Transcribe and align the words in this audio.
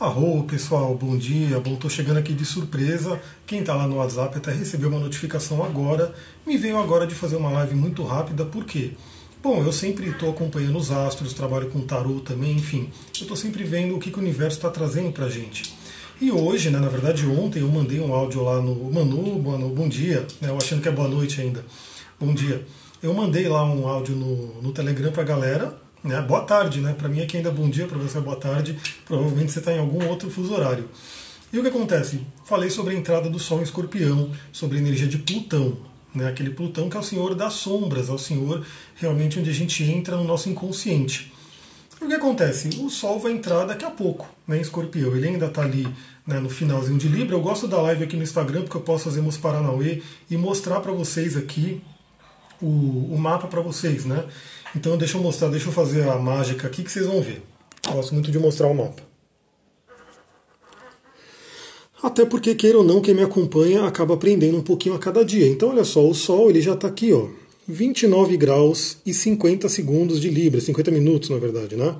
Arro, 0.00 0.44
pessoal, 0.44 0.94
bom 0.94 1.18
dia. 1.18 1.58
Bom, 1.58 1.74
tô 1.74 1.88
chegando 1.88 2.18
aqui 2.18 2.32
de 2.32 2.44
surpresa. 2.44 3.20
Quem 3.44 3.64
tá 3.64 3.74
lá 3.74 3.84
no 3.84 3.96
WhatsApp 3.96 4.38
até 4.38 4.52
recebeu 4.52 4.88
uma 4.90 5.00
notificação 5.00 5.64
agora. 5.64 6.14
Me 6.46 6.56
veio 6.56 6.78
agora 6.78 7.04
de 7.04 7.16
fazer 7.16 7.34
uma 7.34 7.50
live 7.50 7.74
muito 7.74 8.04
rápida, 8.04 8.44
por 8.44 8.64
quê? 8.64 8.92
Bom, 9.42 9.60
eu 9.60 9.72
sempre 9.72 10.10
estou 10.10 10.30
acompanhando 10.30 10.78
os 10.78 10.92
astros, 10.92 11.32
trabalho 11.32 11.68
com 11.70 11.80
tarô 11.80 12.20
também, 12.20 12.52
enfim. 12.52 12.88
Eu 13.16 13.22
estou 13.22 13.36
sempre 13.36 13.64
vendo 13.64 13.96
o 13.96 13.98
que, 13.98 14.12
que 14.12 14.18
o 14.18 14.22
universo 14.22 14.58
está 14.58 14.70
trazendo 14.70 15.10
pra 15.10 15.28
gente. 15.28 15.74
E 16.20 16.30
hoje, 16.30 16.70
né, 16.70 16.78
na 16.78 16.88
verdade 16.88 17.26
ontem, 17.26 17.58
eu 17.58 17.68
mandei 17.68 17.98
um 17.98 18.14
áudio 18.14 18.44
lá 18.44 18.62
no 18.62 18.76
Manu, 18.92 19.42
Manu 19.42 19.68
bom 19.70 19.88
dia, 19.88 20.24
né, 20.40 20.48
eu 20.48 20.56
achando 20.56 20.80
que 20.80 20.88
é 20.88 20.92
boa 20.92 21.08
noite 21.08 21.40
ainda. 21.40 21.64
Bom 22.20 22.32
dia. 22.32 22.64
Eu 23.02 23.12
mandei 23.12 23.48
lá 23.48 23.64
um 23.64 23.88
áudio 23.88 24.14
no, 24.14 24.62
no 24.62 24.70
Telegram 24.70 25.10
pra 25.10 25.24
galera, 25.24 25.76
né? 26.02 26.20
Boa 26.20 26.42
tarde, 26.42 26.80
né? 26.80 26.94
Para 26.96 27.08
mim 27.08 27.20
aqui 27.20 27.36
ainda 27.36 27.48
é 27.48 27.52
bom 27.52 27.68
dia, 27.68 27.86
para 27.86 27.98
você 27.98 28.18
é 28.18 28.20
boa 28.20 28.36
tarde. 28.36 28.78
Provavelmente 29.04 29.52
você 29.52 29.58
está 29.58 29.72
em 29.72 29.78
algum 29.78 30.06
outro 30.08 30.30
fuso 30.30 30.54
horário. 30.54 30.88
E 31.52 31.58
o 31.58 31.62
que 31.62 31.68
acontece? 31.68 32.20
Falei 32.44 32.70
sobre 32.70 32.94
a 32.94 32.98
entrada 32.98 33.28
do 33.30 33.38
Sol 33.38 33.60
em 33.60 33.62
Escorpião, 33.62 34.30
sobre 34.52 34.78
a 34.78 34.80
energia 34.80 35.08
de 35.08 35.18
Plutão, 35.18 35.78
né? 36.14 36.28
aquele 36.28 36.50
Plutão 36.50 36.90
que 36.90 36.96
é 36.96 37.00
o 37.00 37.02
senhor 37.02 37.34
das 37.34 37.54
sombras, 37.54 38.08
é 38.08 38.12
o 38.12 38.18
senhor 38.18 38.64
realmente 38.96 39.38
onde 39.38 39.48
a 39.48 39.54
gente 39.54 39.82
entra 39.82 40.16
no 40.16 40.24
nosso 40.24 40.48
inconsciente. 40.48 41.32
E 42.00 42.04
o 42.04 42.08
que 42.08 42.14
acontece? 42.14 42.68
O 42.80 42.90
Sol 42.90 43.18
vai 43.18 43.32
entrar 43.32 43.64
daqui 43.64 43.84
a 43.84 43.90
pouco 43.90 44.28
né, 44.46 44.58
em 44.58 44.60
Escorpião. 44.60 45.16
Ele 45.16 45.28
ainda 45.28 45.46
está 45.46 45.62
ali 45.62 45.88
né, 46.26 46.38
no 46.38 46.50
finalzinho 46.50 46.98
de 46.98 47.08
Libra. 47.08 47.34
Eu 47.34 47.40
gosto 47.40 47.66
da 47.66 47.80
live 47.80 48.04
aqui 48.04 48.16
no 48.16 48.22
Instagram 48.22 48.62
porque 48.62 48.76
eu 48.76 48.82
posso 48.82 49.04
fazer 49.04 49.20
meus 49.20 49.36
Paranauê 49.36 50.02
e 50.30 50.36
mostrar 50.36 50.80
para 50.80 50.92
vocês 50.92 51.36
aqui 51.36 51.82
o, 52.60 52.66
o 53.14 53.18
mapa 53.18 53.48
para 53.48 53.60
vocês, 53.60 54.04
né? 54.04 54.24
Então 54.76 54.96
deixa 54.96 55.16
eu 55.16 55.22
mostrar, 55.22 55.48
deixa 55.48 55.68
eu 55.68 55.72
fazer 55.72 56.08
a 56.08 56.16
mágica 56.16 56.66
aqui 56.66 56.82
que 56.82 56.90
vocês 56.90 57.06
vão 57.06 57.20
ver. 57.20 57.42
Gosto 57.90 58.14
muito 58.14 58.30
de 58.30 58.38
mostrar 58.38 58.66
o 58.66 58.74
mapa. 58.74 59.02
Até 62.02 62.24
porque, 62.24 62.54
queira 62.54 62.78
ou 62.78 62.84
não, 62.84 63.00
quem 63.00 63.12
me 63.12 63.22
acompanha 63.22 63.84
acaba 63.84 64.14
aprendendo 64.14 64.56
um 64.56 64.62
pouquinho 64.62 64.94
a 64.94 64.98
cada 64.98 65.24
dia. 65.24 65.48
Então, 65.48 65.70
olha 65.70 65.82
só, 65.84 66.06
o 66.06 66.14
Sol 66.14 66.48
ele 66.48 66.60
já 66.60 66.74
está 66.74 66.86
aqui, 66.86 67.12
ó, 67.12 67.26
29 67.66 68.36
graus 68.36 68.98
e 69.04 69.12
50 69.12 69.68
segundos 69.68 70.20
de 70.20 70.30
Libra, 70.30 70.60
50 70.60 70.90
minutos, 70.92 71.28
na 71.28 71.38
verdade, 71.38 71.76
né? 71.76 71.96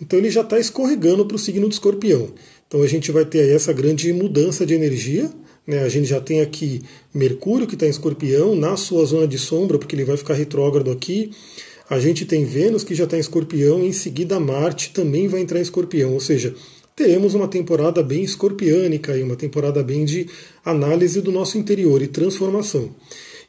Então 0.00 0.18
ele 0.18 0.30
já 0.30 0.40
está 0.40 0.58
escorregando 0.58 1.24
para 1.24 1.36
o 1.36 1.38
signo 1.38 1.68
do 1.68 1.72
escorpião. 1.72 2.30
Então 2.66 2.82
a 2.82 2.86
gente 2.88 3.12
vai 3.12 3.24
ter 3.24 3.40
aí 3.40 3.50
essa 3.50 3.72
grande 3.72 4.12
mudança 4.12 4.66
de 4.66 4.74
energia. 4.74 5.30
Né? 5.64 5.80
A 5.84 5.88
gente 5.88 6.06
já 6.06 6.20
tem 6.20 6.40
aqui 6.40 6.82
Mercúrio, 7.14 7.68
que 7.68 7.74
está 7.74 7.86
em 7.86 7.90
escorpião, 7.90 8.56
na 8.56 8.76
sua 8.76 9.04
zona 9.04 9.28
de 9.28 9.38
sombra, 9.38 9.78
porque 9.78 9.94
ele 9.94 10.04
vai 10.04 10.16
ficar 10.16 10.34
retrógrado 10.34 10.90
aqui. 10.90 11.30
A 11.92 11.98
gente 11.98 12.24
tem 12.24 12.42
Vênus 12.46 12.82
que 12.82 12.94
já 12.94 13.04
está 13.04 13.18
em 13.18 13.20
escorpião, 13.20 13.84
e 13.84 13.88
em 13.88 13.92
seguida 13.92 14.40
Marte 14.40 14.92
também 14.94 15.28
vai 15.28 15.42
entrar 15.42 15.58
em 15.58 15.62
escorpião, 15.62 16.14
ou 16.14 16.20
seja, 16.20 16.54
teremos 16.96 17.34
uma 17.34 17.46
temporada 17.46 18.02
bem 18.02 18.24
escorpiânica 18.24 19.14
e 19.14 19.22
uma 19.22 19.36
temporada 19.36 19.82
bem 19.82 20.06
de 20.06 20.26
análise 20.64 21.20
do 21.20 21.30
nosso 21.30 21.58
interior 21.58 22.00
e 22.00 22.06
transformação. 22.06 22.88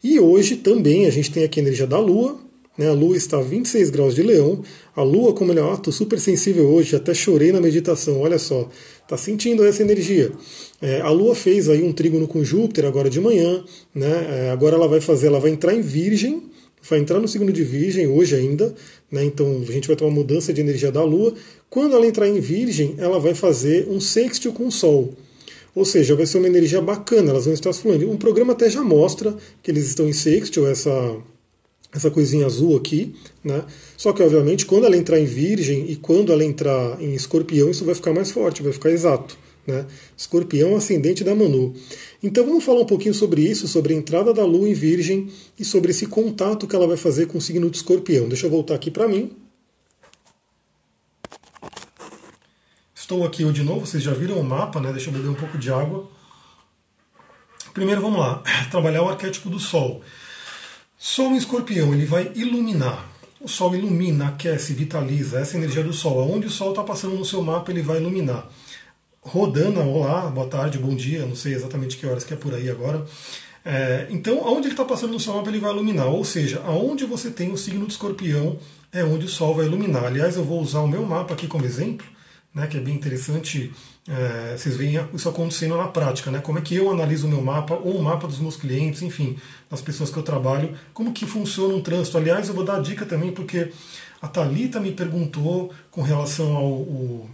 E 0.03 0.19
hoje 0.19 0.57
também 0.57 1.05
a 1.05 1.09
gente 1.09 1.31
tem 1.31 1.45
aqui 1.45 1.61
a 1.61 1.63
energia 1.63 1.87
da 1.87 1.97
Lua, 1.97 2.37
né? 2.77 2.89
a 2.89 2.91
Lua 2.91 3.15
está 3.15 3.37
a 3.37 3.41
26 3.41 3.89
graus 3.89 4.13
de 4.13 4.21
leão, 4.21 4.61
a 4.93 5.03
Lua, 5.03 5.31
como 5.31 5.53
ele 5.53 5.61
é 5.61 5.63
um 5.63 5.81
super 5.89 6.19
sensível 6.19 6.67
hoje, 6.67 6.97
até 6.97 7.13
chorei 7.13 7.53
na 7.53 7.61
meditação, 7.61 8.19
olha 8.19 8.37
só, 8.37 8.69
está 9.03 9.15
sentindo 9.15 9.63
essa 9.63 9.81
energia. 9.81 10.33
É, 10.81 10.99
a 10.99 11.11
Lua 11.11 11.33
fez 11.33 11.69
aí 11.69 11.81
um 11.81 11.93
trígono 11.93 12.27
com 12.27 12.43
Júpiter 12.43 12.83
agora 12.83 13.09
de 13.09 13.21
manhã, 13.21 13.63
né? 13.95 14.47
É, 14.47 14.49
agora 14.51 14.75
ela 14.75 14.89
vai 14.89 14.99
fazer, 14.99 15.27
ela 15.27 15.39
vai 15.39 15.51
entrar 15.51 15.73
em 15.73 15.79
Virgem, 15.79 16.51
vai 16.87 16.99
entrar 16.99 17.19
no 17.19 17.27
signo 17.27 17.51
de 17.51 17.63
Virgem 17.63 18.07
hoje 18.07 18.35
ainda, 18.35 18.73
né? 19.11 19.23
então 19.23 19.63
a 19.67 19.71
gente 19.71 19.87
vai 19.87 19.95
ter 19.95 20.03
uma 20.03 20.11
mudança 20.11 20.53
de 20.53 20.61
energia 20.61 20.91
da 20.91 21.03
Lua. 21.03 21.33
Quando 21.69 21.95
ela 21.95 22.05
entrar 22.05 22.27
em 22.27 22.39
Virgem, 22.39 22.95
ela 22.97 23.19
vai 23.19 23.33
fazer 23.33 23.87
um 23.89 23.99
sextil 23.99 24.53
com 24.53 24.67
o 24.67 24.71
Sol. 24.71 25.13
Ou 25.73 25.85
seja, 25.85 26.15
vai 26.15 26.25
ser 26.25 26.37
uma 26.37 26.47
energia 26.47 26.81
bacana, 26.81 27.31
elas 27.31 27.45
vão 27.45 27.53
estar 27.53 27.73
fluindo. 27.73 28.09
Um 28.09 28.17
programa 28.17 28.53
até 28.53 28.69
já 28.69 28.83
mostra 28.83 29.35
que 29.61 29.71
eles 29.71 29.87
estão 29.87 30.07
em 30.07 30.13
sextil, 30.13 30.67
essa, 30.67 31.17
essa 31.91 32.11
coisinha 32.11 32.45
azul 32.45 32.77
aqui, 32.77 33.15
né? 33.43 33.63
Só 33.97 34.13
que, 34.13 34.21
obviamente, 34.21 34.67
quando 34.67 34.85
ela 34.85 34.95
entrar 34.95 35.19
em 35.19 35.25
Virgem 35.25 35.89
e 35.89 35.95
quando 35.95 36.31
ela 36.31 36.43
entrar 36.43 37.01
em 37.01 37.15
Escorpião, 37.15 37.71
isso 37.71 37.85
vai 37.85 37.95
ficar 37.95 38.13
mais 38.13 38.29
forte, 38.29 38.61
vai 38.61 38.71
ficar 38.71 38.91
exato. 38.91 39.35
Né? 39.65 39.85
Escorpião 40.17 40.75
ascendente 40.75 41.23
da 41.23 41.33
Manu. 41.33 41.73
Então 42.21 42.45
vamos 42.45 42.63
falar 42.63 42.81
um 42.81 42.85
pouquinho 42.85 43.13
sobre 43.13 43.41
isso, 43.41 43.67
sobre 43.67 43.93
a 43.93 43.97
entrada 43.97 44.33
da 44.33 44.45
Lua 44.45 44.67
em 44.67 44.73
Virgem 44.73 45.29
e 45.57 45.63
sobre 45.63 45.91
esse 45.91 46.05
contato 46.05 46.67
que 46.67 46.75
ela 46.75 46.87
vai 46.87 46.97
fazer 46.97 47.27
com 47.27 47.37
o 47.37 47.41
signo 47.41 47.69
de 47.69 47.77
Escorpião. 47.77 48.27
Deixa 48.27 48.45
eu 48.45 48.51
voltar 48.51 48.75
aqui 48.75 48.91
para 48.91 49.07
mim. 49.07 49.31
Estou 52.93 53.25
aqui 53.25 53.43
eu 53.43 53.51
de 53.51 53.63
novo, 53.63 53.85
vocês 53.85 54.01
já 54.01 54.13
viram 54.13 54.39
o 54.39 54.43
mapa, 54.43 54.79
né? 54.79 54.91
Deixa 54.91 55.09
eu 55.09 55.13
beber 55.13 55.29
um 55.29 55.33
pouco 55.33 55.57
de 55.57 55.69
água. 55.69 56.09
Primeiro 57.73 58.01
vamos 58.01 58.19
lá, 58.19 58.41
trabalhar 58.71 59.03
o 59.03 59.09
arquétipo 59.09 59.49
do 59.49 59.59
Sol. 59.59 60.01
Sol 60.97 61.31
em 61.31 61.37
Escorpião, 61.37 61.93
ele 61.93 62.05
vai 62.05 62.31
iluminar. 62.35 63.09
O 63.41 63.47
Sol 63.49 63.75
ilumina, 63.75 64.29
aquece, 64.29 64.73
vitaliza, 64.73 65.39
essa 65.39 65.55
é 65.55 65.57
energia 65.57 65.83
do 65.83 65.91
Sol. 65.91 66.17
Aonde 66.21 66.47
o 66.47 66.49
Sol 66.49 66.69
está 66.69 66.81
passando 66.81 67.15
no 67.15 67.25
seu 67.25 67.41
mapa, 67.41 67.71
ele 67.71 67.81
vai 67.81 67.97
iluminar. 67.97 68.49
Rodana, 69.25 69.79
olá, 69.79 70.29
boa 70.29 70.47
tarde, 70.47 70.77
bom 70.77 70.93
dia, 70.93 71.25
não 71.25 71.35
sei 71.35 71.53
exatamente 71.53 71.95
que 71.95 72.05
horas 72.05 72.25
que 72.25 72.33
é 72.33 72.37
por 72.37 72.53
aí 72.53 72.69
agora. 72.69 73.05
É, 73.63 74.05
então, 74.09 74.45
aonde 74.45 74.67
ele 74.67 74.73
está 74.73 74.83
passando 74.83 75.13
no 75.13 75.19
seu 75.19 75.33
mapa, 75.33 75.49
ele 75.49 75.59
vai 75.59 75.71
iluminar. 75.71 76.07
Ou 76.07 76.25
seja, 76.25 76.61
aonde 76.65 77.05
você 77.05 77.31
tem 77.31 77.49
o 77.49 77.57
signo 77.57 77.85
de 77.87 77.93
escorpião, 77.93 78.59
é 78.91 79.01
onde 79.01 79.25
o 79.25 79.29
Sol 79.29 79.55
vai 79.55 79.65
iluminar. 79.65 80.03
Aliás, 80.03 80.35
eu 80.35 80.43
vou 80.43 80.61
usar 80.61 80.81
o 80.81 80.87
meu 80.89 81.05
mapa 81.05 81.33
aqui 81.33 81.47
como 81.47 81.65
exemplo, 81.65 82.05
né, 82.53 82.67
que 82.67 82.75
é 82.75 82.81
bem 82.81 82.93
interessante. 82.93 83.71
É, 84.09 84.57
vocês 84.57 84.75
veem 84.75 84.99
isso 85.13 85.29
acontecendo 85.29 85.77
na 85.77 85.87
prática, 85.87 86.29
né? 86.29 86.39
Como 86.39 86.59
é 86.59 86.61
que 86.61 86.75
eu 86.75 86.91
analiso 86.91 87.25
o 87.25 87.29
meu 87.29 87.41
mapa, 87.41 87.75
ou 87.75 87.95
o 87.95 88.03
mapa 88.03 88.27
dos 88.27 88.39
meus 88.39 88.57
clientes, 88.57 89.01
enfim, 89.01 89.37
das 89.71 89.81
pessoas 89.81 90.09
que 90.11 90.17
eu 90.17 90.23
trabalho, 90.23 90.77
como 90.93 91.13
que 91.13 91.25
funciona 91.25 91.73
um 91.73 91.81
trânsito. 91.81 92.17
Aliás, 92.17 92.49
eu 92.49 92.53
vou 92.53 92.65
dar 92.65 92.75
a 92.75 92.81
dica 92.81 93.05
também, 93.05 93.31
porque 93.31 93.71
a 94.21 94.27
Thalita 94.27 94.81
me 94.81 94.91
perguntou 94.91 95.71
com 95.89 96.01
relação 96.01 96.57
ao 96.57 96.65
ao 96.65 97.29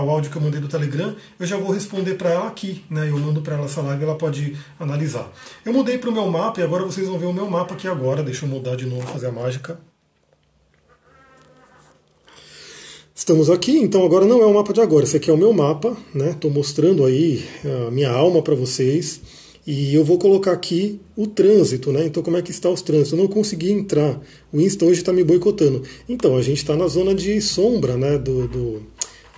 áudio 0.00 0.30
que 0.30 0.36
eu 0.36 0.42
mandei 0.42 0.60
do 0.60 0.68
Telegram, 0.68 1.14
eu 1.38 1.46
já 1.46 1.56
vou 1.56 1.72
responder 1.72 2.14
para 2.14 2.30
ela 2.30 2.46
aqui, 2.46 2.84
né? 2.90 3.08
Eu 3.08 3.18
mando 3.18 3.40
para 3.40 3.54
ela 3.56 3.64
essa 3.64 3.80
live, 3.80 4.04
ela 4.04 4.16
pode 4.16 4.56
analisar. 4.78 5.30
Eu 5.64 5.72
mudei 5.72 5.98
para 5.98 6.10
o 6.10 6.12
meu 6.12 6.26
mapa 6.28 6.60
e 6.60 6.62
agora 6.62 6.84
vocês 6.84 7.08
vão 7.08 7.18
ver 7.18 7.26
o 7.26 7.32
meu 7.32 7.48
mapa 7.48 7.74
aqui 7.74 7.88
agora. 7.88 8.22
Deixa 8.22 8.44
eu 8.44 8.48
mudar 8.48 8.76
de 8.76 8.86
novo, 8.86 9.06
fazer 9.06 9.26
a 9.26 9.32
mágica. 9.32 9.78
Estamos 13.14 13.50
aqui, 13.50 13.76
então 13.76 14.04
agora 14.04 14.24
não 14.24 14.40
é 14.40 14.46
o 14.46 14.54
mapa 14.54 14.72
de 14.72 14.80
agora, 14.80 15.04
esse 15.04 15.16
aqui 15.16 15.28
é 15.28 15.32
o 15.32 15.36
meu 15.36 15.52
mapa, 15.52 15.96
né? 16.14 16.30
Estou 16.30 16.50
mostrando 16.50 17.04
aí 17.04 17.44
a 17.86 17.90
minha 17.90 18.10
alma 18.10 18.40
para 18.40 18.54
vocês. 18.54 19.20
E 19.70 19.94
eu 19.94 20.02
vou 20.02 20.16
colocar 20.18 20.52
aqui 20.52 20.98
o 21.14 21.26
trânsito, 21.26 21.92
né? 21.92 22.06
Então, 22.06 22.22
como 22.22 22.38
é 22.38 22.42
que 22.42 22.50
está 22.50 22.70
os 22.70 22.80
trânsitos? 22.80 23.12
Eu 23.12 23.18
não 23.18 23.28
consegui 23.28 23.70
entrar. 23.70 24.18
O 24.50 24.58
Insta 24.58 24.86
hoje 24.86 25.00
está 25.00 25.12
me 25.12 25.22
boicotando. 25.22 25.82
Então, 26.08 26.38
a 26.38 26.40
gente 26.40 26.56
está 26.56 26.74
na 26.74 26.86
zona 26.86 27.14
de 27.14 27.38
sombra, 27.42 27.94
né? 27.94 28.16
Do, 28.16 28.48
do, 28.48 28.82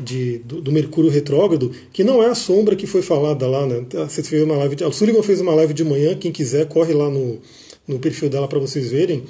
de, 0.00 0.38
do, 0.38 0.60
do, 0.60 0.72
Mercúrio 0.72 1.10
retrógrado, 1.10 1.70
que 1.92 2.02
não 2.02 2.22
é 2.22 2.26
a 2.26 2.34
sombra 2.34 2.74
que 2.74 2.86
foi 2.86 3.02
falada 3.02 3.46
lá, 3.46 3.66
né? 3.66 3.84
Você 4.08 4.22
fez 4.22 4.42
uma 4.42 4.56
live 4.56 4.76
de, 4.76 4.84
a 4.84 4.92
Sullivan 4.92 5.22
fez 5.22 5.40
uma 5.40 5.54
live 5.54 5.74
de 5.74 5.84
manhã, 5.84 6.16
quem 6.16 6.32
quiser 6.32 6.66
corre 6.66 6.92
lá 6.92 7.10
no, 7.10 7.38
no 7.86 7.98
perfil 7.98 8.28
dela 8.28 8.48
para 8.48 8.58
vocês 8.58 8.90
verem. 8.90 9.24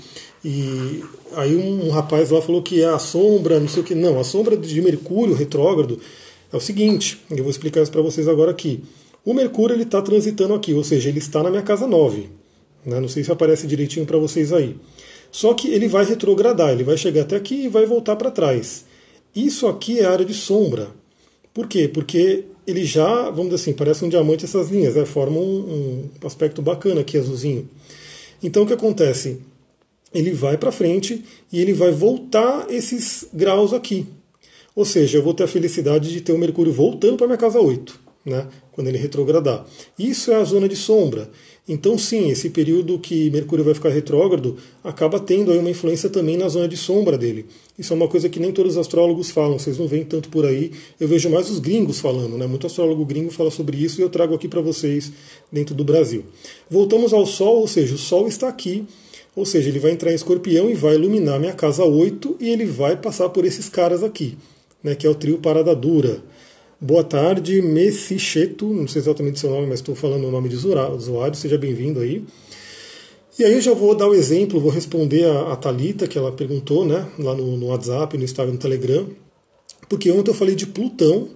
E 0.44 1.02
aí 1.32 1.54
um, 1.56 1.86
um, 1.86 1.90
rapaz 1.90 2.30
lá 2.30 2.40
falou 2.40 2.62
que 2.62 2.82
é 2.82 2.86
a 2.86 2.98
sombra, 2.98 3.58
não 3.58 3.68
sei 3.68 3.82
o 3.82 3.84
que. 3.84 3.94
Não, 3.94 4.18
a 4.18 4.24
sombra 4.24 4.56
de 4.56 4.80
Mercúrio 4.80 5.34
retrógrado 5.34 5.98
é 6.52 6.56
o 6.56 6.60
seguinte, 6.60 7.20
eu 7.30 7.42
vou 7.42 7.50
explicar 7.50 7.82
isso 7.82 7.92
para 7.92 8.02
vocês 8.02 8.28
agora 8.28 8.50
aqui. 8.50 8.82
O 9.24 9.34
Mercúrio 9.34 9.74
ele 9.74 9.82
está 9.82 10.00
transitando 10.00 10.54
aqui, 10.54 10.72
ou 10.72 10.82
seja, 10.82 11.08
ele 11.08 11.18
está 11.18 11.42
na 11.42 11.50
minha 11.50 11.62
casa 11.62 11.86
9. 11.86 12.28
Né? 12.84 12.98
Não 12.98 13.08
sei 13.08 13.22
se 13.22 13.30
aparece 13.30 13.66
direitinho 13.66 14.06
para 14.06 14.16
vocês 14.16 14.52
aí. 14.52 14.76
Só 15.30 15.54
que 15.54 15.68
ele 15.68 15.86
vai 15.86 16.04
retrogradar, 16.04 16.70
ele 16.70 16.82
vai 16.82 16.96
chegar 16.96 17.22
até 17.22 17.36
aqui 17.36 17.64
e 17.64 17.68
vai 17.68 17.86
voltar 17.86 18.16
para 18.16 18.30
trás. 18.30 18.84
Isso 19.34 19.66
aqui 19.66 20.00
é 20.00 20.06
área 20.06 20.24
de 20.24 20.34
sombra. 20.34 20.90
Por 21.52 21.66
quê? 21.66 21.88
Porque 21.88 22.44
ele 22.66 22.84
já, 22.84 23.30
vamos 23.30 23.50
dizer 23.50 23.56
assim, 23.56 23.72
parece 23.72 24.04
um 24.04 24.08
diamante 24.08 24.44
essas 24.44 24.70
linhas, 24.70 24.94
né? 24.94 25.04
formam 25.04 25.42
um, 25.42 26.08
um 26.22 26.26
aspecto 26.26 26.62
bacana 26.62 27.00
aqui, 27.00 27.16
azulzinho. 27.16 27.68
Então 28.42 28.62
o 28.62 28.66
que 28.66 28.72
acontece? 28.72 29.38
Ele 30.12 30.32
vai 30.32 30.56
para 30.56 30.72
frente 30.72 31.24
e 31.52 31.60
ele 31.60 31.72
vai 31.72 31.92
voltar 31.92 32.66
esses 32.70 33.26
graus 33.32 33.72
aqui. 33.72 34.06
Ou 34.74 34.84
seja, 34.84 35.18
eu 35.18 35.22
vou 35.22 35.34
ter 35.34 35.44
a 35.44 35.48
felicidade 35.48 36.10
de 36.10 36.20
ter 36.20 36.32
o 36.32 36.38
Mercúrio 36.38 36.72
voltando 36.72 37.16
para 37.16 37.26
minha 37.26 37.36
casa 37.36 37.60
8, 37.60 38.00
né? 38.24 38.46
quando 38.72 38.88
ele 38.88 38.98
retrogradar. 38.98 39.66
Isso 39.98 40.30
é 40.30 40.36
a 40.36 40.44
zona 40.44 40.68
de 40.68 40.76
sombra. 40.76 41.30
Então, 41.68 41.96
sim, 41.96 42.30
esse 42.30 42.50
período 42.50 42.98
que 42.98 43.30
Mercúrio 43.30 43.64
vai 43.64 43.74
ficar 43.74 43.90
retrógrado 43.90 44.56
acaba 44.82 45.20
tendo 45.20 45.52
aí 45.52 45.58
uma 45.58 45.70
influência 45.70 46.08
também 46.08 46.36
na 46.36 46.48
zona 46.48 46.66
de 46.66 46.76
sombra 46.76 47.16
dele. 47.16 47.46
Isso 47.78 47.92
é 47.92 47.96
uma 47.96 48.08
coisa 48.08 48.28
que 48.28 48.40
nem 48.40 48.52
todos 48.52 48.72
os 48.72 48.78
astrólogos 48.78 49.30
falam, 49.30 49.58
vocês 49.58 49.78
não 49.78 49.86
veem 49.86 50.04
tanto 50.04 50.28
por 50.30 50.44
aí. 50.44 50.72
Eu 50.98 51.06
vejo 51.06 51.28
mais 51.30 51.50
os 51.50 51.60
gringos 51.60 52.00
falando, 52.00 52.36
né? 52.36 52.46
Muito 52.46 52.66
astrólogo 52.66 53.04
gringo 53.04 53.30
fala 53.30 53.50
sobre 53.50 53.76
isso 53.76 54.00
e 54.00 54.02
eu 54.02 54.08
trago 54.08 54.34
aqui 54.34 54.48
para 54.48 54.60
vocês 54.60 55.12
dentro 55.52 55.74
do 55.74 55.84
Brasil. 55.84 56.24
Voltamos 56.68 57.12
ao 57.12 57.24
Sol, 57.26 57.58
ou 57.58 57.68
seja, 57.68 57.94
o 57.94 57.98
Sol 57.98 58.26
está 58.26 58.48
aqui, 58.48 58.84
ou 59.36 59.46
seja, 59.46 59.68
ele 59.68 59.78
vai 59.78 59.92
entrar 59.92 60.10
em 60.10 60.14
escorpião 60.14 60.70
e 60.70 60.74
vai 60.74 60.94
iluminar 60.94 61.38
minha 61.38 61.52
casa 61.52 61.84
8 61.84 62.38
e 62.40 62.48
ele 62.48 62.64
vai 62.64 62.96
passar 62.96 63.28
por 63.28 63.44
esses 63.44 63.68
caras 63.68 64.02
aqui, 64.02 64.36
né? 64.82 64.94
Que 64.94 65.06
é 65.06 65.10
o 65.10 65.14
trio 65.14 65.38
Parada 65.38 65.74
Dura. 65.76 66.22
Boa 66.82 67.04
tarde, 67.04 67.60
Messicheto, 67.60 68.66
não 68.66 68.88
sei 68.88 69.02
exatamente 69.02 69.38
seu 69.38 69.50
nome, 69.50 69.66
mas 69.66 69.80
estou 69.80 69.94
falando 69.94 70.26
o 70.26 70.30
nome 70.30 70.48
de 70.48 70.56
usuário, 70.56 71.34
seja 71.34 71.58
bem-vindo 71.58 72.00
aí. 72.00 72.24
E 73.38 73.44
aí 73.44 73.52
eu 73.52 73.60
já 73.60 73.74
vou 73.74 73.94
dar 73.94 74.08
o 74.08 74.14
exemplo, 74.14 74.58
vou 74.58 74.70
responder 74.70 75.26
a, 75.26 75.52
a 75.52 75.56
Thalita, 75.56 76.08
que 76.08 76.16
ela 76.16 76.32
perguntou, 76.32 76.86
né, 76.86 77.06
lá 77.18 77.34
no, 77.34 77.54
no 77.58 77.66
WhatsApp, 77.66 78.16
no 78.16 78.24
Instagram, 78.24 78.54
no 78.54 78.58
Telegram, 78.58 79.06
porque 79.90 80.10
ontem 80.10 80.30
eu 80.30 80.34
falei 80.34 80.54
de 80.54 80.66
Plutão, 80.66 81.28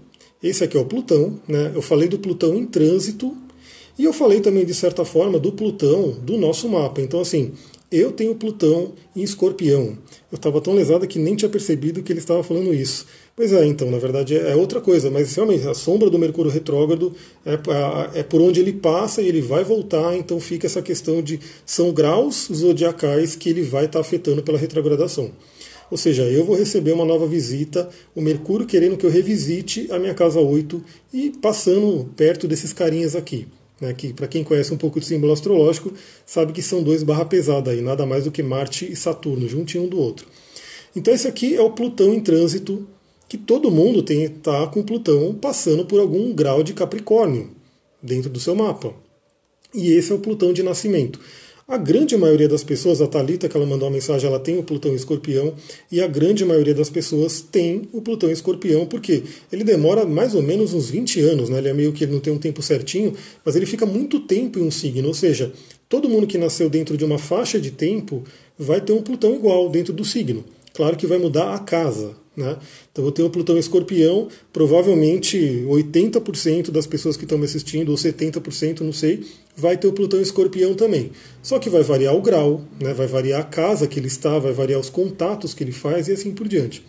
esse 0.42 0.64
aqui 0.64 0.78
é 0.78 0.80
o 0.80 0.86
Plutão, 0.86 1.38
né, 1.46 1.72
eu 1.74 1.82
falei 1.82 2.08
do 2.08 2.18
Plutão 2.18 2.54
em 2.54 2.64
trânsito, 2.64 3.36
e 3.98 4.04
eu 4.04 4.14
falei 4.14 4.40
também, 4.40 4.64
de 4.64 4.72
certa 4.72 5.04
forma, 5.04 5.38
do 5.38 5.52
Plutão 5.52 6.12
do 6.22 6.38
nosso 6.38 6.70
mapa. 6.70 7.02
Então, 7.02 7.20
assim, 7.20 7.52
eu 7.92 8.10
tenho 8.10 8.34
Plutão 8.34 8.92
em 9.14 9.22
escorpião. 9.22 9.98
Eu 10.32 10.36
estava 10.36 10.60
tão 10.60 10.74
lesada 10.74 11.06
que 11.06 11.18
nem 11.18 11.36
tinha 11.36 11.48
percebido 11.48 12.02
que 12.02 12.10
ele 12.10 12.18
estava 12.18 12.42
falando 12.42 12.74
isso. 12.74 13.06
Pois 13.36 13.52
é, 13.52 13.66
então, 13.66 13.90
na 13.90 13.98
verdade 13.98 14.36
é 14.36 14.54
outra 14.54 14.80
coisa, 14.80 15.10
mas 15.10 15.34
realmente 15.34 15.66
a 15.66 15.74
sombra 15.74 16.08
do 16.08 16.16
Mercúrio 16.16 16.52
retrógrado 16.52 17.12
é, 17.44 18.20
é 18.20 18.22
por 18.22 18.40
onde 18.40 18.60
ele 18.60 18.72
passa 18.72 19.20
e 19.20 19.26
ele 19.26 19.40
vai 19.40 19.64
voltar, 19.64 20.16
então 20.16 20.38
fica 20.38 20.68
essa 20.68 20.80
questão 20.80 21.20
de 21.20 21.40
são 21.66 21.92
graus 21.92 22.48
zodiacais 22.52 23.34
que 23.34 23.50
ele 23.50 23.62
vai 23.62 23.86
estar 23.86 23.98
tá 23.98 24.00
afetando 24.00 24.40
pela 24.40 24.56
retrogradação. 24.56 25.32
Ou 25.90 25.96
seja, 25.98 26.22
eu 26.22 26.44
vou 26.44 26.56
receber 26.56 26.92
uma 26.92 27.04
nova 27.04 27.26
visita, 27.26 27.88
o 28.14 28.20
Mercúrio 28.20 28.68
querendo 28.68 28.96
que 28.96 29.04
eu 29.04 29.10
revisite 29.10 29.88
a 29.90 29.98
minha 29.98 30.14
casa 30.14 30.38
8 30.38 30.80
e 31.12 31.30
passando 31.42 32.08
perto 32.16 32.46
desses 32.46 32.72
carinhas 32.72 33.16
aqui. 33.16 33.48
Né, 33.80 33.92
que 33.92 34.12
para 34.12 34.28
quem 34.28 34.44
conhece 34.44 34.72
um 34.72 34.76
pouco 34.76 35.00
de 35.00 35.06
símbolo 35.06 35.32
astrológico, 35.32 35.92
sabe 36.24 36.52
que 36.52 36.62
são 36.62 36.80
dois 36.80 37.02
barra 37.02 37.24
pesada 37.24 37.72
aí, 37.72 37.80
nada 37.80 38.06
mais 38.06 38.22
do 38.22 38.30
que 38.30 38.40
Marte 38.40 38.90
e 38.90 38.94
Saturno, 38.94 39.48
juntinho 39.48 39.84
um 39.84 39.88
do 39.88 39.98
outro. 39.98 40.28
Então 40.94 41.12
esse 41.12 41.26
aqui 41.26 41.56
é 41.56 41.60
o 41.60 41.72
Plutão 41.72 42.14
em 42.14 42.20
trânsito 42.20 42.86
que 43.28 43.38
todo 43.38 43.70
mundo 43.70 44.02
tem 44.02 44.28
tá 44.28 44.66
com 44.66 44.82
Plutão 44.82 45.34
passando 45.34 45.84
por 45.84 46.00
algum 46.00 46.32
grau 46.32 46.62
de 46.62 46.72
Capricórnio 46.72 47.50
dentro 48.02 48.30
do 48.30 48.40
seu 48.40 48.54
mapa. 48.54 48.92
E 49.74 49.90
esse 49.92 50.12
é 50.12 50.14
o 50.14 50.18
Plutão 50.18 50.52
de 50.52 50.62
nascimento. 50.62 51.18
A 51.66 51.78
grande 51.78 52.14
maioria 52.14 52.46
das 52.46 52.62
pessoas, 52.62 53.00
a 53.00 53.06
Talita 53.06 53.48
que 53.48 53.56
ela 53.56 53.64
mandou 53.64 53.88
uma 53.88 53.94
mensagem, 53.94 54.28
ela 54.28 54.38
tem 54.38 54.58
o 54.58 54.62
Plutão 54.62 54.92
em 54.92 54.96
Escorpião 54.96 55.54
e 55.90 55.98
a 55.98 56.06
grande 56.06 56.44
maioria 56.44 56.74
das 56.74 56.90
pessoas 56.90 57.40
tem 57.40 57.88
o 57.90 58.02
Plutão 58.02 58.28
em 58.28 58.34
Escorpião, 58.34 58.84
porque 58.84 59.22
ele 59.50 59.64
demora 59.64 60.04
mais 60.04 60.34
ou 60.34 60.42
menos 60.42 60.74
uns 60.74 60.90
20 60.90 61.20
anos, 61.20 61.48
né? 61.48 61.56
Ele 61.56 61.70
é 61.70 61.72
meio 61.72 61.90
que 61.94 62.06
não 62.06 62.20
tem 62.20 62.34
um 62.34 62.38
tempo 62.38 62.60
certinho, 62.60 63.14
mas 63.42 63.56
ele 63.56 63.64
fica 63.64 63.86
muito 63.86 64.20
tempo 64.20 64.58
em 64.58 64.62
um 64.62 64.70
signo, 64.70 65.08
ou 65.08 65.14
seja, 65.14 65.54
todo 65.88 66.06
mundo 66.06 66.26
que 66.26 66.36
nasceu 66.36 66.68
dentro 66.68 66.98
de 66.98 67.04
uma 67.04 67.16
faixa 67.16 67.58
de 67.58 67.70
tempo 67.70 68.22
vai 68.58 68.82
ter 68.82 68.92
um 68.92 69.00
Plutão 69.00 69.34
igual 69.34 69.70
dentro 69.70 69.94
do 69.94 70.04
signo. 70.04 70.44
Claro 70.74 70.96
que 70.96 71.06
vai 71.06 71.18
mudar 71.18 71.54
a 71.54 71.58
casa, 71.60 72.16
né? 72.36 72.56
Então 72.90 73.04
eu 73.04 73.12
tenho 73.12 73.30
Plutão 73.30 73.56
escorpião, 73.56 74.28
provavelmente 74.52 75.64
80% 75.68 76.72
das 76.72 76.84
pessoas 76.84 77.16
que 77.16 77.24
estão 77.24 77.38
me 77.38 77.44
assistindo, 77.44 77.90
ou 77.90 77.94
70%, 77.96 78.80
não 78.80 78.92
sei, 78.92 79.24
vai 79.56 79.76
ter 79.76 79.86
o 79.86 79.92
Plutão 79.92 80.20
escorpião 80.20 80.74
também. 80.74 81.12
Só 81.42 81.60
que 81.60 81.70
vai 81.70 81.82
variar 81.82 82.14
o 82.16 82.20
grau, 82.20 82.62
né? 82.80 82.92
vai 82.92 83.06
variar 83.06 83.40
a 83.40 83.44
casa 83.44 83.86
que 83.86 84.00
ele 84.00 84.08
está, 84.08 84.38
vai 84.38 84.52
variar 84.52 84.80
os 84.80 84.90
contatos 84.90 85.54
que 85.54 85.62
ele 85.62 85.72
faz 85.72 86.08
e 86.08 86.12
assim 86.12 86.32
por 86.32 86.48
diante. 86.48 86.84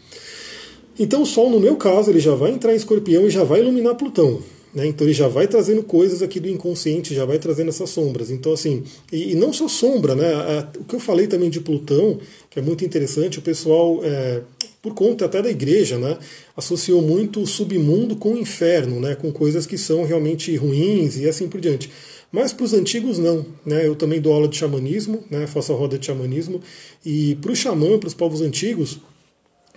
Então 0.97 1.21
o 1.21 1.25
Sol, 1.25 1.49
no 1.49 1.59
meu 1.59 1.75
caso, 1.75 2.09
ele 2.09 2.19
já 2.19 2.33
vai 2.33 2.51
entrar 2.51 2.73
em 2.73 2.77
escorpião 2.77 3.27
e 3.27 3.29
já 3.29 3.43
vai 3.43 3.59
iluminar 3.59 3.95
Plutão. 3.95 4.41
Né? 4.75 4.85
Então 4.85 5.07
ele 5.07 5.13
já 5.13 5.29
vai 5.29 5.47
trazendo 5.47 5.81
coisas 5.81 6.21
aqui 6.21 6.37
do 6.37 6.49
inconsciente, 6.49 7.15
já 7.15 7.23
vai 7.23 7.39
trazendo 7.39 7.69
essas 7.69 7.89
sombras. 7.89 8.29
Então, 8.29 8.51
assim, 8.51 8.83
e, 9.11 9.31
e 9.31 9.35
não 9.35 9.53
só 9.53 9.69
sombra, 9.69 10.13
né? 10.13 10.67
o 10.77 10.83
que 10.83 10.95
eu 10.95 10.99
falei 10.99 11.27
também 11.27 11.49
de 11.49 11.61
Plutão, 11.61 12.19
que 12.49 12.59
é 12.59 12.61
muito 12.61 12.83
interessante, 12.83 13.39
o 13.39 13.41
pessoal 13.41 14.01
é, 14.03 14.41
por 14.81 14.93
conta 14.93 15.25
até 15.25 15.41
da 15.41 15.49
igreja, 15.49 15.97
né, 15.97 16.15
associou 16.55 17.01
muito 17.01 17.41
o 17.41 17.47
submundo 17.47 18.15
com 18.15 18.33
o 18.33 18.37
inferno, 18.37 18.99
né, 18.99 19.15
com 19.15 19.31
coisas 19.31 19.65
que 19.65 19.79
são 19.79 20.05
realmente 20.05 20.55
ruins 20.55 21.17
e 21.17 21.27
assim 21.27 21.47
por 21.47 21.59
diante. 21.59 21.89
Mas 22.31 22.53
para 22.53 22.65
os 22.65 22.73
antigos 22.73 23.17
não, 23.17 23.45
né? 23.65 23.87
Eu 23.87 23.95
também 23.95 24.19
dou 24.19 24.33
aula 24.33 24.47
de 24.47 24.57
xamanismo, 24.57 25.23
né? 25.29 25.47
Faço 25.47 25.71
a 25.71 25.75
roda 25.75 25.97
de 25.97 26.05
xamanismo 26.05 26.59
e 27.05 27.35
para 27.35 27.49
o 27.49 27.55
xamã, 27.55 27.97
para 27.97 28.07
os 28.07 28.13
povos 28.13 28.41
antigos, 28.41 28.99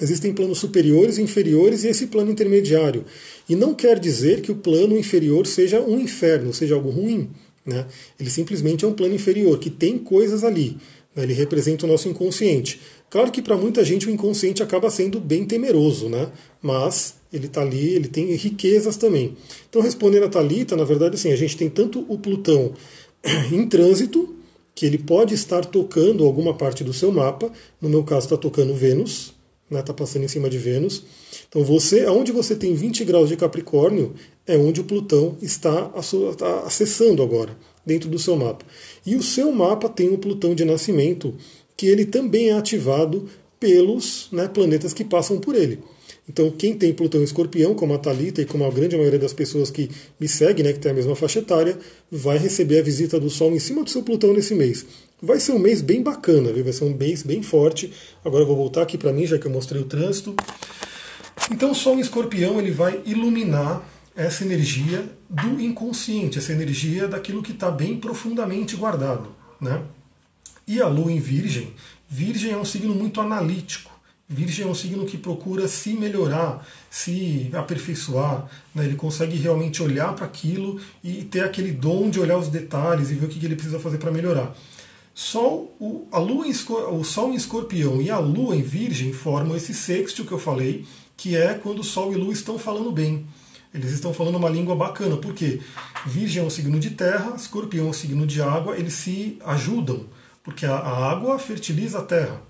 existem 0.00 0.32
planos 0.32 0.58
superiores 0.58 1.18
inferiores 1.18 1.84
e 1.84 1.88
esse 1.88 2.06
plano 2.06 2.30
intermediário. 2.30 3.04
E 3.48 3.56
não 3.56 3.74
quer 3.74 3.98
dizer 3.98 4.40
que 4.40 4.52
o 4.52 4.56
plano 4.56 4.96
inferior 4.96 5.46
seja 5.46 5.80
um 5.80 5.98
inferno, 5.98 6.52
seja 6.52 6.74
algo 6.74 6.90
ruim, 6.90 7.30
né? 7.64 7.86
Ele 8.18 8.30
simplesmente 8.30 8.84
é 8.84 8.88
um 8.88 8.92
plano 8.92 9.14
inferior 9.14 9.58
que 9.58 9.70
tem 9.70 9.98
coisas 9.98 10.44
ali. 10.44 10.76
Né? 11.14 11.22
Ele 11.24 11.34
representa 11.34 11.84
o 11.84 11.88
nosso 11.88 12.08
inconsciente. 12.08 12.80
Claro 13.10 13.30
que 13.30 13.42
para 13.42 13.56
muita 13.56 13.84
gente 13.84 14.06
o 14.06 14.10
inconsciente 14.10 14.62
acaba 14.62 14.90
sendo 14.90 15.18
bem 15.18 15.44
temeroso, 15.44 16.08
né? 16.08 16.28
Mas 16.62 17.14
ele 17.32 17.46
está 17.46 17.62
ali, 17.62 17.94
ele 17.94 18.08
tem 18.08 18.34
riquezas 18.34 18.96
também. 18.96 19.36
Então, 19.68 19.82
respondendo 19.82 20.24
a 20.24 20.28
Talita, 20.28 20.76
na 20.76 20.84
verdade, 20.84 21.16
assim, 21.16 21.32
a 21.32 21.36
gente 21.36 21.56
tem 21.56 21.68
tanto 21.68 22.04
o 22.08 22.18
Plutão 22.18 22.72
em 23.52 23.66
trânsito, 23.66 24.34
que 24.74 24.86
ele 24.86 24.98
pode 24.98 25.34
estar 25.34 25.64
tocando 25.64 26.24
alguma 26.24 26.54
parte 26.54 26.84
do 26.84 26.92
seu 26.92 27.10
mapa. 27.10 27.50
No 27.80 27.88
meu 27.88 28.04
caso, 28.04 28.26
está 28.26 28.36
tocando 28.36 28.72
Vênus, 28.74 29.34
está 29.68 29.76
né? 29.76 29.82
Tá 29.82 29.92
passando 29.92 30.24
em 30.24 30.28
cima 30.28 30.48
de 30.48 30.58
Vênus. 30.58 31.02
Então, 31.48 31.62
você, 31.62 32.06
onde 32.06 32.32
você 32.32 32.54
tem 32.56 32.74
20 32.74 33.04
graus 33.04 33.28
de 33.28 33.36
Capricórnio, 33.36 34.14
é 34.46 34.56
onde 34.56 34.80
o 34.80 34.84
Plutão 34.84 35.36
está 35.42 35.90
tá 36.36 36.62
acessando 36.64 37.22
agora, 37.22 37.56
dentro 37.84 38.08
do 38.08 38.18
seu 38.18 38.36
mapa. 38.36 38.64
E 39.04 39.14
o 39.14 39.22
seu 39.22 39.52
mapa 39.52 39.88
tem 39.88 40.08
o 40.08 40.18
Plutão 40.18 40.54
de 40.54 40.64
nascimento, 40.64 41.34
que 41.76 41.86
ele 41.86 42.04
também 42.04 42.48
é 42.48 42.52
ativado 42.52 43.28
pelos 43.60 44.28
né, 44.32 44.48
planetas 44.48 44.92
que 44.92 45.04
passam 45.04 45.38
por 45.38 45.54
ele. 45.54 45.78
Então, 46.28 46.50
quem 46.50 46.74
tem 46.74 46.92
Plutão 46.92 47.20
em 47.20 47.24
escorpião, 47.24 47.74
como 47.74 47.94
a 47.94 47.98
Thalita 47.98 48.42
e 48.42 48.44
como 48.44 48.64
a 48.64 48.70
grande 48.70 48.96
maioria 48.96 49.18
das 49.18 49.32
pessoas 49.32 49.70
que 49.70 49.90
me 50.20 50.28
seguem, 50.28 50.64
né, 50.64 50.72
que 50.72 50.78
tem 50.78 50.92
a 50.92 50.94
mesma 50.94 51.16
faixa 51.16 51.38
etária, 51.38 51.78
vai 52.10 52.36
receber 52.36 52.80
a 52.80 52.82
visita 52.82 53.18
do 53.18 53.30
Sol 53.30 53.52
em 53.52 53.58
cima 53.58 53.82
do 53.82 53.88
seu 53.88 54.02
Plutão 54.02 54.34
nesse 54.34 54.54
mês. 54.54 54.84
Vai 55.20 55.40
ser 55.40 55.50
um 55.50 55.58
mês 55.58 55.82
bem 55.82 56.00
bacana, 56.00 56.52
viu? 56.52 56.62
vai 56.62 56.72
ser 56.72 56.84
um 56.84 56.94
mês 56.94 57.24
bem 57.24 57.42
forte. 57.42 57.92
Agora 58.24 58.44
eu 58.44 58.46
vou 58.46 58.56
voltar 58.56 58.82
aqui 58.82 58.96
para 58.96 59.12
mim, 59.12 59.26
já 59.26 59.36
que 59.36 59.46
eu 59.46 59.50
mostrei 59.50 59.82
o 59.82 59.84
trânsito. 59.84 60.36
Então, 61.50 61.72
o 61.72 61.74
Sol 61.74 61.96
em 61.96 62.00
escorpião 62.00 62.60
ele 62.60 62.70
vai 62.70 63.00
iluminar 63.04 63.82
essa 64.14 64.44
energia 64.44 65.04
do 65.28 65.60
inconsciente, 65.60 66.38
essa 66.38 66.52
energia 66.52 67.08
daquilo 67.08 67.42
que 67.42 67.50
está 67.50 67.68
bem 67.68 67.96
profundamente 67.96 68.76
guardado. 68.76 69.34
Né? 69.60 69.82
E 70.68 70.80
a 70.80 70.86
Lua 70.86 71.10
em 71.10 71.18
Virgem, 71.18 71.72
Virgem 72.08 72.52
é 72.52 72.56
um 72.56 72.64
signo 72.64 72.94
muito 72.94 73.20
analítico. 73.20 73.90
Virgem 74.28 74.66
é 74.66 74.68
um 74.68 74.74
signo 74.74 75.04
que 75.04 75.18
procura 75.18 75.66
se 75.66 75.94
melhorar, 75.94 76.64
se 76.88 77.50
aperfeiçoar. 77.54 78.48
Né? 78.72 78.84
Ele 78.84 78.94
consegue 78.94 79.36
realmente 79.36 79.82
olhar 79.82 80.14
para 80.14 80.26
aquilo 80.26 80.80
e 81.02 81.25
ter 81.25 81.40
aquele 81.40 81.72
dom 81.72 82.08
de 82.08 82.20
olhar 82.20 82.38
os 82.38 82.48
detalhes 82.48 83.10
e 83.10 83.14
ver 83.14 83.26
o 83.26 83.28
que 83.28 83.44
ele 83.44 83.56
precisa 83.56 83.80
fazer 83.80 83.98
para 83.98 84.12
melhorar. 84.12 84.54
Sol, 85.20 85.75
o, 85.80 86.06
a 86.12 86.18
lua 86.18 86.46
em, 86.46 86.52
o 86.92 87.02
Sol 87.02 87.32
em 87.32 87.34
Escorpião 87.34 88.00
e 88.00 88.08
a 88.08 88.20
Lua 88.20 88.54
em 88.54 88.62
Virgem 88.62 89.12
formam 89.12 89.56
esse 89.56 89.75
sexto 89.75 90.25
que 90.25 90.30
eu 90.30 90.38
falei, 90.38 90.87
que 91.16 91.37
é 91.37 91.54
quando 91.54 91.82
Sol 91.82 92.12
e 92.12 92.14
Lua 92.14 92.32
estão 92.32 92.56
falando 92.56 92.92
bem. 92.92 93.26
Eles 93.75 93.90
estão 93.90 94.14
falando 94.14 94.37
uma 94.37 94.48
língua 94.48 94.76
bacana, 94.76 95.16
porque 95.16 95.60
Virgem 96.06 96.40
é 96.40 96.46
um 96.46 96.50
signo 96.50 96.78
de 96.78 96.90
terra, 96.90 97.34
Escorpião 97.34 97.87
é 97.87 97.90
um 97.90 97.92
signo 97.92 98.28
de 98.28 98.40
água, 98.40 98.76
eles 98.78 98.92
se 98.92 99.38
ajudam 99.44 100.06
porque 100.44 100.64
a, 100.64 100.76
a 100.76 101.10
água 101.10 101.37
fertiliza 101.37 101.98
a 101.98 102.02
terra. 102.02 102.40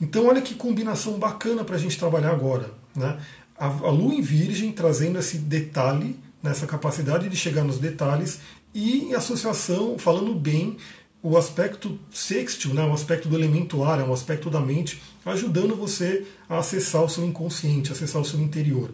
Então, 0.00 0.26
olha 0.26 0.42
que 0.42 0.56
combinação 0.56 1.16
bacana 1.16 1.62
para 1.62 1.76
a 1.76 1.78
gente 1.78 1.96
trabalhar 1.96 2.32
agora. 2.32 2.70
Né? 2.92 3.16
A, 3.56 3.66
a 3.66 3.90
lua 3.90 4.12
em 4.12 4.20
virgem 4.20 4.72
trazendo 4.72 5.20
esse 5.20 5.38
detalhe, 5.38 6.18
nessa 6.42 6.66
capacidade 6.66 7.28
de 7.28 7.36
chegar 7.36 7.62
nos 7.62 7.78
detalhes, 7.78 8.40
e 8.74 9.04
em 9.04 9.14
associação, 9.14 9.96
falando 9.96 10.34
bem, 10.34 10.76
o 11.24 11.38
aspecto 11.38 11.98
sextil, 12.12 12.74
né, 12.74 12.84
o 12.84 12.92
aspecto 12.92 13.30
do 13.30 13.34
elemento 13.34 13.82
ar, 13.82 13.98
é 13.98 14.04
um 14.04 14.12
aspecto 14.12 14.50
da 14.50 14.60
mente, 14.60 15.02
ajudando 15.24 15.74
você 15.74 16.26
a 16.46 16.58
acessar 16.58 17.02
o 17.02 17.08
seu 17.08 17.24
inconsciente, 17.24 17.90
acessar 17.90 18.20
o 18.20 18.24
seu 18.26 18.38
interior. 18.38 18.90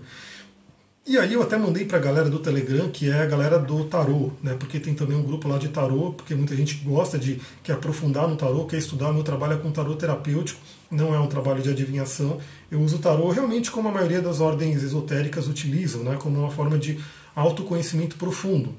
E 1.05 1.19
aí 1.19 1.33
eu 1.33 1.43
até 1.43 1.59
mandei 1.59 1.85
para 1.85 1.99
a 1.99 2.01
galera 2.01 2.31
do 2.31 2.39
Telegram, 2.39 2.89
que 2.89 3.11
é 3.11 3.23
a 3.23 3.27
galera 3.27 3.59
do 3.59 3.83
tarô, 3.87 4.31
né? 4.41 4.55
Porque 4.55 4.79
tem 4.79 4.95
também 4.95 5.17
um 5.17 5.25
grupo 5.25 5.49
lá 5.49 5.59
de 5.59 5.71
tarô, 5.71 6.13
porque 6.13 6.33
muita 6.37 6.55
gente 6.55 6.77
gosta 6.77 7.19
de 7.19 7.41
quer 7.65 7.73
aprofundar 7.73 8.29
no 8.29 8.37
tarô, 8.37 8.65
quer 8.65 8.77
estudar. 8.77 9.13
Meu 9.13 9.25
trabalho 9.25 9.55
é 9.55 9.57
com 9.57 9.73
tarô 9.73 9.97
terapêutico, 9.97 10.61
não 10.89 11.13
é 11.13 11.19
um 11.19 11.27
trabalho 11.27 11.61
de 11.61 11.71
adivinhação. 11.71 12.39
Eu 12.71 12.81
uso 12.81 12.99
o 12.99 13.01
tarô 13.01 13.29
realmente 13.31 13.73
como 13.73 13.89
a 13.89 13.93
maioria 13.93 14.21
das 14.23 14.41
ordens 14.41 14.85
esotéricas 14.85 15.49
utilizam, 15.49 16.05
né? 16.05 16.17
Como 16.17 16.39
uma 16.39 16.51
forma 16.51 16.79
de 16.79 17.01
autoconhecimento 17.35 18.15
profundo. 18.15 18.73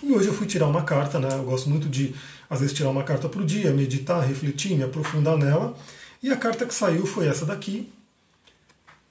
E 0.00 0.12
hoje 0.12 0.28
eu 0.28 0.34
fui 0.34 0.46
tirar 0.46 0.68
uma 0.68 0.82
carta, 0.82 1.18
né? 1.18 1.28
Eu 1.32 1.42
gosto 1.42 1.68
muito 1.68 1.88
de, 1.88 2.14
às 2.48 2.60
vezes, 2.60 2.74
tirar 2.74 2.90
uma 2.90 3.02
carta 3.02 3.28
por 3.28 3.44
dia, 3.44 3.72
meditar, 3.72 4.26
refletir, 4.26 4.76
me 4.76 4.84
aprofundar 4.84 5.36
nela. 5.36 5.76
E 6.22 6.32
a 6.32 6.36
carta 6.36 6.66
que 6.66 6.74
saiu 6.74 7.06
foi 7.06 7.26
essa 7.26 7.46
daqui, 7.46 7.92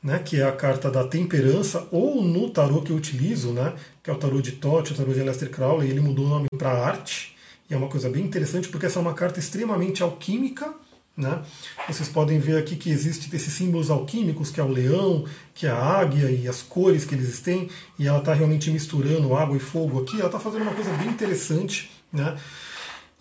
né, 0.04 0.20
que 0.20 0.40
é 0.40 0.44
a 0.44 0.52
carta 0.52 0.92
da 0.92 1.04
temperança, 1.06 1.88
ou 1.92 2.22
no 2.22 2.50
tarô 2.50 2.82
que 2.82 2.92
eu 2.92 2.96
utilizo, 2.96 3.52
né, 3.52 3.74
que 4.04 4.10
é 4.10 4.14
o 4.14 4.18
tarô 4.18 4.42
de 4.42 4.54
Tote, 4.54 4.94
o 4.94 4.96
tarô 4.96 5.12
de 5.12 5.22
Aleister 5.22 5.50
Crowley, 5.50 5.90
ele 5.90 6.00
mudou 6.00 6.26
o 6.26 6.30
nome 6.30 6.48
para 6.58 6.72
arte, 6.72 7.36
e 7.70 7.74
é 7.74 7.78
uma 7.78 7.88
coisa 7.88 8.10
bem 8.10 8.24
interessante 8.24 8.70
porque 8.70 8.86
essa 8.86 9.00
é 9.00 9.02
uma 9.02 9.14
carta 9.14 9.40
extremamente 9.40 10.04
alquímica, 10.04 10.74
Né? 11.18 11.42
Vocês 11.88 12.08
podem 12.08 12.38
ver 12.38 12.60
aqui 12.60 12.76
que 12.76 12.92
existe 12.92 13.36
esses 13.36 13.52
símbolos 13.52 13.90
alquímicos, 13.90 14.52
que 14.52 14.60
é 14.60 14.64
o 14.64 14.68
leão, 14.68 15.26
que 15.56 15.66
é 15.66 15.70
a 15.72 15.76
águia 15.76 16.30
e 16.30 16.48
as 16.48 16.62
cores 16.62 17.06
que 17.06 17.16
eles 17.16 17.40
têm, 17.40 17.72
e 17.98 18.08
ela 18.08 18.20
está 18.20 18.36
realmente 18.36 18.70
misturando 18.70 19.36
água 19.36 19.58
e 19.58 19.60
fogo 19.60 20.00
aqui. 20.04 20.18
Ela 20.18 20.28
está 20.28 20.40
fazendo 20.40 20.62
uma 20.62 20.76
coisa 20.76 20.92
bem 20.94 21.08
interessante. 21.08 21.90
Né? 22.14 22.38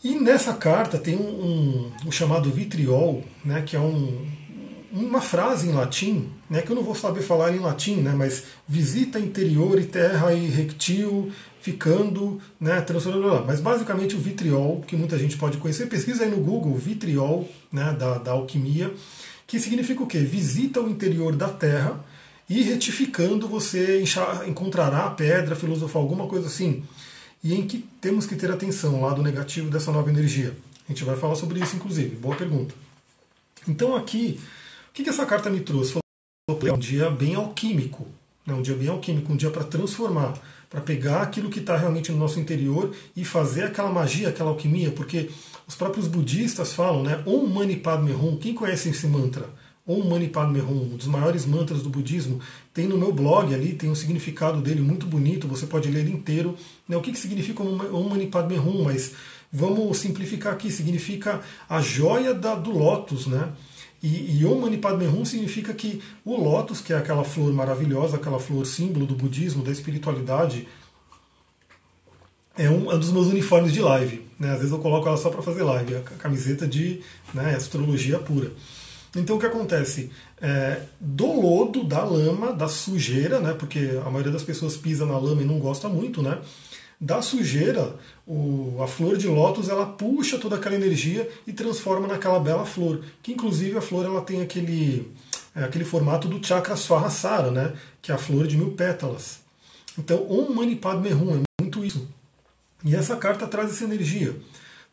E 0.06 0.14
nessa 0.20 0.54
carta 0.54 0.98
tem 0.98 1.16
um, 1.16 1.20
um, 1.20 1.92
um 2.06 2.12
chamado 2.12 2.48
vitriol, 2.48 3.25
né, 3.44 3.62
que 3.62 3.75
é 3.75 3.80
um, 3.80 4.25
uma 4.92 5.20
frase 5.20 5.68
em 5.68 5.72
latim, 5.72 6.28
né, 6.48 6.62
que 6.62 6.70
eu 6.70 6.76
não 6.76 6.84
vou 6.84 6.94
saber 6.94 7.22
falar 7.22 7.52
em 7.52 7.58
latim, 7.58 7.96
né, 7.96 8.12
mas 8.16 8.44
visita 8.68 9.18
interior 9.18 9.80
e 9.80 9.84
terra 9.84 10.32
e 10.32 10.46
rectil, 10.46 11.32
ficando, 11.60 12.40
né, 12.60 12.80
transformando. 12.82 13.46
Mas 13.48 13.58
basicamente 13.58 14.14
o 14.14 14.20
vitriol, 14.20 14.80
que 14.86 14.94
muita 14.94 15.18
gente 15.18 15.36
pode 15.36 15.58
conhecer, 15.58 15.86
pesquisa 15.86 16.22
aí 16.22 16.30
no 16.30 16.36
Google 16.36 16.76
vitriol, 16.76 17.48
né, 17.72 17.92
da, 17.98 18.18
da 18.18 18.30
alquimia, 18.30 18.94
que 19.44 19.58
significa 19.58 20.04
o 20.04 20.06
quê? 20.06 20.18
Visita 20.18 20.80
o 20.80 20.88
interior 20.88 21.34
da 21.34 21.48
terra 21.48 21.98
e 22.48 22.62
retificando 22.62 23.48
você 23.48 24.04
encontrará 24.46 25.06
a 25.06 25.10
pedra, 25.10 25.56
filosofar 25.56 26.00
alguma 26.00 26.28
coisa 26.28 26.46
assim. 26.46 26.84
E 27.47 27.55
em 27.55 27.65
que 27.65 27.79
temos 28.00 28.26
que 28.26 28.35
ter 28.35 28.50
atenção, 28.50 29.00
lado 29.00 29.23
negativo 29.23 29.71
dessa 29.71 29.93
nova 29.93 30.11
energia. 30.11 30.53
A 30.88 30.93
gente 30.93 31.05
vai 31.05 31.17
falar 31.17 31.37
sobre 31.37 31.61
isso, 31.61 31.76
inclusive. 31.76 32.17
Boa 32.17 32.35
pergunta. 32.35 32.75
Então 33.69 33.95
aqui, 33.95 34.41
o 34.91 34.93
que, 34.93 35.09
essa 35.09 35.25
carta 35.25 35.49
me 35.49 35.61
trouxe? 35.61 35.97
É 36.49 36.73
um 36.73 36.79
dia 36.79 37.09
bem 37.09 37.37
alquímico, 37.37 38.05
né? 38.45 38.53
um 38.53 38.62
dia 38.62 38.75
bem 38.75 38.88
alquímico, 38.88 39.33
um 39.33 39.37
dia 39.37 39.50
para 39.50 39.62
transformar 39.62 40.35
para 40.69 40.81
pegar 40.81 41.23
aquilo 41.23 41.49
que 41.49 41.61
está 41.61 41.76
realmente 41.76 42.11
no 42.11 42.19
nosso 42.19 42.41
interior 42.41 42.93
e 43.15 43.25
fazer 43.25 43.62
aquela 43.62 43.91
magia, 43.91 44.29
aquela 44.29 44.50
alquimia, 44.50 44.91
porque 44.91 45.31
os 45.67 45.76
próprios 45.76 46.09
budistas 46.09 46.73
falam, 46.73 47.05
né? 47.05 47.23
Om 47.25 47.47
Mani 47.47 47.76
Padme 47.76 48.12
Hum. 48.12 48.37
Quem 48.37 48.55
conhece 48.55 48.88
esse 48.88 49.07
mantra? 49.07 49.49
Om 49.87 50.02
Mani 50.09 50.28
Padme 50.28 50.61
Hum, 50.61 50.90
um 50.93 50.97
dos 50.97 51.07
maiores 51.07 51.47
mantras 51.47 51.83
do 51.83 51.88
budismo, 51.88 52.40
tem 52.75 52.88
no 52.88 52.99
meu 52.99 53.12
blog 53.12 53.55
ali, 53.55 53.75
tem 53.75 53.88
um 53.88 53.95
significado 53.95 54.61
dele 54.61 54.81
muito 54.81 55.07
bonito, 55.07 55.47
você 55.47 55.66
pode 55.66 55.88
ler 55.88 56.00
ele 56.00 56.12
inteiro. 56.12 56.57
Né? 56.88 56.97
O 56.97 57.00
que, 57.00 57.12
que 57.12 57.19
significa 57.19 57.62
Om 57.62 58.09
Mani 58.09 58.26
Padme 58.26 58.59
Hum? 58.59 58.83
Mas 58.85 59.12
vamos 59.52 59.97
simplificar 59.99 60.52
aqui, 60.52 60.73
significa 60.73 61.40
a 61.69 61.81
joia 61.81 62.35
da, 62.35 62.55
do 62.55 62.71
lótus, 62.71 63.26
né? 63.26 63.52
E, 64.02 64.40
e 64.40 64.45
Om 64.45 64.61
Mani 64.61 64.78
Padme 64.78 65.07
Hum 65.07 65.25
significa 65.25 65.73
que 65.73 66.02
o 66.25 66.37
lótus, 66.37 66.81
que 66.81 66.93
é 66.93 66.97
aquela 66.97 67.23
flor 67.23 67.52
maravilhosa, 67.52 68.16
aquela 68.16 68.40
flor 68.40 68.66
símbolo 68.66 69.07
do 69.07 69.14
budismo, 69.14 69.62
da 69.62 69.71
espiritualidade, 69.71 70.66
é 72.59 72.69
um, 72.69 72.90
é 72.90 72.95
um 72.95 72.99
dos 72.99 73.12
meus 73.12 73.28
uniformes 73.28 73.73
de 73.73 73.81
live. 73.81 74.26
Né? 74.38 74.50
Às 74.50 74.59
vezes 74.59 74.73
eu 74.73 74.78
coloco 74.78 75.07
ela 75.07 75.16
só 75.16 75.31
para 75.31 75.43
fazer 75.43 75.62
live, 75.62 75.97
a 75.97 76.00
camiseta 76.00 76.66
de 76.66 77.00
né, 77.33 77.55
astrologia 77.55 78.19
pura. 78.19 78.50
Então 79.20 79.37
o 79.37 79.38
que 79.40 79.46
acontece? 79.46 80.11
É, 80.40 80.80
do 81.00 81.40
lodo, 81.40 81.85
da 81.85 82.04
lama, 82.04 82.52
da 82.52 82.68
sujeira, 82.68 83.40
né, 83.40 83.54
porque 83.54 84.00
a 84.04 84.11
maioria 84.11 84.32
das 84.32 84.42
pessoas 84.42 84.76
pisa 84.76 85.06
na 85.06 85.18
lama 85.18 85.42
e 85.42 85.46
não 85.46 85.58
gosta 85.58 85.88
muito, 85.88 86.23
né? 86.23 86.38
Da 86.99 87.20
sujeira, 87.20 87.94
o, 88.26 88.78
a 88.82 88.87
flor 88.87 89.18
de 89.18 89.26
lótus 89.26 89.68
ela 89.68 89.85
puxa 89.85 90.38
toda 90.38 90.56
aquela 90.56 90.75
energia 90.75 91.28
e 91.46 91.52
transforma 91.52 92.06
naquela 92.08 92.40
bela 92.40 92.64
flor. 92.64 93.02
Que 93.23 93.32
inclusive 93.32 93.76
a 93.76 93.82
flor 93.82 94.06
ela 94.06 94.23
tem 94.23 94.40
aquele, 94.40 95.12
é, 95.54 95.64
aquele 95.64 95.85
formato 95.85 96.26
do 96.26 96.44
chakra 96.44 96.75
Swahasara, 96.75 97.50
né? 97.50 97.75
Que 98.00 98.12
é 98.12 98.14
a 98.14 98.18
flor 98.18 98.46
de 98.46 98.56
mil 98.56 98.70
pétalas. 98.73 99.40
Então, 99.99 100.26
Om 100.30 100.54
Mani 100.54 100.76
Padme 100.76 101.12
Hum 101.12 101.42
é 101.42 101.62
muito 101.62 101.85
isso. 101.85 102.08
E 102.85 102.94
essa 102.94 103.16
carta 103.16 103.46
traz 103.46 103.70
essa 103.70 103.85
energia 103.85 104.35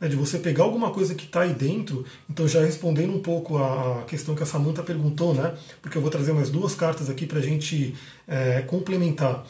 né, 0.03 0.09
de 0.09 0.17
você 0.17 0.37
pegar 0.37 0.65
alguma 0.65 0.91
coisa 0.91 1.15
que 1.15 1.23
está 1.23 1.41
aí 1.41 1.53
dentro. 1.53 2.05
Então, 2.29 2.45
já 2.45 2.61
respondendo 2.61 3.15
um 3.15 3.21
pouco 3.21 3.57
a 3.57 4.03
questão 4.05 4.35
que 4.35 4.43
a 4.43 4.45
Samantha 4.45 4.83
perguntou, 4.83 5.33
né? 5.33 5.53
Porque 5.81 5.97
eu 5.97 6.01
vou 6.01 6.11
trazer 6.11 6.33
mais 6.33 6.49
duas 6.49 6.75
cartas 6.75 7.09
aqui 7.09 7.25
para 7.25 7.39
a 7.39 7.41
gente 7.41 7.95
é, 8.27 8.61
complementar. 8.63 9.45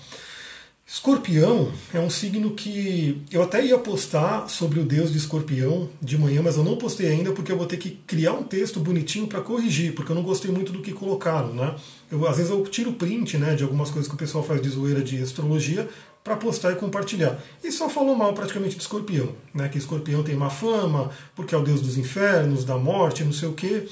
Escorpião 0.86 1.72
é 1.92 2.00
um 2.00 2.10
signo 2.10 2.52
que 2.52 3.24
eu 3.32 3.42
até 3.42 3.66
ia 3.66 3.80
postar 3.80 4.48
sobre 4.48 4.80
o 4.80 4.84
deus 4.84 5.12
de 5.12 5.18
escorpião 5.18 5.90
de 6.00 6.20
manhã, 6.20 6.42
mas 6.44 6.56
eu 6.56 6.64
não 6.64 6.76
postei 6.76 7.08
ainda 7.08 7.32
porque 7.32 7.52
eu 7.52 7.58
vou 7.58 7.66
ter 7.66 7.78
que 7.78 7.92
criar 8.06 8.34
um 8.34 8.44
texto 8.44 8.80
bonitinho 8.80 9.26
para 9.26 9.42
corrigir, 9.42 9.96
porque 9.96 10.12
eu 10.12 10.16
não 10.16 10.22
gostei 10.22 10.52
muito 10.52 10.72
do 10.72 10.84
que 10.84 10.92
colocaram. 10.92 11.52
Né? 11.54 11.74
Eu, 12.12 12.28
às 12.28 12.38
vezes 12.38 12.52
eu 12.52 12.62
tiro 12.66 12.94
print 12.94 13.38
né, 13.38 13.56
de 13.56 13.64
algumas 13.64 13.90
coisas 13.90 14.08
que 14.08 14.14
o 14.14 14.18
pessoal 14.18 14.44
faz 14.44 14.62
de 14.62 14.70
zoeira 14.70 15.02
de 15.02 15.20
astrologia 15.24 15.90
para 16.24 16.36
postar 16.38 16.72
e 16.72 16.76
compartilhar. 16.76 17.38
E 17.64 17.72
só 17.72 17.90
falou 17.90 18.16
mal 18.16 18.34
praticamente 18.34 18.76
de 18.76 18.82
escorpião, 18.82 19.36
né? 19.54 19.68
que 19.68 19.78
escorpião 19.78 20.24
tem 20.24 20.36
má 20.36 20.50
fama, 20.50 21.12
porque 21.36 21.54
é 21.54 21.58
o 21.58 21.64
deus 21.64 21.82
dos 21.82 21.98
infernos, 21.98 22.64
da 22.64 22.78
morte, 22.78 23.24
não 23.24 23.34
sei 23.34 23.50
o 23.50 23.54
quê. 23.54 23.88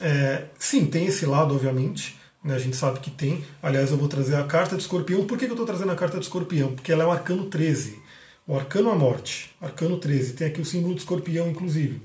É, 0.00 0.46
sim, 0.58 0.86
tem 0.86 1.06
esse 1.06 1.24
lado, 1.24 1.54
obviamente. 1.54 2.20
Né, 2.44 2.56
a 2.56 2.58
gente 2.58 2.76
sabe 2.76 2.98
que 2.98 3.10
tem. 3.10 3.44
Aliás, 3.62 3.92
eu 3.92 3.96
vou 3.96 4.08
trazer 4.08 4.34
a 4.34 4.42
carta 4.42 4.74
de 4.74 4.82
escorpião. 4.82 5.24
Por 5.24 5.38
que, 5.38 5.44
eu 5.44 5.50
estou 5.50 5.64
trazendo 5.64 5.92
a 5.92 5.94
carta 5.94 6.18
de 6.18 6.24
escorpião? 6.24 6.72
Porque 6.74 6.90
ela 6.90 7.04
é 7.04 7.06
o 7.06 7.12
arcano 7.12 7.46
13. 7.46 8.00
O 8.46 8.56
arcano 8.56 8.90
à 8.90 8.96
morte. 8.96 9.54
Arcano 9.60 9.96
13. 9.96 10.32
Tem 10.32 10.48
aqui 10.48 10.60
o 10.60 10.64
símbolo 10.64 10.94
de 10.94 11.00
escorpião, 11.02 11.48
inclusive. 11.48 12.02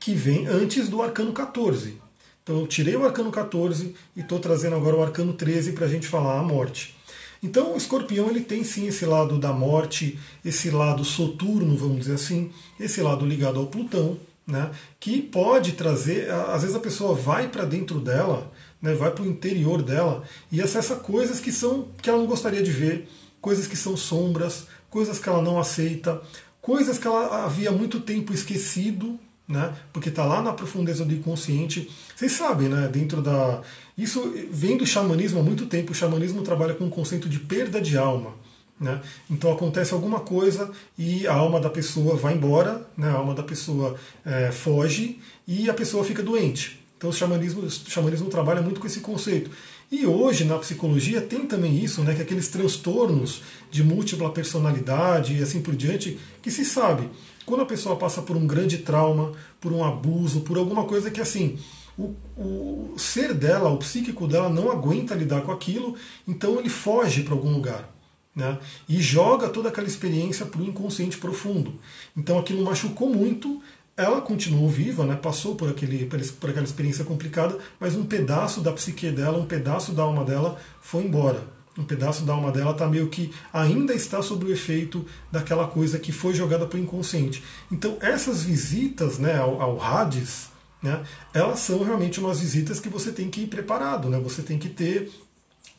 Que 0.00 0.12
vem 0.12 0.48
antes 0.48 0.88
do 0.88 1.00
arcano 1.00 1.32
14. 1.32 2.00
Então 2.42 2.60
eu 2.60 2.66
tirei 2.66 2.96
o 2.96 3.04
arcano 3.04 3.30
14 3.30 3.94
e 4.16 4.20
estou 4.20 4.40
trazendo 4.40 4.74
agora 4.76 4.96
o 4.96 5.02
arcano 5.02 5.32
13 5.32 5.72
para 5.72 5.86
a 5.86 5.88
gente 5.88 6.08
falar 6.08 6.38
a 6.38 6.42
morte. 6.42 6.95
Então 7.42 7.74
o 7.74 7.76
escorpião 7.76 8.28
ele 8.28 8.40
tem 8.40 8.64
sim 8.64 8.86
esse 8.86 9.04
lado 9.04 9.38
da 9.38 9.52
morte, 9.52 10.18
esse 10.44 10.70
lado 10.70 11.04
soturno, 11.04 11.76
vamos 11.76 12.00
dizer 12.00 12.14
assim, 12.14 12.50
esse 12.78 13.00
lado 13.00 13.26
ligado 13.26 13.58
ao 13.58 13.66
Plutão, 13.66 14.18
né, 14.46 14.70
que 15.00 15.20
pode 15.20 15.72
trazer, 15.72 16.30
às 16.30 16.62
vezes 16.62 16.76
a 16.76 16.80
pessoa 16.80 17.14
vai 17.14 17.48
para 17.48 17.64
dentro 17.64 17.98
dela 17.98 18.50
né, 18.80 18.94
vai 18.94 19.10
para 19.10 19.24
o 19.24 19.26
interior 19.26 19.82
dela 19.82 20.22
e 20.50 20.60
acessa 20.60 20.96
coisas 20.96 21.40
que 21.40 21.50
são 21.50 21.88
que 22.00 22.08
ela 22.08 22.18
não 22.18 22.26
gostaria 22.26 22.62
de 22.62 22.70
ver, 22.70 23.08
coisas 23.40 23.66
que 23.66 23.76
são 23.76 23.96
sombras, 23.96 24.66
coisas 24.90 25.18
que 25.18 25.28
ela 25.28 25.42
não 25.42 25.58
aceita, 25.58 26.20
coisas 26.60 26.98
que 26.98 27.06
ela 27.06 27.44
havia 27.44 27.72
muito 27.72 28.00
tempo 28.00 28.32
esquecido, 28.32 29.18
né, 29.48 29.74
porque 29.92 30.08
está 30.08 30.24
lá 30.24 30.42
na 30.42 30.52
profundeza 30.52 31.04
do 31.04 31.14
inconsciente. 31.14 31.90
Vocês 32.14 32.32
sabem, 32.32 32.68
né, 32.68 32.88
dentro 32.88 33.22
da 33.22 33.62
isso 33.96 34.32
vem 34.50 34.76
do 34.76 34.86
xamanismo 34.86 35.40
há 35.40 35.42
muito 35.42 35.66
tempo. 35.66 35.92
O 35.92 35.94
xamanismo 35.94 36.42
trabalha 36.42 36.74
com 36.74 36.86
o 36.86 36.90
conceito 36.90 37.28
de 37.28 37.38
perda 37.38 37.80
de 37.80 37.96
alma. 37.96 38.34
Né? 38.78 39.00
Então 39.30 39.50
acontece 39.50 39.94
alguma 39.94 40.20
coisa 40.20 40.70
e 40.98 41.26
a 41.26 41.32
alma 41.32 41.58
da 41.58 41.70
pessoa 41.70 42.14
vai 42.14 42.34
embora, 42.34 42.86
né? 42.96 43.08
a 43.08 43.14
alma 43.14 43.34
da 43.34 43.42
pessoa 43.42 43.96
é, 44.24 44.52
foge 44.52 45.18
e 45.48 45.70
a 45.70 45.74
pessoa 45.74 46.04
fica 46.04 46.22
doente. 46.22 46.78
Então 46.98 47.08
o 47.08 47.12
xamanismo, 47.12 47.62
o 47.62 47.70
xamanismo 47.70 48.28
trabalha 48.28 48.60
muito 48.60 48.80
com 48.80 48.86
esse 48.86 49.00
conceito. 49.00 49.50
E 49.90 50.04
hoje 50.04 50.44
na 50.44 50.58
psicologia 50.58 51.20
tem 51.20 51.46
também 51.46 51.78
isso, 51.78 52.02
né, 52.02 52.12
que 52.12 52.20
aqueles 52.20 52.48
transtornos 52.48 53.42
de 53.70 53.84
múltipla 53.84 54.30
personalidade 54.30 55.36
e 55.36 55.42
assim 55.42 55.62
por 55.62 55.76
diante, 55.76 56.18
que 56.42 56.50
se 56.50 56.64
sabe, 56.64 57.08
quando 57.44 57.60
a 57.60 57.66
pessoa 57.66 57.94
passa 57.94 58.20
por 58.20 58.36
um 58.36 58.48
grande 58.48 58.78
trauma, 58.78 59.32
por 59.60 59.72
um 59.72 59.84
abuso, 59.84 60.40
por 60.40 60.58
alguma 60.58 60.84
coisa 60.84 61.08
que 61.08 61.20
assim, 61.20 61.56
o, 61.98 62.14
o 62.36 62.94
ser 62.98 63.32
dela, 63.32 63.70
o 63.70 63.78
psíquico 63.78 64.26
dela 64.26 64.48
não 64.48 64.70
aguenta 64.70 65.14
lidar 65.14 65.42
com 65.42 65.52
aquilo, 65.52 65.96
então 66.26 66.58
ele 66.58 66.68
foge 66.68 67.22
para 67.22 67.34
algum 67.34 67.52
lugar. 67.52 67.94
Né, 68.34 68.58
e 68.86 69.00
joga 69.00 69.48
toda 69.48 69.70
aquela 69.70 69.86
experiência 69.86 70.44
para 70.44 70.60
o 70.60 70.64
inconsciente 70.66 71.16
profundo. 71.16 71.80
Então 72.14 72.38
aquilo 72.38 72.62
machucou 72.62 73.08
muito, 73.08 73.62
ela 73.96 74.20
continuou 74.20 74.68
viva, 74.68 75.06
né, 75.06 75.16
passou 75.16 75.54
por, 75.54 75.70
aquele, 75.70 76.04
por 76.04 76.50
aquela 76.50 76.66
experiência 76.66 77.02
complicada, 77.02 77.56
mas 77.80 77.96
um 77.96 78.04
pedaço 78.04 78.60
da 78.60 78.72
psique 78.72 79.10
dela, 79.10 79.38
um 79.38 79.46
pedaço 79.46 79.92
da 79.92 80.02
alma 80.02 80.22
dela 80.22 80.60
foi 80.82 81.04
embora. 81.04 81.42
Um 81.78 81.84
pedaço 81.84 82.24
da 82.24 82.34
alma 82.34 82.52
dela 82.52 82.72
está 82.72 82.86
meio 82.86 83.08
que 83.08 83.32
ainda 83.50 83.94
está 83.94 84.20
sob 84.20 84.44
o 84.44 84.52
efeito 84.52 85.06
daquela 85.32 85.66
coisa 85.66 85.98
que 85.98 86.12
foi 86.12 86.34
jogada 86.34 86.66
para 86.66 86.78
o 86.78 86.82
inconsciente. 86.82 87.42
Então 87.72 87.96
essas 88.02 88.42
visitas 88.42 89.18
né, 89.18 89.38
ao, 89.38 89.62
ao 89.62 89.80
Hades, 89.80 90.50
né, 90.82 91.02
elas 91.32 91.60
são 91.60 91.82
realmente 91.82 92.20
umas 92.20 92.40
visitas 92.40 92.80
que 92.80 92.88
você 92.88 93.10
tem 93.12 93.30
que 93.30 93.42
ir 93.42 93.46
preparado, 93.46 94.08
né, 94.08 94.18
você 94.18 94.42
tem 94.42 94.58
que 94.58 94.68
ter 94.68 95.10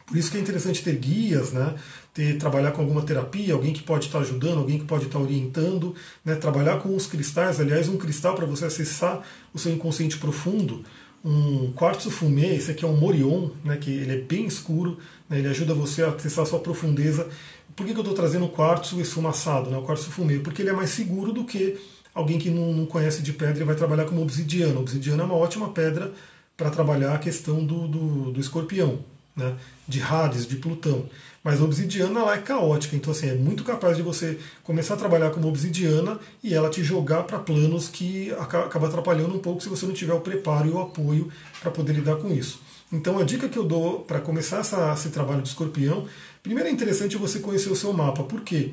por 0.07 0.15
isso 0.15 0.31
que 0.31 0.37
é 0.37 0.39
interessante 0.39 0.81
ter 0.81 0.95
guias, 0.95 1.51
né? 1.51 1.75
ter, 2.13 2.37
trabalhar 2.37 2.71
com 2.71 2.81
alguma 2.81 3.01
terapia, 3.01 3.53
alguém 3.53 3.73
que 3.73 3.83
pode 3.83 4.05
estar 4.05 4.19
ajudando, 4.19 4.59
alguém 4.59 4.79
que 4.79 4.85
pode 4.85 5.05
estar 5.05 5.19
orientando, 5.19 5.93
né? 6.23 6.33
trabalhar 6.35 6.79
com 6.79 6.95
os 6.95 7.05
cristais. 7.05 7.59
Aliás, 7.59 7.89
um 7.89 7.97
cristal 7.97 8.33
para 8.33 8.45
você 8.45 8.63
acessar 8.63 9.21
o 9.53 9.59
seu 9.59 9.73
inconsciente 9.73 10.17
profundo, 10.17 10.85
um 11.25 11.73
quartzo 11.73 12.09
fumê, 12.09 12.55
esse 12.55 12.71
aqui 12.71 12.85
é 12.85 12.87
um 12.87 12.95
Morion, 12.95 13.49
né? 13.65 13.75
que 13.75 13.91
ele 13.91 14.13
é 14.13 14.17
bem 14.17 14.45
escuro, 14.45 14.97
né? 15.29 15.39
ele 15.39 15.49
ajuda 15.49 15.73
você 15.73 16.01
a 16.01 16.07
acessar 16.07 16.45
a 16.45 16.47
sua 16.47 16.59
profundeza. 16.59 17.27
Por 17.75 17.85
que, 17.85 17.91
que 17.91 17.99
eu 17.99 18.01
estou 18.01 18.15
trazendo 18.15 18.45
o 18.45 18.49
quartzo 18.49 19.01
esfumaçado, 19.01 19.69
né? 19.69 19.77
o 19.77 19.81
quartzo 19.81 20.09
fumê? 20.09 20.39
Porque 20.39 20.61
ele 20.61 20.69
é 20.69 20.73
mais 20.73 20.91
seguro 20.91 21.33
do 21.33 21.43
que 21.43 21.77
alguém 22.17 22.39
que 22.39 22.49
não, 22.49 22.73
não 22.73 22.85
conhece 22.85 23.21
de 23.21 23.33
pedra 23.33 23.63
vai 23.63 23.75
trabalhar 23.75 24.05
como 24.05 24.21
obsidiana. 24.21 24.79
obsidiana 24.79 25.23
é 25.23 25.25
uma 25.25 25.35
ótima 25.35 25.69
pedra 25.69 26.11
para 26.55 26.69
trabalhar 26.69 27.13
a 27.13 27.19
questão 27.19 27.63
do, 27.63 27.87
do, 27.87 28.31
do 28.31 28.39
escorpião. 28.39 28.99
né, 29.37 29.55
de 29.87 30.01
Hades, 30.01 30.47
de 30.47 30.55
Plutão. 30.55 31.05
Mas 31.43 31.61
a 31.61 31.63
obsidiana 31.63 32.19
ela 32.19 32.33
é 32.33 32.39
caótica, 32.39 32.95
então 32.95 33.11
assim, 33.11 33.29
é 33.29 33.35
muito 33.35 33.63
capaz 33.63 33.95
de 33.95 34.01
você 34.01 34.37
começar 34.63 34.95
a 34.95 34.97
trabalhar 34.97 35.29
com 35.29 35.39
uma 35.39 35.47
obsidiana 35.47 36.19
e 36.43 36.53
ela 36.53 36.69
te 36.69 36.83
jogar 36.83 37.23
para 37.23 37.37
planos 37.37 37.87
que 37.87 38.31
acaba 38.33 38.87
atrapalhando 38.87 39.35
um 39.35 39.39
pouco 39.39 39.61
se 39.61 39.69
você 39.69 39.85
não 39.85 39.93
tiver 39.93 40.13
o 40.13 40.19
preparo 40.19 40.67
e 40.67 40.71
o 40.71 40.81
apoio 40.81 41.31
para 41.61 41.71
poder 41.71 41.93
lidar 41.93 42.15
com 42.17 42.33
isso. 42.33 42.59
Então 42.91 43.19
a 43.19 43.23
dica 43.23 43.47
que 43.47 43.57
eu 43.57 43.63
dou 43.63 43.99
para 43.99 44.19
começar 44.19 44.59
essa, 44.59 44.91
esse 44.93 45.09
trabalho 45.09 45.41
de 45.41 45.49
escorpião, 45.49 46.05
primeiro 46.41 46.67
é 46.67 46.71
interessante 46.71 47.15
você 47.15 47.39
conhecer 47.39 47.69
o 47.69 47.75
seu 47.75 47.93
mapa. 47.93 48.23
Por 48.23 48.41
quê? 48.41 48.71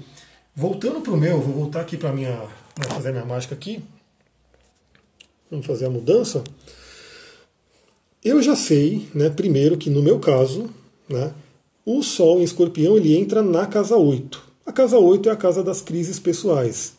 Voltando 0.57 1.01
para 1.01 1.13
o 1.13 1.17
meu, 1.17 1.41
vou 1.41 1.55
voltar 1.55 1.83
aqui 1.83 1.97
para 1.97 2.13
minha. 2.13 2.64
Vou 2.77 2.91
fazer 2.91 3.13
minha 3.13 3.25
mágica 3.25 3.55
aqui. 3.55 3.83
Vamos 5.51 5.67
fazer 5.67 5.87
a 5.87 5.91
mudança. 5.91 6.43
Eu 8.25 8.43
já 8.43 8.57
sei, 8.57 9.09
né, 9.15 9.31
primeiro, 9.31 9.77
que 9.77 9.91
no 9.91 10.03
meu 10.03 10.19
caso, 10.19 10.71
né, 11.09 11.33
o 11.85 12.03
Sol 12.03 12.41
em 12.41 12.43
escorpião 12.43 12.97
ele 12.97 13.17
entra 13.17 13.43
na 13.43 13.67
casa 13.67 13.97
8. 13.97 14.43
A 14.67 14.73
casa 14.73 14.99
8 14.99 15.29
é 15.29 15.33
a 15.33 15.37
casa 15.37 15.63
das 15.63 15.81
crises 15.83 16.19
pessoais. 16.19 16.95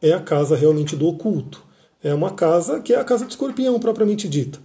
É 0.00 0.12
a 0.12 0.20
casa 0.20 0.56
realmente 0.56 0.96
do 0.96 1.06
oculto. 1.06 1.62
É 2.02 2.12
uma 2.12 2.30
casa 2.30 2.80
que 2.80 2.92
é 2.92 2.98
a 2.98 3.04
casa 3.04 3.24
do 3.24 3.30
escorpião 3.30 3.78
propriamente 3.78 4.28
dita. 4.28 4.58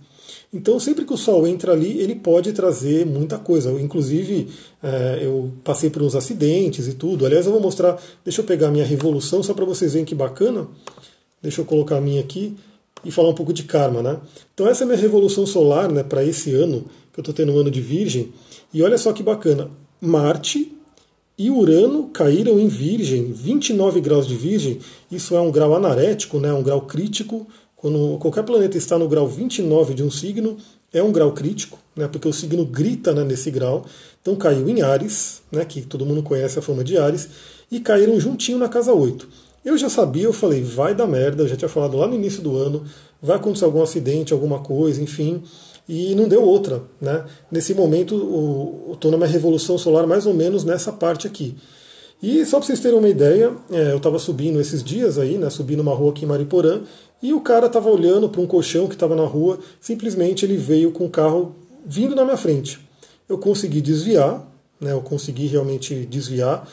Então, 0.54 0.80
sempre 0.80 1.04
que 1.04 1.14
o 1.14 1.18
Sol 1.18 1.46
entra 1.46 1.74
ali, 1.74 2.00
ele 2.00 2.16
pode 2.16 2.54
trazer 2.54 3.06
muita 3.06 3.38
coisa. 3.38 3.72
Inclusive, 3.82 4.48
é, 4.82 5.20
eu 5.22 5.52
passei 5.64 5.90
por 5.90 6.02
uns 6.02 6.16
acidentes 6.16 6.88
e 6.88 6.94
tudo. 6.94 7.26
Aliás, 7.26 7.46
eu 7.46 7.52
vou 7.52 7.62
mostrar. 7.62 8.02
Deixa 8.24 8.42
eu 8.42 8.46
pegar 8.46 8.70
a 8.70 8.72
minha 8.72 8.86
revolução 8.86 9.44
só 9.44 9.54
para 9.54 9.66
vocês 9.66 9.94
verem 9.94 10.06
que 10.06 10.16
bacana. 10.16 10.68
Deixa 11.42 11.62
eu 11.62 11.66
colocar 11.66 11.98
a 11.98 12.02
minha 12.02 12.22
aqui 12.22 12.56
e 13.04 13.12
falar 13.12 13.30
um 13.30 13.36
pouco 13.36 13.54
de 13.54 13.64
karma, 13.64 14.02
né? 14.02 14.18
Então, 14.54 14.68
essa 14.68 14.84
é 14.84 14.86
a 14.86 14.88
minha 14.88 15.00
revolução 15.00 15.46
solar, 15.46 15.92
né, 15.92 16.04
para 16.04 16.24
esse 16.24 16.54
ano, 16.54 16.86
que 17.14 17.20
eu 17.20 17.22
estou 17.22 17.34
tendo 17.34 17.52
um 17.52 17.58
ano 17.60 17.70
de 17.70 17.82
Virgem. 17.82 18.32
E 18.74 18.82
olha 18.82 18.98
só 18.98 19.14
que 19.14 19.22
bacana, 19.22 19.70
Marte 20.02 20.72
e 21.38 21.52
Urano 21.52 22.10
caíram 22.10 22.60
em 22.60 22.68
Virgem, 22.68 23.32
29 23.32 24.02
graus 24.02 24.28
de 24.28 24.36
Virgem. 24.36 24.80
Isso 25.12 25.36
é 25.36 25.40
um 25.40 25.52
grau 25.52 25.76
anarético, 25.76 26.40
né, 26.40 26.52
um 26.52 26.64
grau 26.64 26.82
crítico. 26.82 27.48
Quando 27.78 28.18
qualquer 28.18 28.44
planeta 28.44 28.78
está 28.78 28.98
no 28.98 29.08
grau 29.08 29.28
29 29.28 29.94
de 29.94 30.04
um 30.04 30.12
signo, 30.12 30.58
é 30.92 31.02
um 31.02 31.12
grau 31.12 31.32
crítico, 31.32 31.80
né, 31.96 32.08
porque 32.08 32.28
o 32.28 32.34
signo 32.34 32.66
grita 32.66 33.14
né, 33.14 33.24
nesse 33.24 33.50
grau. 33.50 33.86
Então 34.22 34.36
caiu 34.36 34.68
em 34.68 34.82
Ares, 34.82 35.42
né, 35.52 35.64
que 35.64 35.82
todo 35.82 36.06
mundo 36.06 36.22
conhece 36.22 36.60
a 36.60 36.62
forma 36.62 36.84
de 36.84 36.98
Ares, 36.98 37.30
e 37.72 37.80
caíram 37.80 38.20
juntinho 38.20 38.58
na 38.58 38.68
casa 38.68 38.92
8. 38.92 39.28
Eu 39.64 39.78
já 39.78 39.90
sabia, 39.90 40.24
eu 40.24 40.34
falei, 40.34 40.64
vai 40.64 40.94
dar 40.94 41.08
merda, 41.08 41.44
eu 41.44 41.48
já 41.48 41.56
tinha 41.56 41.70
falado 41.70 41.96
lá 41.96 42.08
no 42.08 42.16
início 42.16 42.42
do 42.42 42.58
ano, 42.58 42.84
vai 43.22 43.38
acontecer 43.38 43.66
algum 43.66 43.82
acidente, 43.82 44.34
alguma 44.34 44.60
coisa, 44.60 45.02
enfim 45.02 45.44
e 45.88 46.14
não 46.16 46.28
deu 46.28 46.44
outra. 46.44 46.84
Né? 47.00 47.24
Nesse 47.52 47.74
momento, 47.74 48.92
estou 48.94 49.10
na 49.10 49.18
minha 49.18 49.30
revolução 49.30 49.78
solar 49.78 50.06
mais 50.06 50.26
ou 50.26 50.34
menos 50.34 50.64
nessa 50.64 50.92
parte 50.92 51.26
aqui. 51.26 51.56
E 52.22 52.44
só 52.46 52.58
para 52.58 52.66
vocês 52.66 52.80
terem 52.80 52.98
uma 52.98 53.10
ideia, 53.10 53.54
é, 53.72 53.92
eu 53.92 53.98
estava 53.98 54.18
subindo 54.18 54.60
esses 54.60 54.84
dias 54.84 55.20
aí, 55.20 55.38
né, 55.38 55.50
subindo 55.50 55.82
uma 55.82 55.94
rua 55.94 56.10
aqui 56.10 56.26
em 56.26 56.28
Mariporã, 56.28 56.82
e 57.22 57.34
o 57.34 57.42
cara 57.42 57.68
estava 57.68 57.90
olhando 57.90 58.28
para 58.28 58.42
um 58.42 58.48
colchão 58.48 58.88
que 58.88 58.96
estava 58.96 59.16
na 59.16 59.26
rua, 59.26 59.60
simplesmente 59.80 60.44
ele 60.44 60.58
veio 60.58 60.92
com 60.92 61.06
o 61.06 61.10
carro 61.10 61.56
vindo 61.86 62.16
na 62.16 62.24
minha 62.24 62.38
frente. 62.38 62.80
Eu 63.30 63.38
consegui 63.38 63.82
desviar, 63.82 64.46
né, 64.82 64.94
eu 64.94 65.02
consegui 65.02 65.46
realmente 65.46 65.94
desviar, 66.06 66.68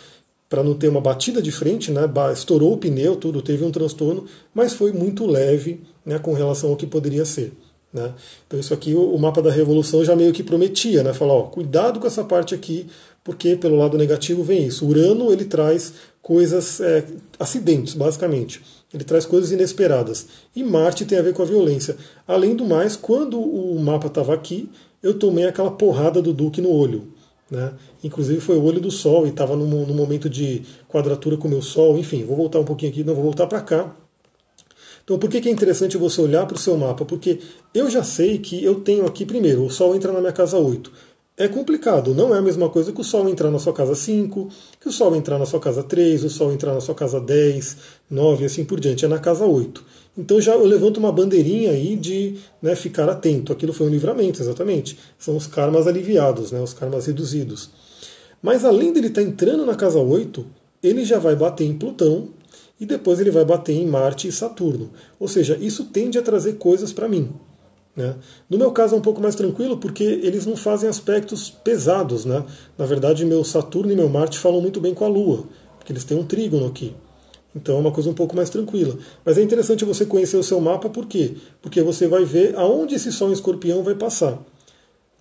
para 0.49 0.63
não 0.63 0.75
ter 0.75 0.89
uma 0.89 1.01
batida 1.01 1.43
de 1.43 1.53
frente, 1.53 1.91
né, 1.91 2.03
estourou 2.33 2.73
o 2.73 2.79
pneu, 2.79 3.17
tudo, 3.17 3.43
teve 3.43 3.65
um 3.65 3.71
transtorno, 3.71 4.25
mas 4.55 4.73
foi 4.73 4.93
muito 4.93 5.27
leve 5.27 5.81
né, 6.07 6.19
com 6.19 6.33
relação 6.33 6.71
ao 6.71 6.77
que 6.77 6.87
poderia 6.87 7.25
ser. 7.25 7.53
Né? 7.95 8.13
Então 8.45 8.59
isso 8.59 8.75
aqui, 8.75 8.93
o, 8.93 9.17
mapa 9.17 9.41
da 9.41 9.53
revolução 9.53 10.05
já 10.05 10.17
meio 10.17 10.33
que 10.33 10.43
prometia, 10.43 11.05
né? 11.05 11.15
Falar, 11.15 11.35
ó, 11.35 11.43
cuidado 11.43 12.01
com 12.01 12.09
essa 12.09 12.25
parte 12.25 12.53
aqui, 12.53 12.89
porque 13.23 13.55
pelo 13.55 13.77
lado 13.77 13.97
negativo 13.97 14.43
vem 14.43 14.67
isso. 14.67 14.85
Urano 14.85 15.33
ele 15.33 15.45
traz 15.45 15.93
coisas, 16.21 16.81
é, 16.81 17.05
acidentes, 17.39 17.95
basicamente. 17.95 18.61
Ele 18.93 19.05
traz 19.05 19.25
coisas 19.25 19.53
inesperadas. 19.53 20.27
E 20.57 20.65
Marte 20.65 21.05
tem 21.05 21.19
a 21.19 21.23
ver 21.23 21.35
com 21.35 21.43
a 21.43 21.47
violência. 21.47 21.97
Além 22.27 22.57
do 22.57 22.65
mais, 22.65 22.97
quando 22.97 23.41
o 23.41 23.79
mapa 23.79 24.09
estava 24.09 24.35
aqui, 24.35 24.69
eu 25.01 25.15
tomei 25.15 25.47
aquela 25.47 25.71
porrada 25.71 26.21
do 26.21 26.33
Duque 26.33 26.61
no 26.61 26.71
olho. 26.71 27.13
Né? 27.49 27.73
Inclusive 28.03 28.41
foi 28.41 28.57
o 28.57 28.65
olho 28.65 28.81
do 28.81 28.91
Sol 28.91 29.27
e 29.27 29.31
estava 29.31 29.55
no, 29.55 29.87
no 29.87 29.95
momento 29.95 30.29
de 30.29 30.63
quadratura 30.89 31.37
com 31.37 31.47
o 31.47 31.51
meu 31.51 31.63
Sol. 31.63 31.97
Enfim, 31.97 32.25
vou 32.25 32.37
voltar 32.37 32.59
um 32.59 32.65
pouquinho 32.65 32.91
aqui, 32.91 33.05
não 33.05 33.15
vou 33.15 33.25
voltar 33.25 33.47
para 33.47 33.61
cá 33.61 33.95
então, 35.05 35.19
por 35.19 35.29
que, 35.29 35.47
é 35.49 35.53
interessante 35.53 35.99
você 35.99 36.21
olhar 36.23 36.47
para 36.47 36.57
o 36.57 36.59
seu 36.59 36.77
mapa? 36.79 37.05
Porque 37.05 37.39
eu 37.75 37.91
já 37.91 38.03
sei 38.03 38.39
que 38.39 38.65
eu 38.65 38.77
tenho 38.77 39.05
aqui, 39.05 39.27
primeiro, 39.27 39.63
o 39.63 39.71
Sol 39.71 39.95
entra 39.95 40.11
na 40.11 40.19
minha 40.19 40.33
casa 40.33 40.57
8. 40.57 40.91
É 41.37 41.47
complicado, 41.47 42.15
não 42.15 42.35
é 42.35 42.39
a 42.39 42.43
mesma 42.43 42.71
coisa 42.71 42.91
que 42.91 43.01
o 43.01 43.05
Sol 43.05 43.29
entrar 43.29 43.51
na 43.51 43.59
sua 43.59 43.75
casa 43.75 43.95
5, 43.95 44.49
que 44.81 44.89
o 44.89 44.93
Sol 44.93 45.15
entrar 45.15 45.39
na 45.39 45.45
sua 45.45 45.61
casa 45.61 45.83
3, 45.83 46.25
o 46.25 46.31
Sol 46.31 46.53
entrar 46.53 46.73
na 46.73 46.81
sua 46.81 46.95
casa 46.95 47.21
10, 47.21 47.77
9 48.09 48.45
e 48.45 48.47
assim 48.47 48.65
por 48.65 48.81
diante. 48.81 49.05
É 49.05 49.09
na 49.09 49.19
casa 49.19 49.45
8. 49.45 49.85
Então 50.17 50.41
já 50.41 50.55
eu 50.55 50.65
levanto 50.65 50.97
uma 50.97 51.13
bandeirinha 51.13 51.73
aí 51.73 51.97
de 51.97 52.37
né, 52.63 52.75
ficar 52.75 53.07
atento. 53.09 53.53
Aquilo 53.53 53.75
foi 53.75 53.89
um 53.89 53.91
livramento, 53.91 54.41
exatamente. 54.41 54.97
São 55.19 55.37
os 55.37 55.47
karmas 55.47 55.87
aliviados, 55.87 56.51
né, 56.51 56.63
os 56.63 56.73
karmas 56.73 57.07
reduzidos. 57.07 57.69
Mas 58.41 58.65
além 58.65 58.93
dele 58.93 59.09
estar 59.09 59.21
tá 59.21 59.27
entrando 59.27 59.67
na 59.67 59.75
casa 59.75 59.99
8, 59.99 60.47
ele 60.83 61.05
já 61.05 61.19
vai 61.19 61.35
bater 61.35 61.65
em 61.65 61.75
Plutão, 61.75 62.29
e 62.81 62.87
depois 62.87 63.21
ele 63.21 63.31
vai 63.31 63.45
bater 63.45 63.73
em 63.73 63.87
Marte 63.87 64.29
e 64.29 64.33
Saturno. 64.33 64.91
Ou 65.19 65.29
seja, 65.29 65.57
isso 65.61 65.85
tende 65.85 66.19
a 66.19 66.23
trazer 66.23 66.55
coisas 66.55 66.93
para 66.93 67.09
mim. 67.09 67.31
Né? 67.97 68.17
No 68.51 68.59
meu 68.59 68.73
caso 68.73 68.95
é 68.95 68.99
um 68.99 69.03
pouco 69.03 69.21
mais 69.21 69.35
tranquilo 69.35 69.77
porque 69.77 70.03
eles 70.03 70.45
não 70.47 70.57
fazem 70.57 70.89
aspectos 70.89 71.51
pesados. 71.51 72.25
Né? 72.25 72.45
Na 72.77 72.87
verdade, 72.87 73.25
meu 73.25 73.45
Saturno 73.45 73.93
e 73.93 73.97
meu 73.97 74.09
Marte 74.09 74.39
falam 74.39 74.61
muito 74.61 74.81
bem 74.81 74.95
com 74.95 75.05
a 75.05 75.09
Lua, 75.09 75.45
porque 75.79 75.93
eles 75.93 76.05
têm 76.05 76.19
um 76.19 76.25
trígono 76.25 76.67
aqui. 76.67 76.95
Então 77.55 77.77
é 77.77 77.79
uma 77.79 77.93
coisa 77.93 78.11
um 78.11 78.15
pouco 78.15 78.35
mais 78.35 78.51
tranquila. 78.51 78.99
Mas 79.25 79.39
é 79.39 79.43
interessante 79.43 79.85
você 79.85 80.05
conhecer 80.05 80.37
o 80.37 80.43
seu 80.43 80.61
mapa, 80.61 80.89
por 80.89 81.07
quê? 81.07 81.37
Porque 81.63 81.81
você 81.83 82.09
vai 82.09 82.25
ver 82.25 82.57
aonde 82.57 82.97
esse 82.97 83.13
Sol 83.13 83.31
em 83.31 83.33
escorpião 83.33 83.83
vai 83.83 83.95
passar 83.95 84.43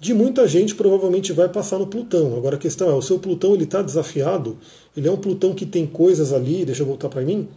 de 0.03 0.13
muita 0.13 0.45
gente 0.45 0.75
provavelmente 0.75 1.31
vai 1.31 1.47
passar 1.47 1.79
no 1.79 1.87
Plutão. 1.87 2.35
Agora 2.35 2.57
a 2.57 2.59
questão 2.59 2.89
é, 2.89 2.93
o 2.93 3.01
seu 3.01 3.19
Plutão 3.19 3.53
ele 3.53 3.63
está 3.63 3.81
desafiado? 3.81 4.57
Ele 4.97 5.07
é 5.07 5.11
um 5.11 5.15
Plutão 5.15 5.55
que 5.55 5.65
tem 5.65 5.87
coisas 5.87 6.33
ali, 6.33 6.65
deixa 6.65 6.81
eu 6.81 6.87
voltar 6.87 7.07
para 7.07 7.21
mim. 7.21 7.47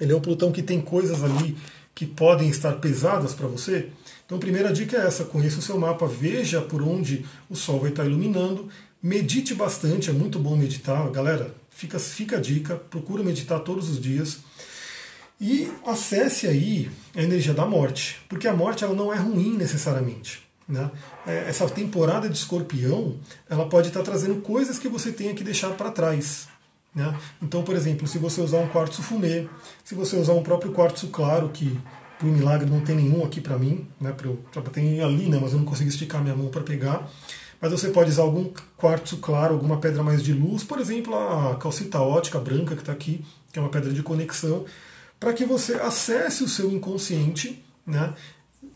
Ele 0.00 0.10
é 0.10 0.16
um 0.16 0.20
Plutão 0.20 0.50
que 0.50 0.62
tem 0.62 0.80
coisas 0.80 1.22
ali 1.22 1.58
que 1.94 2.06
podem 2.06 2.48
estar 2.48 2.72
pesadas 2.80 3.34
para 3.34 3.46
você. 3.46 3.90
Então 4.24 4.38
primeira 4.38 4.72
dica 4.72 4.96
é 4.96 5.06
essa, 5.06 5.24
conheça 5.24 5.58
o 5.58 5.62
seu 5.62 5.78
mapa, 5.78 6.06
veja 6.06 6.62
por 6.62 6.80
onde 6.82 7.26
o 7.50 7.54
Sol 7.54 7.78
vai 7.80 7.90
estar 7.90 8.02
tá 8.02 8.08
iluminando, 8.08 8.70
medite 9.02 9.52
bastante, 9.52 10.08
é 10.08 10.12
muito 10.14 10.38
bom 10.38 10.56
meditar. 10.56 11.06
Galera, 11.10 11.54
fica, 11.68 11.98
fica 11.98 12.38
a 12.38 12.40
dica, 12.40 12.76
procura 12.76 13.22
meditar 13.22 13.60
todos 13.60 13.90
os 13.90 14.00
dias. 14.00 14.38
E 15.38 15.70
acesse 15.84 16.46
aí 16.46 16.90
a 17.14 17.22
energia 17.22 17.52
da 17.52 17.66
morte, 17.66 18.22
porque 18.26 18.48
a 18.48 18.56
morte 18.56 18.84
ela 18.84 18.94
não 18.94 19.12
é 19.12 19.18
ruim 19.18 19.54
necessariamente. 19.54 20.47
Né? 20.68 20.90
É, 21.26 21.48
essa 21.48 21.68
temporada 21.68 22.28
de 22.28 22.36
escorpião 22.36 23.16
ela 23.48 23.66
pode 23.68 23.88
estar 23.88 24.02
trazendo 24.02 24.40
coisas 24.42 24.78
que 24.78 24.88
você 24.88 25.10
tenha 25.10 25.34
que 25.34 25.42
deixar 25.42 25.70
para 25.70 25.90
trás. 25.90 26.46
Né? 26.94 27.16
Então, 27.40 27.62
por 27.62 27.74
exemplo, 27.74 28.06
se 28.06 28.18
você 28.18 28.40
usar 28.40 28.58
um 28.58 28.68
quartzo 28.68 29.02
fumê, 29.02 29.48
se 29.82 29.94
você 29.94 30.16
usar 30.16 30.34
um 30.34 30.42
próprio 30.42 30.72
quartzo 30.72 31.08
claro, 31.08 31.48
que 31.48 31.78
por 32.18 32.26
milagre 32.26 32.68
não 32.68 32.80
tem 32.80 32.96
nenhum 32.96 33.24
aqui 33.24 33.40
para 33.40 33.58
mim, 33.58 33.86
né? 34.00 34.12
pra, 34.12 34.62
tem 34.70 35.00
ali, 35.00 35.28
né? 35.28 35.38
mas 35.40 35.52
eu 35.52 35.58
não 35.58 35.64
consigo 35.64 35.88
esticar 35.88 36.22
minha 36.22 36.36
mão 36.36 36.48
para 36.48 36.62
pegar. 36.62 37.08
Mas 37.60 37.72
você 37.72 37.88
pode 37.88 38.10
usar 38.10 38.22
algum 38.22 38.52
quartzo 38.76 39.16
claro, 39.16 39.54
alguma 39.54 39.78
pedra 39.78 40.02
mais 40.02 40.22
de 40.22 40.32
luz, 40.32 40.62
por 40.62 40.78
exemplo, 40.78 41.14
a 41.16 41.56
calcita 41.56 42.00
ótica 42.00 42.38
branca 42.38 42.74
que 42.74 42.82
está 42.82 42.92
aqui, 42.92 43.24
que 43.52 43.58
é 43.58 43.62
uma 43.62 43.70
pedra 43.70 43.92
de 43.92 44.02
conexão, 44.02 44.64
para 45.18 45.32
que 45.32 45.44
você 45.44 45.74
acesse 45.74 46.44
o 46.44 46.48
seu 46.48 46.70
inconsciente 46.70 47.64
né, 47.84 48.14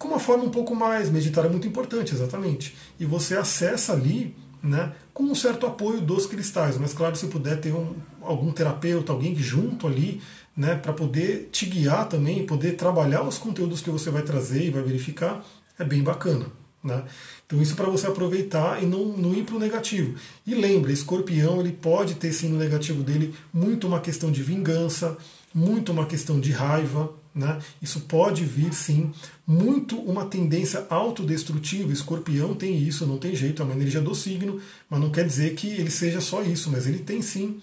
com 0.02 0.08
uma 0.08 0.18
forma 0.18 0.44
um 0.44 0.50
pouco 0.50 0.74
mais. 0.74 1.08
Meditar 1.08 1.46
é 1.46 1.48
muito 1.48 1.68
importante, 1.68 2.12
exatamente. 2.12 2.74
E 2.98 3.06
você 3.06 3.36
acessa 3.36 3.92
ali 3.92 4.34
né, 4.60 4.92
com 5.14 5.22
um 5.22 5.34
certo 5.34 5.64
apoio 5.64 6.00
dos 6.00 6.26
cristais. 6.26 6.76
Mas, 6.76 6.92
claro, 6.92 7.14
se 7.14 7.28
puder 7.28 7.60
ter 7.60 7.72
um, 7.72 7.94
algum 8.20 8.50
terapeuta, 8.50 9.12
alguém 9.12 9.34
junto 9.36 9.86
ali, 9.86 10.20
né, 10.56 10.74
para 10.74 10.92
poder 10.92 11.48
te 11.52 11.66
guiar 11.66 12.08
também, 12.08 12.44
poder 12.44 12.72
trabalhar 12.72 13.22
os 13.22 13.38
conteúdos 13.38 13.80
que 13.80 13.90
você 13.90 14.10
vai 14.10 14.22
trazer 14.22 14.66
e 14.66 14.70
vai 14.70 14.82
verificar, 14.82 15.44
é 15.78 15.84
bem 15.84 16.02
bacana. 16.02 16.46
Né? 16.82 17.04
Então 17.46 17.62
isso 17.62 17.76
para 17.76 17.88
você 17.88 18.08
aproveitar 18.08 18.82
e 18.82 18.86
não, 18.86 19.04
não 19.04 19.32
ir 19.32 19.44
para 19.44 19.54
o 19.54 19.60
negativo. 19.60 20.16
E 20.44 20.52
lembre, 20.52 20.92
escorpião 20.92 21.60
ele 21.60 21.70
pode 21.70 22.16
ter 22.16 22.32
sim 22.32 22.48
no 22.48 22.58
negativo 22.58 23.04
dele 23.04 23.32
muito 23.54 23.86
uma 23.86 24.00
questão 24.00 24.32
de 24.32 24.42
vingança, 24.42 25.16
muito 25.54 25.92
uma 25.92 26.06
questão 26.06 26.40
de 26.40 26.50
raiva, 26.50 27.12
né? 27.34 27.60
Isso 27.80 28.00
pode 28.00 28.44
vir 28.44 28.72
sim, 28.74 29.12
muito 29.46 29.98
uma 29.98 30.26
tendência 30.26 30.86
autodestrutiva. 30.90 31.92
Escorpião 31.92 32.54
tem 32.54 32.76
isso, 32.76 33.06
não 33.06 33.18
tem 33.18 33.34
jeito, 33.34 33.62
é 33.62 33.64
uma 33.64 33.74
energia 33.74 34.00
do 34.00 34.14
signo, 34.14 34.60
mas 34.88 35.00
não 35.00 35.10
quer 35.10 35.26
dizer 35.26 35.54
que 35.54 35.68
ele 35.68 35.90
seja 35.90 36.20
só 36.20 36.42
isso, 36.42 36.70
mas 36.70 36.86
ele 36.86 36.98
tem 36.98 37.22
sim 37.22 37.60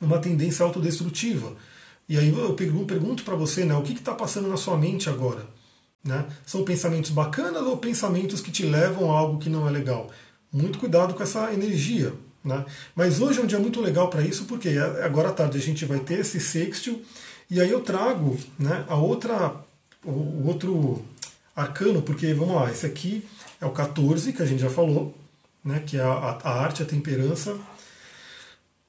uma 0.00 0.18
tendência 0.18 0.64
autodestrutiva. 0.64 1.54
E 2.08 2.18
aí 2.18 2.28
eu 2.28 2.54
pergunto, 2.54 3.22
para 3.22 3.36
você, 3.36 3.64
né, 3.64 3.74
o 3.74 3.82
que 3.82 3.92
está 3.92 4.14
passando 4.14 4.48
na 4.48 4.56
sua 4.56 4.76
mente 4.76 5.08
agora? 5.08 5.46
Né? 6.02 6.26
São 6.44 6.64
pensamentos 6.64 7.10
bacanas 7.10 7.62
ou 7.62 7.76
pensamentos 7.76 8.40
que 8.40 8.50
te 8.50 8.64
levam 8.64 9.12
a 9.12 9.18
algo 9.18 9.38
que 9.38 9.48
não 9.48 9.68
é 9.68 9.70
legal? 9.70 10.10
Muito 10.52 10.78
cuidado 10.78 11.14
com 11.14 11.22
essa 11.22 11.52
energia. 11.52 12.12
Né? 12.42 12.64
Mas 12.96 13.20
hoje 13.20 13.38
é 13.38 13.42
um 13.42 13.46
dia 13.46 13.58
muito 13.58 13.80
legal 13.80 14.08
para 14.08 14.22
isso, 14.22 14.46
porque 14.46 14.70
agora 15.04 15.28
à 15.28 15.32
tarde 15.32 15.58
a 15.58 15.60
gente 15.60 15.84
vai 15.84 16.00
ter 16.00 16.20
esse 16.20 16.40
sextil, 16.40 17.02
e 17.50 17.60
aí 17.60 17.70
eu 17.70 17.80
trago 17.80 18.38
né, 18.58 18.84
a 18.88 18.96
outra, 18.96 19.54
o 20.04 20.46
outro 20.46 21.04
arcano, 21.54 22.00
porque 22.02 22.32
vamos 22.32 22.54
lá, 22.54 22.70
esse 22.70 22.86
aqui 22.86 23.26
é 23.60 23.66
o 23.66 23.70
14, 23.70 24.32
que 24.32 24.42
a 24.42 24.46
gente 24.46 24.60
já 24.60 24.70
falou, 24.70 25.14
né, 25.64 25.82
que 25.84 25.96
é 25.96 26.02
a, 26.02 26.38
a 26.42 26.62
arte, 26.62 26.82
a 26.82 26.86
temperança. 26.86 27.56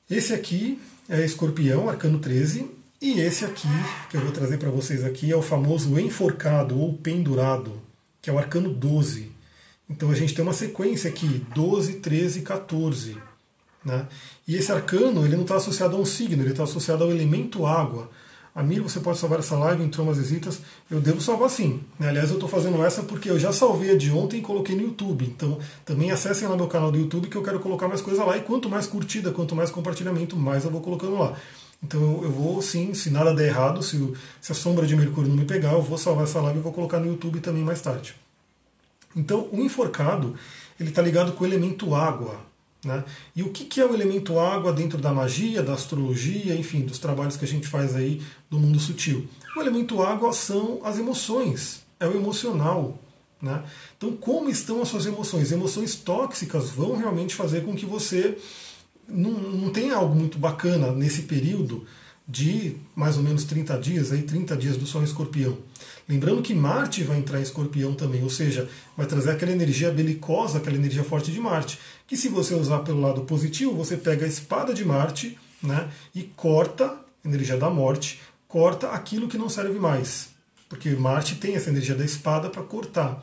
Esse 0.10 0.34
aqui 0.34 0.80
é 1.10 1.26
escorpião, 1.26 1.90
arcano 1.90 2.20
13, 2.20 2.70
e 3.02 3.20
esse 3.20 3.44
aqui, 3.44 3.68
que 4.12 4.18
eu 4.18 4.22
vou 4.22 4.32
trazer 4.32 4.58
para 4.58 4.70
vocês 4.70 5.04
aqui, 5.04 5.32
é 5.32 5.36
o 5.36 5.42
famoso 5.42 6.00
enforcado 6.00 6.80
ou 6.80 6.94
pendurado, 6.94 7.82
que 8.22 8.30
é 8.30 8.34
o 8.34 8.38
arcano 8.38 8.72
12. 8.72 9.32
Então 9.90 10.12
a 10.12 10.16
gente 10.16 10.36
tem 10.36 10.44
uma 10.44 10.54
sequência 10.54 11.10
aqui, 11.10 11.44
12, 11.56 11.96
13, 11.96 12.42
14. 12.42 13.18
Né? 13.84 14.08
E 14.48 14.56
esse 14.56 14.72
arcano 14.72 15.26
ele 15.26 15.36
não 15.36 15.42
está 15.42 15.56
associado 15.56 15.98
a 15.98 16.00
um 16.00 16.06
signo, 16.06 16.44
ele 16.44 16.52
está 16.52 16.64
associado 16.64 17.04
ao 17.04 17.10
elemento 17.10 17.66
água. 17.66 18.10
Amigo, 18.54 18.90
você 18.90 19.00
pode 19.00 19.18
salvar 19.18 19.40
essa 19.40 19.56
live, 19.56 19.82
entrou 19.82 20.06
umas 20.06 20.18
visitas. 20.18 20.62
Eu 20.90 21.00
devo 21.00 21.22
salvar 21.22 21.50
sim. 21.50 21.80
Né? 21.98 22.10
Aliás, 22.10 22.30
eu 22.30 22.36
estou 22.36 22.50
fazendo 22.50 22.84
essa 22.84 23.02
porque 23.04 23.30
eu 23.30 23.40
já 23.40 23.54
salvei 23.54 23.92
a 23.92 23.98
de 23.98 24.12
ontem 24.12 24.40
e 24.40 24.42
coloquei 24.42 24.76
no 24.76 24.82
YouTube. 24.82 25.26
Então, 25.26 25.58
também 25.86 26.12
acessem 26.12 26.48
lá 26.48 26.58
meu 26.58 26.68
canal 26.68 26.92
do 26.92 26.98
YouTube 26.98 27.30
que 27.30 27.38
eu 27.38 27.44
quero 27.44 27.62
colocar 27.62 27.88
mais 27.88 28.02
coisa 28.02 28.26
lá. 28.26 28.36
E 28.36 28.42
quanto 28.42 28.70
mais 28.70 28.88
curtida, 28.88 29.32
quanto 29.32 29.56
mais 29.56 29.72
compartilhamento, 29.72 30.36
mais 30.36 30.66
eu 30.66 30.72
vou 30.72 30.82
colocando 30.82 31.18
lá. 31.18 31.34
Então, 31.82 32.20
eu 32.24 32.30
vou 32.30 32.62
sim, 32.62 32.94
se 32.94 33.10
nada 33.10 33.34
der 33.34 33.48
errado, 33.48 33.82
se, 33.82 34.14
se 34.42 34.52
a 34.52 34.56
sombra 34.56 34.86
de 34.86 34.96
Mercúrio 34.98 35.30
não 35.30 35.38
me 35.38 35.46
pegar, 35.46 35.72
eu 35.72 35.82
vou 35.82 35.98
salvar 35.98 36.26
essa 36.26 36.42
live 36.42 36.60
e 36.60 36.62
vou 36.62 36.74
colocar 36.74 37.00
no 37.00 37.08
YouTube 37.08 37.40
também 37.40 37.64
mais 37.64 37.82
tarde. 37.82 38.16
Então, 39.16 39.48
o 39.52 39.62
enforcado, 39.62 40.36
ele 40.80 40.90
está 40.90 41.02
ligado 41.02 41.32
com 41.32 41.44
o 41.44 41.48
elemento 41.48 41.96
água. 41.96 42.51
Né? 42.84 43.04
E 43.36 43.44
o 43.44 43.50
que, 43.50 43.80
é 43.80 43.86
o 43.86 43.94
elemento 43.94 44.40
água 44.40 44.74
dentro 44.74 44.98
da 44.98 45.14
magia, 45.14 45.62
da 45.62 45.74
astrologia, 45.74 46.56
enfim, 46.56 46.82
dos 46.82 46.98
trabalhos 46.98 47.38
que 47.38 47.46
a 47.46 47.48
gente 47.48 47.68
faz 47.68 47.96
aí 47.96 48.22
do 48.50 48.58
mundo 48.58 48.80
sutil? 48.80 49.28
O 49.56 49.62
elemento 49.62 50.02
água 50.02 50.34
são 50.34 50.80
as 50.84 50.98
emoções, 50.98 51.84
é 52.00 52.08
o 52.08 52.16
emocional. 52.16 52.98
Né? 53.40 53.64
Então, 53.98 54.16
como 54.16 54.50
estão 54.50 54.82
as 54.82 54.88
suas 54.88 55.06
emoções? 55.06 55.52
Emoções 55.52 55.96
tóxicas 55.96 56.70
vão 56.70 56.96
realmente 56.96 57.36
fazer 57.36 57.64
com 57.64 57.76
que 57.76 57.86
você 57.86 58.38
não, 59.08 59.32
não 59.32 59.70
tenha 59.72 59.96
algo 59.96 60.16
muito 60.16 60.40
bacana 60.40 60.92
nesse 60.92 61.24
período 61.24 61.86
de 62.32 62.78
mais 62.96 63.18
ou 63.18 63.24
menos 63.24 63.44
30 63.44 63.78
dias, 63.78 64.12
aí 64.12 64.22
30 64.22 64.56
dias 64.56 64.78
do 64.78 64.86
Sol 64.86 65.02
em 65.02 65.04
Escorpião. 65.04 65.58
Lembrando 66.08 66.42
que 66.42 66.54
Marte 66.54 67.04
vai 67.04 67.18
entrar 67.18 67.40
em 67.40 67.44
Escorpião 67.44 67.94
também, 67.94 68.24
ou 68.24 68.30
seja, 68.30 68.70
vai 68.96 69.06
trazer 69.06 69.32
aquela 69.32 69.52
energia 69.52 69.92
belicosa, 69.92 70.58
aquela 70.58 70.78
energia 70.78 71.04
forte 71.04 71.32
de 71.32 71.40
Marte, 71.40 71.78
que 72.08 72.16
se 72.16 72.30
você 72.30 72.56
usar 72.56 72.80
pelo 72.80 73.02
lado 73.02 73.22
positivo, 73.22 73.74
você 73.74 73.98
pega 73.98 74.26
a 74.26 74.30
espada 74.30 74.74
de 74.74 74.86
Marte 74.86 75.38
né, 75.62 75.90
e 76.16 76.24
corta, 76.24 76.96
energia 77.24 77.58
da 77.58 77.70
morte, 77.70 78.22
corta 78.48 78.90
aquilo 78.92 79.28
que 79.28 79.38
não 79.38 79.50
serve 79.50 79.78
mais. 79.78 80.30
Porque 80.70 80.92
Marte 80.92 81.36
tem 81.36 81.56
essa 81.56 81.70
energia 81.70 81.96
da 81.96 82.06
espada 82.06 82.50
para 82.50 82.64
cortar. 82.64 83.22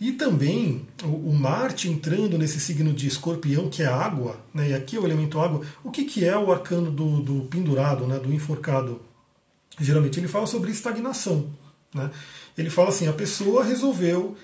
E 0.00 0.12
também 0.12 0.86
o, 1.02 1.32
Marte 1.32 1.88
entrando 1.88 2.38
nesse 2.38 2.60
signo 2.60 2.92
de 2.92 3.08
escorpião, 3.08 3.68
que 3.68 3.82
é 3.82 3.86
água, 3.86 4.38
né, 4.54 4.70
e 4.70 4.74
aqui 4.74 4.96
é 4.96 5.00
o 5.00 5.04
elemento 5.04 5.40
água, 5.40 5.62
o 5.82 5.90
que, 5.90 6.04
que 6.04 6.24
é 6.24 6.36
o 6.38 6.52
arcano 6.52 6.90
do, 6.90 7.20
do 7.20 7.44
pendurado, 7.46 8.06
né, 8.06 8.16
do 8.18 8.32
enforcado? 8.32 9.00
Geralmente 9.80 10.20
ele 10.20 10.28
fala 10.28 10.46
sobre 10.46 10.70
estagnação. 10.70 11.50
Né? 11.92 12.10
Ele 12.56 12.70
fala 12.70 12.90
assim: 12.90 13.08
a 13.08 13.12
pessoa 13.12 13.64
resolveu 13.64 14.36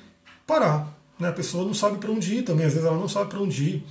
parar. 0.46 0.92
Né? 1.18 1.28
A 1.28 1.32
pessoa 1.32 1.64
não 1.64 1.74
sabe 1.74 1.98
para 1.98 2.10
onde 2.10 2.36
ir 2.36 2.42
também, 2.42 2.66
às 2.66 2.72
vezes 2.72 2.86
ela 2.86 2.98
não 2.98 3.08
sabe 3.08 3.30
para 3.30 3.40
onde 3.40 3.64
ir. 3.64 3.86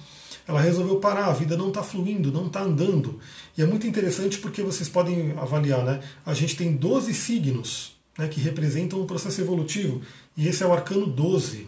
Ela 0.46 0.60
resolveu 0.60 1.00
parar, 1.00 1.28
a 1.28 1.34
vida 1.34 1.56
não 1.56 1.70
está 1.70 1.82
fluindo, 1.82 2.30
não 2.32 2.48
está 2.48 2.62
andando. 2.62 3.20
E 3.58 3.62
é 3.62 3.66
muito 3.66 3.88
interessante 3.88 4.38
porque 4.40 4.62
vocês 4.62 4.90
podem 4.90 5.32
avaliar, 5.38 5.86
né? 5.86 6.02
A 6.26 6.34
gente 6.34 6.58
tem 6.58 6.76
12 6.76 7.14
signos 7.14 7.93
né, 8.18 8.28
que 8.28 8.40
representam 8.40 9.02
um 9.02 9.06
processo 9.06 9.42
evolutivo. 9.42 10.02
E 10.36 10.48
esse 10.48 10.64
é 10.64 10.68
o 10.68 10.74
arcano 10.74 11.08
12. 11.08 11.68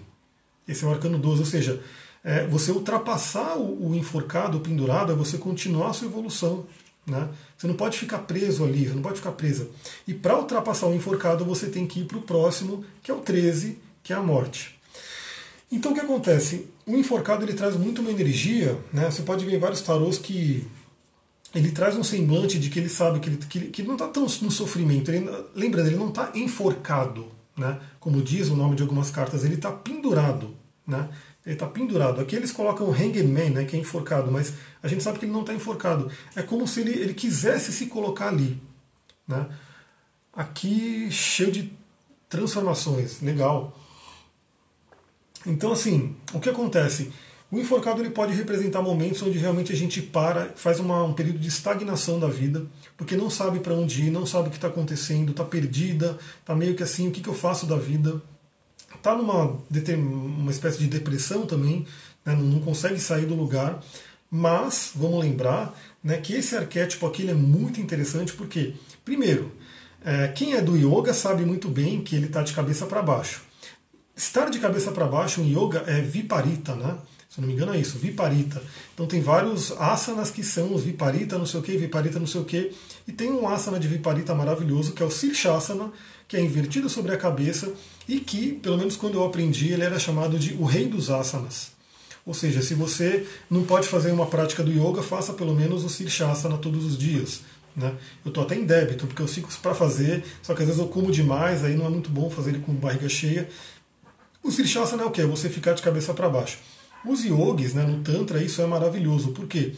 Esse 0.67 0.83
é 0.83 0.87
o 0.87 0.91
arcano 0.91 1.17
12, 1.17 1.39
ou 1.39 1.45
seja, 1.45 1.81
é, 2.23 2.45
você 2.47 2.71
ultrapassar 2.71 3.57
o, 3.57 3.89
o, 3.89 3.95
enforcado, 3.95 4.57
o 4.57 4.61
pendurado, 4.61 5.11
é 5.11 5.15
você 5.15 5.37
continuar 5.37 5.89
a 5.89 5.93
sua 5.93 6.07
evolução. 6.07 6.65
Né? 7.05 7.29
Você 7.55 7.67
não 7.67 7.75
pode 7.75 7.97
ficar 7.97 8.19
preso 8.19 8.63
ali, 8.63 8.87
você 8.87 8.95
não 8.95 9.01
pode 9.01 9.17
ficar 9.17 9.33
presa. 9.33 9.69
E 10.07 10.13
para 10.13 10.37
ultrapassar 10.37 10.87
o 10.87 10.95
enforcado, 10.95 11.45
você 11.45 11.67
tem 11.67 11.85
que 11.85 11.99
ir 11.99 12.05
para 12.05 12.17
o 12.17 12.21
próximo, 12.21 12.83
que 13.03 13.11
é 13.11 13.13
o 13.13 13.19
13, 13.19 13.77
que 14.03 14.11
é 14.11 14.15
a 14.15 14.23
morte. 14.23 14.75
Então 15.71 15.91
o 15.91 15.95
que 15.95 16.01
acontece? 16.01 16.67
O 16.85 16.95
enforcado 16.95 17.43
ele 17.43 17.53
traz 17.53 17.75
muito 17.75 18.01
uma 18.01 18.11
energia, 18.11 18.77
né? 18.93 19.09
Você 19.09 19.23
pode 19.23 19.45
ver 19.45 19.59
vários 19.59 19.81
tarôs 19.81 20.17
que 20.17 20.65
ele 21.55 21.71
traz 21.71 21.95
um 21.95 22.03
semblante 22.03 22.59
de 22.59 22.69
que 22.69 22.77
ele 22.77 22.89
sabe 22.89 23.21
que 23.21 23.29
ele, 23.29 23.37
que, 23.37 23.59
que 23.67 23.81
ele 23.81 23.87
não 23.87 23.95
está 23.95 24.09
tão 24.09 24.23
no 24.23 24.51
sofrimento. 24.51 25.09
Ele, 25.09 25.29
lembrando, 25.55 25.87
ele 25.87 25.95
não 25.95 26.09
está 26.09 26.31
enforcado, 26.35 27.31
né? 27.57 27.79
Como 27.97 28.21
diz 28.21 28.49
o 28.49 28.57
nome 28.57 28.75
de 28.75 28.83
algumas 28.83 29.09
cartas, 29.09 29.45
ele 29.45 29.55
está 29.55 29.71
pendurado, 29.71 30.53
né? 30.85 31.07
Ele 31.45 31.55
está 31.55 31.65
pendurado. 31.65 32.19
Aqui 32.19 32.35
eles 32.35 32.51
colocam 32.51 32.91
hangman, 32.91 33.51
né, 33.51 33.63
que 33.63 33.77
é 33.77 33.79
enforcado, 33.79 34.31
mas 34.31 34.53
a 34.83 34.87
gente 34.87 35.01
sabe 35.01 35.17
que 35.17 35.25
ele 35.25 35.31
não 35.31 35.41
está 35.41 35.53
enforcado. 35.53 36.11
É 36.35 36.41
como 36.41 36.67
se 36.67 36.81
ele, 36.81 36.91
ele 36.91 37.13
quisesse 37.13 37.71
se 37.71 37.85
colocar 37.85 38.27
ali. 38.27 38.61
Né? 39.27 39.47
Aqui 40.33 41.09
cheio 41.09 41.51
de 41.51 41.71
transformações, 42.27 43.21
legal. 43.21 43.79
Então, 45.45 45.71
assim, 45.71 46.15
o 46.33 46.39
que 46.39 46.49
acontece? 46.49 47.13
O 47.51 47.59
enforcado 47.59 48.01
ele 48.01 48.09
pode 48.09 48.33
representar 48.33 48.81
momentos 48.81 49.21
onde 49.21 49.37
realmente 49.37 49.71
a 49.71 49.75
gente 49.75 50.01
para, 50.01 50.51
faz 50.55 50.79
uma, 50.79 51.03
um 51.03 51.13
período 51.13 51.39
de 51.39 51.47
estagnação 51.47 52.19
da 52.19 52.27
vida, 52.27 52.65
porque 52.97 53.15
não 53.15 53.29
sabe 53.29 53.59
para 53.59 53.73
onde 53.73 54.03
ir, 54.03 54.11
não 54.11 54.25
sabe 54.25 54.47
o 54.47 54.51
que 54.51 54.57
está 54.57 54.67
acontecendo, 54.67 55.31
está 55.31 55.43
perdida, 55.43 56.17
está 56.39 56.55
meio 56.55 56.75
que 56.75 56.83
assim, 56.83 57.07
o 57.07 57.11
que, 57.11 57.21
que 57.21 57.29
eu 57.29 57.35
faço 57.35 57.65
da 57.65 57.77
vida? 57.77 58.21
Está 58.93 59.15
numa 59.15 59.57
uma 59.95 60.51
espécie 60.51 60.79
de 60.79 60.87
depressão 60.87 61.45
também, 61.45 61.85
né, 62.25 62.35
não 62.35 62.59
consegue 62.59 62.99
sair 62.99 63.25
do 63.25 63.35
lugar, 63.35 63.81
mas 64.29 64.91
vamos 64.95 65.23
lembrar 65.23 65.77
né, 66.03 66.17
que 66.17 66.33
esse 66.33 66.55
arquétipo 66.55 67.05
aqui 67.05 67.29
é 67.29 67.33
muito 67.33 67.79
interessante 67.79 68.33
porque, 68.33 68.73
primeiro, 69.03 69.51
é, 70.03 70.27
quem 70.29 70.53
é 70.55 70.61
do 70.61 70.75
yoga 70.75 71.13
sabe 71.13 71.45
muito 71.45 71.69
bem 71.69 72.01
que 72.01 72.15
ele 72.15 72.25
está 72.25 72.41
de 72.41 72.53
cabeça 72.53 72.85
para 72.85 73.01
baixo. 73.01 73.43
Estar 74.15 74.49
de 74.49 74.59
cabeça 74.59 74.91
para 74.91 75.05
baixo 75.05 75.41
em 75.41 75.51
yoga 75.51 75.83
é 75.87 76.01
viparita, 76.01 76.75
né? 76.75 76.97
Se 77.35 77.41
não 77.41 77.49
me 77.49 77.53
engano 77.53 77.73
é 77.73 77.77
isso, 77.77 77.97
viparita. 77.97 78.63
Então 78.93 79.05
tem 79.05 79.19
vários 79.19 79.73
asanas 79.73 80.31
que 80.31 80.41
são 80.41 80.73
os 80.73 80.83
viparita, 80.83 81.37
não 81.37 81.45
sei 81.45 81.59
o 81.59 81.63
que, 81.63 81.75
viparita, 81.75 82.17
não 82.17 82.25
sei 82.25 82.39
o 82.39 82.45
que. 82.45 82.71
E 83.05 83.11
tem 83.11 83.29
um 83.29 83.45
asana 83.45 83.77
de 83.77 83.89
viparita 83.89 84.33
maravilhoso 84.33 84.93
que 84.93 85.03
é 85.03 85.05
o 85.05 85.11
Sirshasana, 85.11 85.91
que 86.29 86.37
é 86.37 86.41
invertido 86.41 86.89
sobre 86.89 87.13
a 87.13 87.17
cabeça 87.17 87.73
e 88.07 88.21
que, 88.21 88.53
pelo 88.53 88.77
menos 88.77 88.95
quando 88.95 89.15
eu 89.15 89.25
aprendi, 89.25 89.73
ele 89.73 89.83
era 89.83 89.99
chamado 89.99 90.39
de 90.39 90.53
o 90.53 90.63
rei 90.63 90.87
dos 90.87 91.09
asanas. 91.09 91.71
Ou 92.25 92.33
seja, 92.33 92.61
se 92.61 92.73
você 92.73 93.27
não 93.51 93.65
pode 93.65 93.89
fazer 93.89 94.13
uma 94.13 94.27
prática 94.27 94.63
do 94.63 94.71
yoga, 94.71 95.03
faça 95.03 95.33
pelo 95.33 95.53
menos 95.53 95.83
o 95.83 95.89
Sirshasana 95.89 96.57
todos 96.57 96.85
os 96.85 96.97
dias. 96.97 97.41
Né? 97.75 97.93
Eu 98.23 98.29
estou 98.29 98.45
até 98.45 98.55
em 98.55 98.63
débito, 98.63 99.07
porque 99.07 99.21
eu 99.21 99.27
sigo 99.27 99.49
para 99.61 99.75
fazer, 99.75 100.23
só 100.41 100.55
que 100.55 100.61
às 100.61 100.69
vezes 100.69 100.81
eu 100.81 100.87
como 100.87 101.11
demais, 101.11 101.65
aí 101.65 101.75
não 101.75 101.85
é 101.85 101.89
muito 101.89 102.09
bom 102.09 102.29
fazer 102.29 102.51
ele 102.51 102.59
com 102.59 102.73
barriga 102.73 103.09
cheia. 103.09 103.49
O 104.41 104.49
Sirshasana 104.49 105.03
é 105.03 105.05
o 105.05 105.11
que? 105.11 105.19
É 105.19 105.25
você 105.25 105.49
ficar 105.49 105.73
de 105.73 105.81
cabeça 105.81 106.13
para 106.13 106.29
baixo. 106.29 106.59
Os 107.05 107.23
yogis, 107.23 107.73
né, 107.73 107.83
no 107.83 108.01
Tantra, 108.01 108.43
isso 108.43 108.61
é 108.61 108.65
maravilhoso. 108.65 109.31
Por 109.31 109.47
quê? 109.47 109.73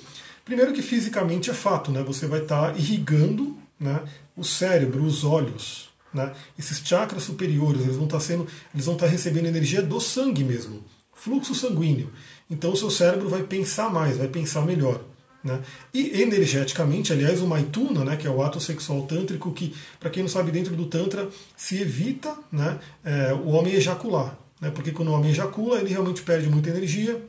Primeiro 0.45 0.71
que 0.71 0.81
fisicamente 0.81 1.49
é 1.49 1.53
fato, 1.53 1.91
né? 1.91 2.01
Você 2.03 2.25
vai 2.25 2.41
estar 2.41 2.71
tá 2.71 2.77
irrigando 2.77 3.57
né, 3.77 4.01
o 4.35 4.45
cérebro, 4.45 5.03
os 5.03 5.25
olhos. 5.25 5.89
Né? 6.13 6.31
Esses 6.57 6.79
chakras 6.79 7.23
superiores, 7.23 7.81
eles 7.81 7.97
vão 7.97 8.05
estar 8.05 8.19
tá 8.19 8.33
estar 8.73 8.95
tá 8.95 9.05
recebendo 9.07 9.47
energia 9.47 9.81
do 9.81 9.99
sangue 9.99 10.43
mesmo, 10.43 10.83
fluxo 11.13 11.53
sanguíneo. 11.53 12.09
Então 12.49 12.71
o 12.71 12.77
seu 12.77 12.89
cérebro 12.89 13.27
vai 13.27 13.43
pensar 13.43 13.91
mais, 13.91 14.17
vai 14.17 14.29
pensar 14.29 14.61
melhor. 14.61 15.01
Né? 15.43 15.59
E 15.93 16.21
energeticamente, 16.21 17.11
aliás, 17.11 17.41
o 17.41 17.47
Maituna, 17.47 18.05
né, 18.05 18.15
que 18.15 18.25
é 18.25 18.29
o 18.29 18.41
ato 18.41 18.59
sexual 18.61 19.03
tântrico, 19.03 19.51
que, 19.51 19.75
para 19.99 20.09
quem 20.09 20.23
não 20.23 20.29
sabe, 20.29 20.49
dentro 20.49 20.75
do 20.75 20.85
Tantra 20.85 21.27
se 21.57 21.81
evita 21.81 22.33
né, 22.51 22.79
é, 23.03 23.33
o 23.33 23.49
homem 23.49 23.73
ejacular 23.73 24.37
né? 24.59 24.71
porque 24.71 24.91
quando 24.91 25.09
o 25.09 25.13
homem 25.13 25.31
ejacula, 25.31 25.79
ele 25.79 25.89
realmente 25.89 26.21
perde 26.21 26.49
muita 26.49 26.69
energia. 26.69 27.21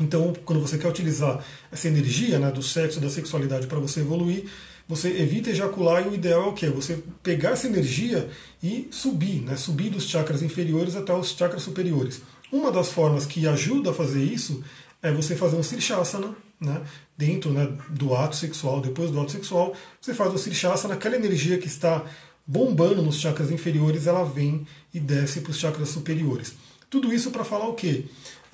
Então, 0.00 0.34
quando 0.44 0.60
você 0.60 0.76
quer 0.76 0.88
utilizar 0.88 1.42
essa 1.72 1.88
energia 1.88 2.38
né, 2.38 2.50
do 2.50 2.62
sexo, 2.62 3.00
da 3.00 3.08
sexualidade 3.08 3.66
para 3.66 3.78
você 3.78 4.00
evoluir, 4.00 4.44
você 4.88 5.08
evita 5.08 5.50
ejacular 5.50 6.04
e 6.04 6.08
o 6.08 6.14
ideal 6.14 6.44
é 6.44 6.46
o 6.46 6.52
quê? 6.52 6.68
Você 6.68 7.02
pegar 7.22 7.50
essa 7.50 7.66
energia 7.66 8.28
e 8.62 8.86
subir, 8.90 9.40
né? 9.40 9.56
subir 9.56 9.90
dos 9.90 10.04
chakras 10.04 10.42
inferiores 10.42 10.94
até 10.94 11.12
os 11.12 11.30
chakras 11.30 11.62
superiores. 11.62 12.22
Uma 12.52 12.70
das 12.70 12.90
formas 12.90 13.26
que 13.26 13.48
ajuda 13.48 13.90
a 13.90 13.94
fazer 13.94 14.22
isso 14.22 14.62
é 15.02 15.10
você 15.10 15.34
fazer 15.34 15.56
um 15.56 15.62
Sirshasana, 15.62 16.36
né? 16.60 16.82
dentro 17.16 17.50
né, 17.50 17.68
do 17.90 18.14
ato 18.14 18.36
sexual, 18.36 18.80
depois 18.80 19.10
do 19.10 19.20
ato 19.20 19.32
sexual, 19.32 19.74
você 20.00 20.14
faz 20.14 20.32
o 20.32 20.38
Sirshasana, 20.38 20.94
aquela 20.94 21.16
energia 21.16 21.58
que 21.58 21.66
está 21.66 22.04
bombando 22.46 23.02
nos 23.02 23.18
chakras 23.18 23.50
inferiores, 23.50 24.06
ela 24.06 24.24
vem 24.24 24.66
e 24.94 25.00
desce 25.00 25.40
para 25.40 25.50
os 25.50 25.58
chakras 25.58 25.88
superiores. 25.88 26.54
Tudo 26.88 27.12
isso 27.12 27.30
para 27.30 27.44
falar 27.44 27.68
o 27.68 27.74
quê? 27.74 28.04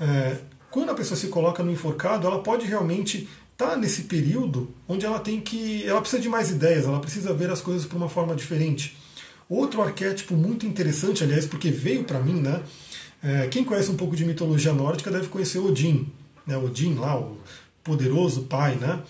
É, 0.01 0.39
quando 0.71 0.91
a 0.91 0.95
pessoa 0.95 1.19
se 1.19 1.29
coloca 1.29 1.63
no 1.63 1.71
enforcado, 1.71 2.27
ela 2.27 2.43
pode 2.43 2.67
realmente 2.67 3.29
estar 3.53 3.71
tá 3.71 3.77
nesse 3.77 4.05
período 4.05 4.75
onde 4.89 5.05
ela 5.05 5.21
tem 5.21 5.41
que. 5.41 5.85
ela 5.87 6.01
precisa 6.01 6.23
de 6.23 6.29
mais 6.29 6.51
ideias, 6.51 6.87
ela 6.87 6.99
precisa 6.99 7.35
ver 7.35 7.51
as 7.51 7.61
coisas 7.61 7.87
por 7.87 7.97
uma 7.97 8.09
forma 8.09 8.35
diferente. 8.35 8.97
Outro 9.49 9.83
arquétipo 9.83 10.35
muito 10.35 10.67
interessante, 10.67 11.23
aliás, 11.23 11.45
porque 11.45 11.71
veio 11.71 12.05
para 12.05 12.19
mim, 12.19 12.41
né? 12.41 12.63
É, 13.23 13.47
quem 13.49 13.63
conhece 13.63 13.91
um 13.91 13.97
pouco 13.97 14.17
de 14.17 14.25
mitologia 14.25 14.73
nórdica 14.73 15.11
deve 15.11 15.29
conhecer 15.29 15.59
Odin, 15.59 16.11
né? 16.47 16.57
Odin 16.57 16.95
lá, 16.95 17.21
o 17.21 17.37
poderoso 17.85 18.43
pai, 18.45 18.77
né? 18.77 19.01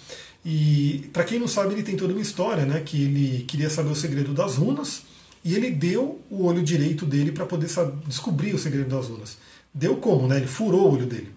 E 0.44 1.08
para 1.12 1.24
quem 1.24 1.38
não 1.38 1.46
sabe, 1.46 1.72
ele 1.72 1.82
tem 1.82 1.96
toda 1.96 2.12
uma 2.12 2.22
história, 2.22 2.64
né? 2.64 2.80
Que 2.80 3.04
ele 3.04 3.44
queria 3.44 3.70
saber 3.70 3.90
o 3.90 3.96
segredo 3.96 4.32
das 4.32 4.56
runas 4.56 5.02
e 5.44 5.54
ele 5.54 5.70
deu 5.70 6.20
o 6.30 6.44
olho 6.44 6.62
direito 6.62 7.06
dele 7.06 7.32
para 7.32 7.46
poder 7.46 7.68
saber, 7.68 7.94
descobrir 8.06 8.54
o 8.54 8.58
segredo 8.58 8.88
das 8.88 9.08
runas. 9.08 9.38
Deu 9.72 9.96
como, 9.96 10.26
né? 10.26 10.38
Ele 10.38 10.46
furou 10.46 10.88
o 10.88 10.94
olho 10.94 11.06
dele. 11.06 11.30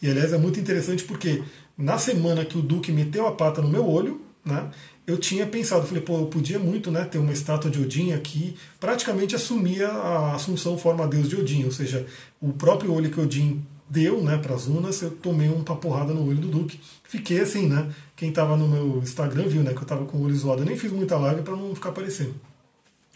E 0.00 0.08
aliás 0.08 0.32
é 0.32 0.38
muito 0.38 0.58
interessante 0.58 1.04
porque 1.04 1.42
na 1.76 1.98
semana 1.98 2.44
que 2.44 2.56
o 2.56 2.62
Duque 2.62 2.90
meteu 2.90 3.26
a 3.26 3.32
pata 3.32 3.60
no 3.60 3.68
meu 3.68 3.86
olho, 3.86 4.20
né? 4.44 4.70
Eu 5.06 5.16
tinha 5.16 5.46
pensado, 5.46 5.86
falei, 5.86 6.02
pô, 6.02 6.18
eu 6.18 6.26
podia 6.26 6.58
muito, 6.58 6.90
né, 6.90 7.02
ter 7.02 7.16
uma 7.16 7.32
estátua 7.32 7.70
de 7.70 7.80
Odin 7.80 8.12
aqui, 8.12 8.54
praticamente 8.78 9.34
assumia 9.34 9.88
a 9.88 10.34
assunção 10.34 10.76
forma 10.76 11.06
deus 11.06 11.30
de 11.30 11.36
Odin, 11.36 11.64
ou 11.64 11.72
seja, 11.72 12.06
o 12.38 12.52
próprio 12.52 12.92
olho 12.92 13.10
que 13.10 13.18
Odin 13.18 13.64
deu 13.88 14.22
né, 14.22 14.36
para 14.38 14.54
as 14.54 14.66
runas, 14.66 15.00
eu 15.02 15.10
tomei 15.10 15.48
uma 15.48 15.64
porrada 15.76 16.12
no 16.12 16.26
olho 16.26 16.38
do 16.38 16.48
Duque. 16.48 16.80
Fiquei 17.04 17.40
assim, 17.40 17.66
né? 17.66 17.92
Quem 18.14 18.30
estava 18.30 18.56
no 18.56 18.68
meu 18.68 18.98
Instagram 18.98 19.48
viu 19.48 19.62
né, 19.62 19.72
que 19.72 19.78
eu 19.78 19.82
estava 19.82 20.04
com 20.04 20.18
o 20.18 20.22
olho 20.24 20.36
zoado. 20.36 20.62
Eu 20.62 20.66
nem 20.66 20.76
fiz 20.76 20.92
muita 20.92 21.16
live 21.16 21.42
para 21.42 21.56
não 21.56 21.74
ficar 21.74 21.90
aparecendo, 21.90 22.34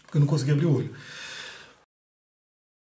porque 0.03 0.17
eu 0.17 0.21
não 0.21 0.27
consegui 0.27 0.51
abrir 0.51 0.65
o 0.65 0.75
olho. 0.75 0.89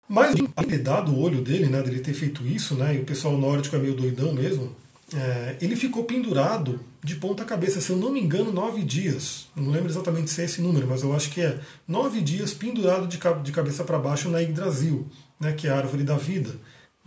Mas 0.09 0.35
ter 0.67 0.77
dado 0.79 1.11
o 1.11 1.19
olho 1.19 1.41
dele, 1.41 1.67
né, 1.67 1.81
dele 1.81 1.99
ter 1.99 2.13
feito 2.13 2.45
isso, 2.45 2.75
né, 2.75 2.95
e 2.95 2.99
o 2.99 3.03
pessoal 3.03 3.37
nórdico 3.37 3.75
é 3.75 3.79
meio 3.79 3.93
doidão 3.93 4.33
mesmo, 4.33 4.73
é, 5.13 5.57
ele 5.61 5.75
ficou 5.75 6.03
pendurado 6.03 6.79
de 7.03 7.15
ponta 7.15 7.45
cabeça, 7.45 7.79
se 7.79 7.89
eu 7.89 7.97
não 7.97 8.11
me 8.11 8.21
engano, 8.21 8.51
nove 8.51 8.83
dias. 8.83 9.47
Não 9.55 9.69
lembro 9.69 9.89
exatamente 9.89 10.29
se 10.29 10.41
é 10.41 10.45
esse 10.45 10.61
número, 10.61 10.87
mas 10.87 11.03
eu 11.03 11.13
acho 11.13 11.29
que 11.29 11.41
é 11.41 11.59
nove 11.87 12.21
dias 12.21 12.53
pendurado 12.53 13.07
de, 13.07 13.17
de 13.43 13.51
cabeça 13.51 13.83
para 13.83 13.99
baixo 13.99 14.29
na 14.29 14.39
Yggdrasil, 14.39 15.07
né, 15.39 15.53
que 15.53 15.67
é 15.67 15.71
a 15.71 15.77
árvore 15.77 16.03
da 16.03 16.17
vida. 16.17 16.51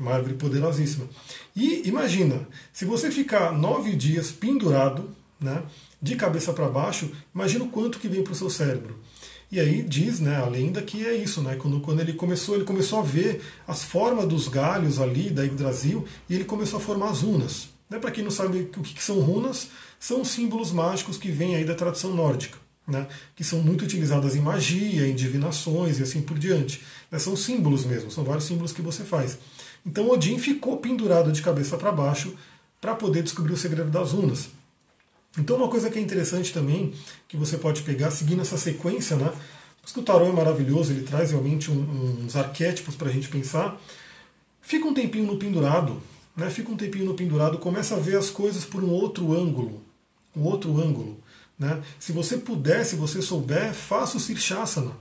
Uma 0.01 0.15
árvore 0.15 0.33
poderosíssima. 0.33 1.07
E 1.55 1.87
imagina, 1.87 2.49
se 2.73 2.87
você 2.87 3.11
ficar 3.11 3.53
nove 3.53 3.95
dias 3.95 4.33
pendurado, 4.33 5.11
né, 5.39 5.63
de 6.01 6.17
cabeça 6.17 6.55
para 6.55 6.71
baixo, 6.71 7.11
imagina 7.35 7.65
o 7.65 7.69
quanto 7.69 7.99
que 7.99 8.09
vem 8.09 8.25
para 8.25 8.33
o 8.33 8.37
seu 8.37 8.49
cérebro. 8.49 8.99
E 9.53 9.61
aí 9.61 9.83
diz, 9.83 10.19
né, 10.19 10.37
a 10.37 10.47
lenda 10.47 10.81
que 10.81 11.05
é 11.05 11.15
isso, 11.15 11.43
né? 11.43 11.57
Quando, 11.57 11.81
quando 11.81 12.01
ele 12.01 12.15
começou, 12.15 12.55
ele 12.55 12.65
começou 12.65 13.01
a 13.01 13.03
ver 13.03 13.43
as 13.69 13.83
formas 13.83 14.27
dos 14.27 14.49
galhos 14.49 14.99
ali 14.99 15.29
da 15.29 15.45
Yggdrasil 15.45 16.07
e 16.31 16.35
ele 16.35 16.45
começou 16.45 16.79
a 16.79 16.83
formar 16.83 17.11
as 17.11 17.21
runas. 17.21 17.69
Né, 17.91 17.99
para 17.99 18.11
quem 18.11 18.25
não 18.25 18.31
sabe 18.31 18.61
o 18.61 18.67
que, 18.83 18.95
que 18.95 19.03
são 19.03 19.21
runas, 19.21 19.69
são 19.99 20.25
símbolos 20.25 20.73
mágicos 20.73 21.19
que 21.19 21.31
vêm 21.31 21.57
aí 21.57 21.65
da 21.65 21.75
tradição 21.75 22.15
nórdica. 22.15 22.57
Né, 22.89 23.07
que 23.37 23.45
são 23.45 23.61
muito 23.61 23.85
utilizadas 23.85 24.35
em 24.35 24.41
magia, 24.41 25.07
em 25.07 25.15
divinações 25.15 26.01
e 26.01 26.03
assim 26.03 26.23
por 26.23 26.39
diante. 26.39 26.83
Né, 27.11 27.19
são 27.19 27.37
símbolos 27.37 27.85
mesmo, 27.85 28.11
são 28.11 28.25
vários 28.25 28.45
símbolos 28.45 28.73
que 28.73 28.83
você 28.83 29.05
faz. 29.05 29.39
Então 29.85 30.11
Odin 30.11 30.39
ficou 30.39 30.77
pendurado 30.77 31.33
de 31.33 31.43
cabeça 31.43 31.77
para 31.77 31.93
baixo 31.93 32.35
para 32.81 32.95
poder 32.95 33.23
descobrir 33.23 33.53
o 33.53 33.57
segredo 33.57 33.91
das 33.91 34.13
runas. 34.13 34.49
Então 35.39 35.57
uma 35.57 35.69
coisa 35.69 35.91
que 35.91 35.99
é 35.99 36.03
interessante 36.03 36.53
também, 36.53 36.93
que 37.29 37.37
você 37.37 37.57
pode 37.57 37.83
pegar, 37.83 38.11
seguindo 38.11 38.43
essa 38.43 38.57
sequência, 38.57 39.17
né? 39.17 39.33
Porque 39.83 39.99
o 39.99 40.03
tarô 40.03 40.27
é 40.27 40.33
maravilhoso, 40.33 40.93
ele 40.93 41.05
traz 41.05 41.31
realmente 41.31 41.71
um, 41.71 42.25
uns 42.25 42.37
arquétipos 42.37 42.95
para 42.95 43.09
a 43.09 43.13
gente 43.13 43.29
pensar. 43.29 43.81
Fica 44.61 44.87
um 44.87 44.95
tempinho 44.95 45.27
no 45.27 45.37
pendurado, 45.37 46.03
né? 46.37 46.51
Fica 46.51 46.71
um 46.71 46.77
tempinho 46.77 47.07
no 47.07 47.15
pendurado, 47.15 47.59
começa 47.59 47.97
a 47.97 47.99
ver 47.99 48.17
as 48.17 48.31
coisas 48.31 48.65
por 48.65 48.83
um 48.83 48.91
outro 48.91 49.33
ângulo. 49.33 49.83
Um 50.37 50.43
outro 50.43 50.81
ângulo. 50.81 51.19
Né? 51.59 51.83
Se 51.99 52.13
você 52.13 52.39
puder, 52.39 52.85
se 52.85 52.97
você 52.97 53.21
souber, 53.21 53.75
faça 53.75 54.17
o 54.17 54.21
Sirshasana. 54.21 54.93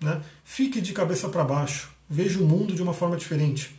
Né? 0.00 0.20
Fique 0.44 0.80
de 0.80 0.92
cabeça 0.92 1.28
para 1.28 1.44
baixo. 1.44 1.90
Veja 2.10 2.40
o 2.40 2.44
mundo 2.44 2.74
de 2.74 2.82
uma 2.82 2.92
forma 2.92 3.16
diferente. 3.16 3.77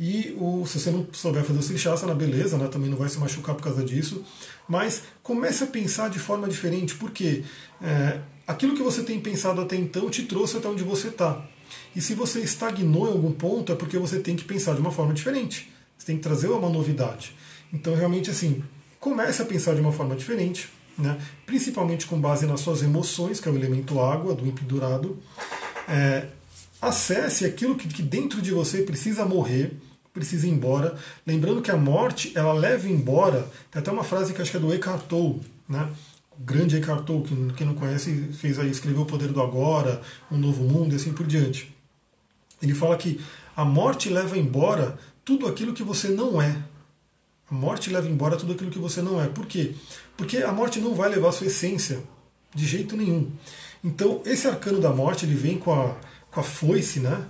E 0.00 0.36
o, 0.38 0.64
se 0.64 0.78
você 0.78 0.90
não 0.92 1.06
souber 1.12 1.42
fazer 1.42 1.58
o 1.58 1.62
Srishasana, 1.62 2.14
beleza, 2.14 2.56
né, 2.56 2.68
também 2.68 2.88
não 2.88 2.96
vai 2.96 3.08
se 3.08 3.18
machucar 3.18 3.54
por 3.56 3.62
causa 3.62 3.84
disso. 3.84 4.24
Mas 4.68 5.02
comece 5.22 5.64
a 5.64 5.66
pensar 5.66 6.08
de 6.08 6.20
forma 6.20 6.48
diferente, 6.48 6.94
porque 6.94 7.42
é, 7.82 8.20
aquilo 8.46 8.76
que 8.76 8.82
você 8.82 9.02
tem 9.02 9.18
pensado 9.18 9.60
até 9.60 9.74
então 9.74 10.08
te 10.08 10.22
trouxe 10.22 10.56
até 10.56 10.68
onde 10.68 10.84
você 10.84 11.08
está. 11.08 11.44
E 11.96 12.00
se 12.00 12.14
você 12.14 12.40
estagnou 12.40 13.08
em 13.08 13.12
algum 13.12 13.32
ponto, 13.32 13.72
é 13.72 13.74
porque 13.74 13.98
você 13.98 14.20
tem 14.20 14.36
que 14.36 14.44
pensar 14.44 14.74
de 14.74 14.80
uma 14.80 14.92
forma 14.92 15.12
diferente. 15.12 15.68
Você 15.98 16.06
tem 16.06 16.16
que 16.16 16.22
trazer 16.22 16.46
uma 16.48 16.70
novidade. 16.70 17.34
Então, 17.72 17.94
realmente, 17.94 18.30
assim, 18.30 18.62
comece 19.00 19.42
a 19.42 19.44
pensar 19.44 19.74
de 19.74 19.80
uma 19.80 19.92
forma 19.92 20.14
diferente, 20.14 20.68
né? 20.96 21.18
principalmente 21.44 22.06
com 22.06 22.20
base 22.20 22.46
nas 22.46 22.60
suas 22.60 22.82
emoções, 22.82 23.40
que 23.40 23.48
é 23.48 23.52
o 23.52 23.56
elemento 23.56 24.00
água, 24.00 24.32
do 24.32 24.46
empedurado. 24.46 25.18
É, 25.88 26.26
acesse 26.80 27.44
aquilo 27.44 27.74
que, 27.74 27.88
que 27.88 28.02
dentro 28.02 28.40
de 28.40 28.52
você 28.52 28.82
precisa 28.82 29.24
morrer 29.24 29.72
precisa 30.18 30.46
ir 30.46 30.50
embora. 30.50 30.96
Lembrando 31.24 31.62
que 31.62 31.70
a 31.70 31.76
morte, 31.76 32.32
ela 32.34 32.52
leva 32.52 32.88
embora. 32.88 33.48
Tem 33.70 33.80
até 33.80 33.90
uma 33.90 34.02
frase 34.02 34.34
que 34.34 34.42
acho 34.42 34.50
que 34.50 34.56
é 34.56 34.60
do 34.60 34.74
Eckhart 34.74 35.02
Tolle, 35.06 35.40
né? 35.68 35.88
O 36.36 36.42
grande 36.42 36.76
Eckhart 36.76 37.04
Tolle, 37.04 37.22
que 37.22 37.52
quem 37.54 37.66
não 37.66 37.74
conhece, 37.74 38.30
fez 38.32 38.58
aí, 38.58 38.68
escreveu 38.68 39.02
O 39.02 39.06
Poder 39.06 39.28
do 39.28 39.40
Agora, 39.40 40.02
Um 40.30 40.36
Novo 40.36 40.64
Mundo 40.64 40.92
e 40.92 40.96
assim 40.96 41.12
por 41.12 41.26
diante. 41.26 41.72
Ele 42.60 42.74
fala 42.74 42.96
que 42.96 43.20
a 43.56 43.64
morte 43.64 44.08
leva 44.08 44.36
embora 44.36 44.98
tudo 45.24 45.46
aquilo 45.46 45.72
que 45.72 45.82
você 45.82 46.08
não 46.08 46.42
é. 46.42 46.56
A 47.50 47.54
morte 47.54 47.90
leva 47.90 48.08
embora 48.08 48.36
tudo 48.36 48.52
aquilo 48.52 48.70
que 48.70 48.78
você 48.78 49.00
não 49.00 49.22
é. 49.22 49.28
Por 49.28 49.46
quê? 49.46 49.74
Porque 50.16 50.38
a 50.38 50.52
morte 50.52 50.80
não 50.80 50.94
vai 50.94 51.08
levar 51.08 51.28
a 51.28 51.32
sua 51.32 51.46
essência 51.46 52.02
de 52.54 52.66
jeito 52.66 52.96
nenhum. 52.96 53.30
Então, 53.82 54.20
esse 54.26 54.46
arcano 54.48 54.80
da 54.80 54.90
morte, 54.90 55.24
ele 55.24 55.34
vem 55.34 55.58
com 55.58 55.72
a, 55.72 55.96
com 56.30 56.40
a 56.40 56.42
foice, 56.42 57.00
né? 57.00 57.24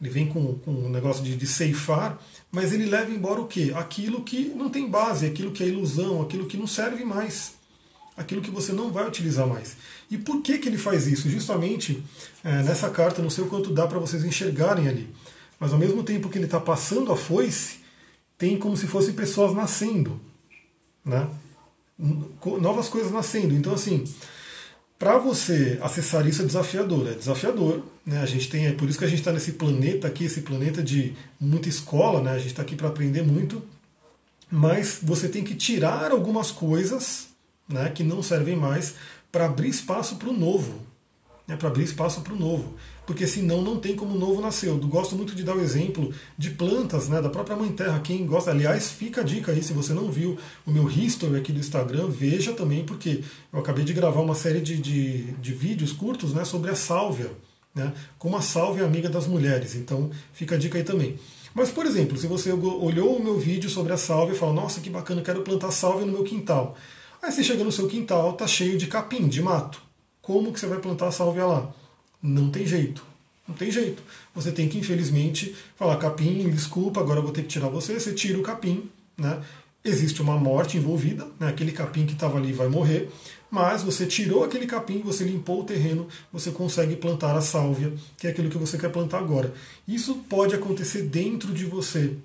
Ele 0.00 0.10
vem 0.10 0.26
com, 0.26 0.54
com 0.58 0.70
um 0.70 0.88
negócio 0.90 1.24
de, 1.24 1.36
de 1.36 1.46
ceifar, 1.46 2.18
mas 2.52 2.72
ele 2.72 2.86
leva 2.86 3.10
embora 3.10 3.40
o 3.40 3.46
quê? 3.46 3.72
Aquilo 3.74 4.22
que 4.22 4.46
não 4.54 4.68
tem 4.68 4.88
base, 4.88 5.26
aquilo 5.26 5.52
que 5.52 5.62
é 5.62 5.68
ilusão, 5.68 6.20
aquilo 6.20 6.46
que 6.46 6.56
não 6.56 6.66
serve 6.66 7.04
mais, 7.04 7.54
aquilo 8.16 8.42
que 8.42 8.50
você 8.50 8.72
não 8.72 8.92
vai 8.92 9.06
utilizar 9.06 9.46
mais. 9.46 9.76
E 10.10 10.18
por 10.18 10.42
que, 10.42 10.58
que 10.58 10.68
ele 10.68 10.78
faz 10.78 11.06
isso? 11.06 11.30
Justamente 11.30 12.02
é, 12.44 12.62
nessa 12.62 12.90
carta, 12.90 13.22
não 13.22 13.30
sei 13.30 13.44
o 13.44 13.48
quanto 13.48 13.72
dá 13.72 13.86
para 13.86 13.98
vocês 13.98 14.24
enxergarem 14.24 14.88
ali, 14.88 15.08
mas 15.58 15.72
ao 15.72 15.78
mesmo 15.78 16.02
tempo 16.02 16.28
que 16.28 16.36
ele 16.36 16.44
está 16.44 16.60
passando 16.60 17.10
a 17.10 17.16
foice, 17.16 17.78
tem 18.36 18.58
como 18.58 18.76
se 18.76 18.86
fossem 18.86 19.14
pessoas 19.14 19.54
nascendo, 19.54 20.20
né? 21.04 21.26
novas 22.60 22.88
coisas 22.88 23.10
nascendo. 23.10 23.54
Então, 23.54 23.72
assim, 23.72 24.04
para 24.98 25.18
você 25.18 25.78
acessar 25.82 26.26
isso 26.26 26.42
é 26.42 26.44
desafiador, 26.44 27.08
é 27.08 27.14
desafiador. 27.14 27.82
Né? 28.04 28.20
A 28.20 28.26
gente 28.26 28.48
tem, 28.48 28.66
é 28.66 28.72
por 28.72 28.88
isso 28.88 28.98
que 28.98 29.04
a 29.04 29.08
gente 29.08 29.18
está 29.18 29.32
nesse 29.32 29.52
planeta 29.52 30.06
aqui, 30.08 30.24
esse 30.24 30.40
planeta 30.40 30.82
de 30.82 31.14
muita 31.38 31.68
escola, 31.68 32.22
né? 32.22 32.32
a 32.32 32.38
gente 32.38 32.48
está 32.48 32.62
aqui 32.62 32.74
para 32.74 32.88
aprender 32.88 33.22
muito, 33.22 33.62
mas 34.50 34.98
você 35.02 35.28
tem 35.28 35.44
que 35.44 35.54
tirar 35.54 36.10
algumas 36.12 36.50
coisas 36.50 37.28
né, 37.68 37.90
que 37.90 38.04
não 38.04 38.22
servem 38.22 38.56
mais 38.56 38.94
para 39.30 39.46
abrir 39.46 39.68
espaço 39.68 40.16
para 40.16 40.28
o 40.28 40.32
novo. 40.32 40.80
Né, 41.46 41.56
para 41.56 41.68
abrir 41.68 41.84
espaço 41.84 42.22
para 42.22 42.32
o 42.32 42.38
novo 42.38 42.74
porque 43.06 43.26
senão 43.26 43.62
não 43.62 43.78
tem 43.78 43.94
como 43.94 44.16
o 44.16 44.18
novo 44.18 44.40
nascer. 44.40 44.68
Eu 44.68 44.78
gosto 44.78 45.14
muito 45.14 45.34
de 45.34 45.44
dar 45.44 45.56
o 45.56 45.60
exemplo 45.60 46.12
de 46.36 46.50
plantas 46.50 47.08
né, 47.08 47.22
da 47.22 47.30
própria 47.30 47.56
Mãe 47.56 47.70
Terra. 47.70 48.00
Quem 48.00 48.26
gosta, 48.26 48.50
aliás, 48.50 48.90
fica 48.90 49.20
a 49.20 49.24
dica 49.24 49.52
aí, 49.52 49.62
se 49.62 49.72
você 49.72 49.94
não 49.94 50.10
viu 50.10 50.36
o 50.66 50.70
meu 50.70 50.90
history 50.90 51.36
aqui 51.36 51.52
do 51.52 51.60
Instagram, 51.60 52.08
veja 52.08 52.52
também, 52.52 52.84
porque 52.84 53.22
eu 53.52 53.60
acabei 53.60 53.84
de 53.84 53.92
gravar 53.92 54.20
uma 54.20 54.34
série 54.34 54.60
de, 54.60 54.76
de, 54.78 55.22
de 55.34 55.52
vídeos 55.54 55.92
curtos 55.92 56.34
né, 56.34 56.44
sobre 56.44 56.70
a 56.70 56.74
sálvia, 56.74 57.30
né, 57.72 57.92
como 58.18 58.36
a 58.36 58.42
sálvia 58.42 58.82
é 58.82 58.86
amiga 58.86 59.08
das 59.08 59.26
mulheres. 59.26 59.76
Então 59.76 60.10
fica 60.32 60.56
a 60.56 60.58
dica 60.58 60.76
aí 60.76 60.84
também. 60.84 61.16
Mas, 61.54 61.70
por 61.70 61.86
exemplo, 61.86 62.18
se 62.18 62.26
você 62.26 62.52
olhou 62.52 63.16
o 63.16 63.22
meu 63.22 63.38
vídeo 63.38 63.70
sobre 63.70 63.92
a 63.92 63.96
sálvia 63.96 64.34
e 64.34 64.38
falou, 64.38 64.54
nossa, 64.54 64.80
que 64.80 64.90
bacana, 64.90 65.22
quero 65.22 65.40
plantar 65.40 65.70
sálvia 65.70 66.04
no 66.04 66.12
meu 66.12 66.24
quintal. 66.24 66.76
Aí 67.22 67.32
você 67.32 67.42
chega 67.42 67.64
no 67.64 67.72
seu 67.72 67.88
quintal, 67.88 68.34
tá 68.34 68.46
cheio 68.46 68.76
de 68.76 68.86
capim, 68.86 69.26
de 69.26 69.40
mato. 69.40 69.80
Como 70.20 70.52
que 70.52 70.60
você 70.60 70.66
vai 70.66 70.78
plantar 70.80 71.06
a 71.06 71.12
sálvia 71.12 71.46
lá? 71.46 71.72
Não 72.26 72.50
tem 72.50 72.66
jeito. 72.66 73.04
Não 73.46 73.54
tem 73.54 73.70
jeito. 73.70 74.02
Você 74.34 74.50
tem 74.50 74.68
que, 74.68 74.78
infelizmente, 74.78 75.54
falar 75.76 75.96
capim, 75.98 76.48
desculpa, 76.50 77.00
agora 77.00 77.20
eu 77.20 77.22
vou 77.22 77.32
ter 77.32 77.42
que 77.42 77.48
tirar 77.48 77.68
você. 77.68 77.98
Você 77.98 78.12
tira 78.12 78.38
o 78.38 78.42
capim, 78.42 78.90
né? 79.16 79.40
Existe 79.84 80.20
uma 80.20 80.36
morte 80.36 80.76
envolvida, 80.76 81.28
né? 81.38 81.48
aquele 81.48 81.70
capim 81.70 82.06
que 82.06 82.14
estava 82.14 82.38
ali 82.38 82.52
vai 82.52 82.66
morrer, 82.66 83.08
mas 83.48 83.84
você 83.84 84.04
tirou 84.04 84.42
aquele 84.42 84.66
capim, 84.66 85.00
você 85.00 85.22
limpou 85.22 85.60
o 85.60 85.64
terreno, 85.64 86.08
você 86.32 86.50
consegue 86.50 86.96
plantar 86.96 87.36
a 87.36 87.40
sálvia, 87.40 87.94
que 88.18 88.26
é 88.26 88.30
aquilo 88.30 88.50
que 88.50 88.58
você 88.58 88.76
quer 88.76 88.90
plantar 88.90 89.18
agora. 89.18 89.54
Isso 89.86 90.16
pode 90.28 90.56
acontecer 90.56 91.02
dentro 91.02 91.52
de 91.52 91.64
você. 91.64 92.16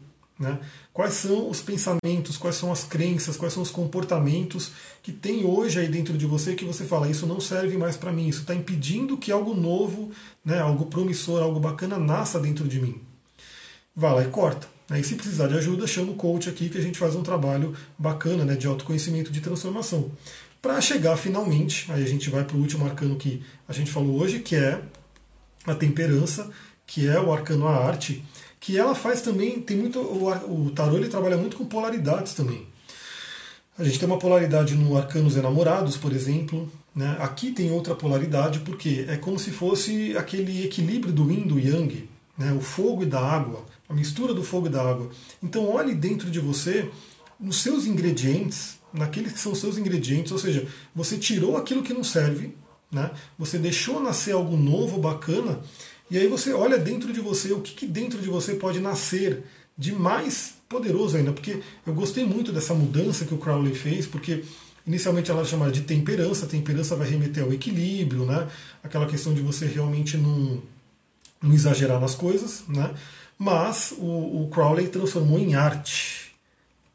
Né? 0.42 0.60
Quais 0.92 1.14
são 1.14 1.48
os 1.52 1.62
pensamentos, 1.62 2.36
quais 2.36 2.56
são 2.56 2.72
as 2.72 2.84
crenças, 2.84 3.38
quais 3.38 3.54
são 3.54 3.62
os 3.62 3.70
comportamentos 3.70 4.72
que 5.04 5.12
tem 5.12 5.46
hoje 5.46 5.80
aí 5.80 5.88
dentro 5.88 6.18
de 6.18 6.26
você 6.26 6.56
que 6.56 6.66
você 6.66 6.84
fala, 6.84 7.08
isso 7.08 7.28
não 7.28 7.40
serve 7.40 7.78
mais 7.78 7.96
para 7.96 8.12
mim, 8.12 8.28
isso 8.28 8.42
está 8.42 8.56
impedindo 8.56 9.18
que 9.18 9.32
algo 9.32 9.54
novo, 9.54 10.10
né, 10.44 10.60
algo 10.60 10.88
promissor, 10.88 11.44
algo 11.44 11.60
bacana 11.60 12.00
nasça 12.00 12.40
dentro 12.40 12.68
de 12.68 12.82
mim. 12.82 13.00
Vai 13.96 14.16
lá 14.16 14.24
e 14.24 14.30
corta. 14.30 14.68
E 14.92 15.04
se 15.04 15.14
precisar 15.14 15.48
de 15.48 15.58
ajuda, 15.58 15.86
chama 15.86 16.12
o 16.12 16.16
coach 16.16 16.50
aqui 16.50 16.70
que 16.70 16.78
a 16.78 16.82
gente 16.82 16.98
faz 16.98 17.16
um 17.16 17.22
trabalho 17.22 17.76
bacana 17.96 18.44
né, 18.44 18.56
de 18.56 18.66
autoconhecimento, 18.66 19.32
de 19.32 19.42
transformação. 19.42 20.12
Para 20.60 20.82
chegar 20.82 21.16
finalmente, 21.18 21.86
aí 21.92 22.04
a 22.04 22.08
gente 22.08 22.32
vai 22.32 22.44
para 22.44 22.58
o 22.58 22.60
último 22.60 22.84
arcano 22.86 23.16
que 23.16 23.44
a 23.68 23.74
gente 23.74 23.92
falou 23.92 24.20
hoje, 24.20 24.40
que 24.40 24.56
é 24.56 24.82
a 25.68 25.76
temperança, 25.76 26.50
que 26.86 27.08
é 27.08 27.20
o 27.22 27.32
arcano 27.32 27.68
a 27.68 27.76
arte, 27.76 28.26
que 28.62 28.78
ela 28.78 28.94
faz 28.94 29.22
também, 29.22 29.60
tem 29.60 29.76
muito. 29.76 30.00
O, 30.00 30.68
o 30.68 30.70
tarô 30.70 30.96
ele 30.96 31.10
trabalha 31.10 31.36
muito 31.36 31.58
com 31.58 31.66
polaridades 31.66 32.36
também. 32.36 32.66
A 33.78 33.84
gente 33.84 33.98
tem 33.98 34.08
uma 34.08 34.20
polaridade 34.20 34.76
no 34.76 34.96
Arcanos 34.96 35.36
Enamorados, 35.36 35.98
por 35.98 36.14
exemplo. 36.14 36.72
Né? 36.96 37.18
Aqui 37.20 37.52
tem 37.52 37.72
outra 37.72 37.96
polaridade, 37.96 38.60
porque 38.60 39.06
é 39.08 39.18
como 39.18 39.40
se 39.40 39.50
fosse 39.50 40.16
aquele 40.16 40.64
equilíbrio 40.64 41.12
do 41.12 41.32
yin 41.32 41.48
do 41.48 41.60
yang, 41.60 42.08
né? 42.38 42.54
o 42.54 42.62
fogo 42.62 43.02
e 43.02 43.06
da 43.08 43.20
água, 43.20 43.66
a 43.90 43.94
mistura 43.94 44.34
do 44.34 44.44
fogo 44.44 44.68
e 44.68 44.70
da 44.70 44.82
água. 44.88 45.10
Então 45.42 45.68
olhe 45.68 45.96
dentro 45.96 46.30
de 46.30 46.40
você, 46.40 46.88
nos 47.40 47.62
seus 47.62 47.88
ingredientes, 47.88 48.78
naqueles 48.94 49.32
que 49.32 49.40
são 49.40 49.56
seus 49.56 49.78
ingredientes, 49.78 50.32
ou 50.32 50.38
seja, 50.38 50.68
você 50.94 51.18
tirou 51.18 51.58
aquilo 51.58 51.82
que 51.82 51.94
não 51.94 52.04
serve, 52.04 52.54
né? 52.92 53.10
você 53.40 53.58
deixou 53.58 54.02
nascer 54.02 54.34
algo 54.34 54.58
novo, 54.58 55.00
bacana, 55.00 55.62
e 56.12 56.18
aí 56.18 56.28
você 56.28 56.52
olha 56.52 56.78
dentro 56.78 57.14
de 57.14 57.22
você, 57.22 57.54
o 57.54 57.62
que, 57.62 57.74
que 57.74 57.86
dentro 57.86 58.22
de 58.22 58.28
você 58.28 58.56
pode 58.56 58.82
nascer 58.82 59.44
de 59.78 59.94
mais 59.94 60.56
poderoso 60.68 61.16
ainda, 61.16 61.32
porque 61.32 61.62
eu 61.88 61.94
gostei 61.94 62.26
muito 62.26 62.52
dessa 62.52 62.74
mudança 62.74 63.24
que 63.24 63.34
o 63.34 63.38
Crowley 63.38 63.74
fez, 63.74 64.06
porque 64.06 64.44
inicialmente 64.86 65.32
ela 65.32 65.46
chamava 65.46 65.72
de 65.72 65.82
temperança, 65.82 66.46
temperança 66.46 66.98
vai 66.98 67.08
remeter 67.10 67.46
ao 67.46 67.54
equilíbrio, 67.54 68.26
né? 68.26 68.50
aquela 68.84 69.06
questão 69.06 69.34
de 69.34 69.42
você 69.42 69.66
realmente 69.66 70.18
não, 70.18 70.62
não 71.42 71.54
exagerar 71.54 72.00
nas 72.00 72.14
coisas, 72.14 72.66
né? 72.68 72.94
mas 73.40 73.94
o, 73.98 74.44
o 74.44 74.50
Crowley 74.52 74.90
transformou 74.90 75.40
em 75.40 75.56
arte, 75.56 76.34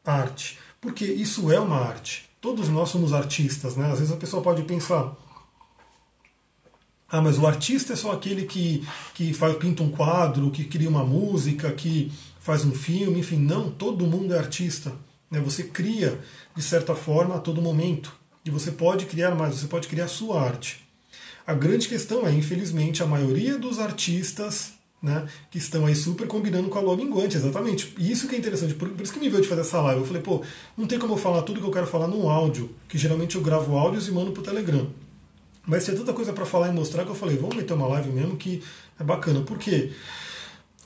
arte, 0.05 0.59
porque 0.79 1.05
isso 1.05 1.51
é 1.51 1.59
uma 1.59 1.77
arte. 1.77 2.29
Todos 2.39 2.69
nós 2.69 2.89
somos 2.89 3.13
artistas, 3.13 3.75
né? 3.75 3.91
Às 3.91 3.99
vezes 3.99 4.13
a 4.13 4.17
pessoa 4.17 4.43
pode 4.43 4.61
pensar, 4.61 5.13
ah, 7.09 7.21
mas 7.21 7.37
o 7.39 7.47
artista 7.47 7.93
é 7.93 7.95
só 7.95 8.11
aquele 8.11 8.43
que, 8.43 8.85
que 9.13 9.33
faz, 9.33 9.55
pinta 9.55 9.81
um 9.81 9.89
quadro, 9.89 10.51
que 10.51 10.65
cria 10.65 10.89
uma 10.89 11.05
música, 11.05 11.71
que 11.71 12.11
faz 12.39 12.65
um 12.65 12.73
filme, 12.73 13.19
enfim, 13.19 13.37
não, 13.37 13.71
todo 13.71 14.05
mundo 14.05 14.33
é 14.33 14.37
artista. 14.37 14.91
Né? 15.31 15.39
Você 15.39 15.63
cria, 15.63 16.19
de 16.55 16.61
certa 16.61 16.95
forma, 16.95 17.35
a 17.35 17.39
todo 17.39 17.61
momento. 17.61 18.13
E 18.43 18.49
você 18.49 18.71
pode 18.71 19.05
criar 19.05 19.35
mais, 19.35 19.55
você 19.55 19.67
pode 19.67 19.87
criar 19.87 20.07
sua 20.07 20.41
arte. 20.41 20.85
A 21.45 21.53
grande 21.53 21.87
questão 21.87 22.27
é, 22.27 22.31
infelizmente, 22.33 23.01
a 23.01 23.05
maioria 23.05 23.57
dos 23.57 23.79
artistas 23.79 24.73
né, 25.01 25.27
que 25.49 25.57
estão 25.57 25.85
aí 25.85 25.95
super 25.95 26.27
combinando 26.27 26.69
com 26.69 26.77
a 26.77 26.81
lua 26.81 26.97
minguante, 26.97 27.37
exatamente. 27.37 27.93
E 27.97 28.11
isso 28.11 28.27
que 28.27 28.35
é 28.35 28.37
interessante, 28.37 28.73
por, 28.73 28.89
por, 28.89 29.01
isso 29.01 29.13
que 29.13 29.19
me 29.19 29.29
veio 29.29 29.41
de 29.41 29.47
fazer 29.47 29.61
essa 29.61 29.79
live. 29.79 30.01
Eu 30.01 30.07
falei, 30.07 30.21
pô, 30.21 30.41
não 30.75 30.87
tem 30.87 30.99
como 30.99 31.13
eu 31.13 31.17
falar 31.17 31.43
tudo 31.43 31.61
que 31.61 31.67
eu 31.67 31.71
quero 31.71 31.87
falar 31.87 32.07
num 32.07 32.29
áudio, 32.29 32.75
que 32.89 32.97
geralmente 32.97 33.35
eu 33.35 33.41
gravo 33.41 33.77
áudios 33.77 34.07
e 34.07 34.11
mando 34.11 34.31
pro 34.31 34.43
Telegram. 34.43 34.87
Mas 35.67 35.83
tinha 35.83 35.97
tanta 35.97 36.13
coisa 36.13 36.31
para 36.31 36.45
falar 36.45 36.69
e 36.69 36.71
mostrar 36.71 37.03
que 37.03 37.11
eu 37.11 37.15
falei, 37.15 37.35
vamos 37.35 37.57
meter 37.57 37.73
uma 37.73 37.87
live 37.87 38.09
mesmo 38.09 38.37
que 38.37 38.63
é 38.97 39.03
bacana. 39.03 39.41
Por 39.41 39.59
quê? 39.59 39.91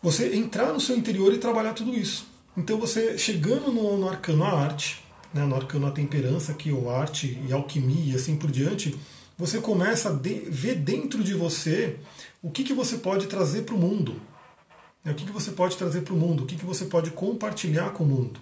Você 0.02 0.36
entrar 0.36 0.74
no 0.74 0.80
seu 0.80 0.98
interior 0.98 1.32
e 1.32 1.38
trabalhar 1.38 1.74
tudo 1.74 1.94
isso. 1.94 2.26
Então 2.58 2.80
você 2.80 3.16
chegando 3.16 3.72
no, 3.72 3.96
no 3.96 4.10
arcano 4.10 4.44
a 4.44 4.60
arte, 4.60 5.04
né, 5.32 5.46
no 5.46 5.56
arcano 5.56 5.86
a 5.86 5.92
temperança, 5.92 6.56
que 6.56 6.72
o 6.72 6.90
arte 6.90 7.40
e 7.48 7.54
alquimia 7.54 8.14
e 8.14 8.16
assim 8.16 8.36
por 8.36 8.50
diante, 8.50 8.98
você 9.38 9.62
começa 9.62 10.10
a 10.10 10.14
de, 10.14 10.50
ver 10.50 10.76
dentro 10.76 11.24
de 11.24 11.36
você 11.36 11.98
o 12.42 12.50
que, 12.50 12.64
que 12.64 12.74
você 12.74 12.98
pode 12.98 13.28
trazer 13.28 13.62
para 13.62 13.76
o 13.76 13.78
mundo. 13.78 14.20
Né, 15.06 15.12
o 15.12 15.16
que, 15.16 15.26
que 15.26 15.32
você 15.32 15.52
pode 15.52 15.78
trazer 15.78 16.02
para 16.02 16.16
o 16.16 16.18
mundo, 16.18 16.44
o 16.44 16.46
que, 16.48 16.56
que 16.56 16.66
você 16.66 16.86
pode 16.86 17.12
compartilhar 17.12 17.92
com 17.92 18.04
o 18.04 18.08
mundo. 18.08 18.40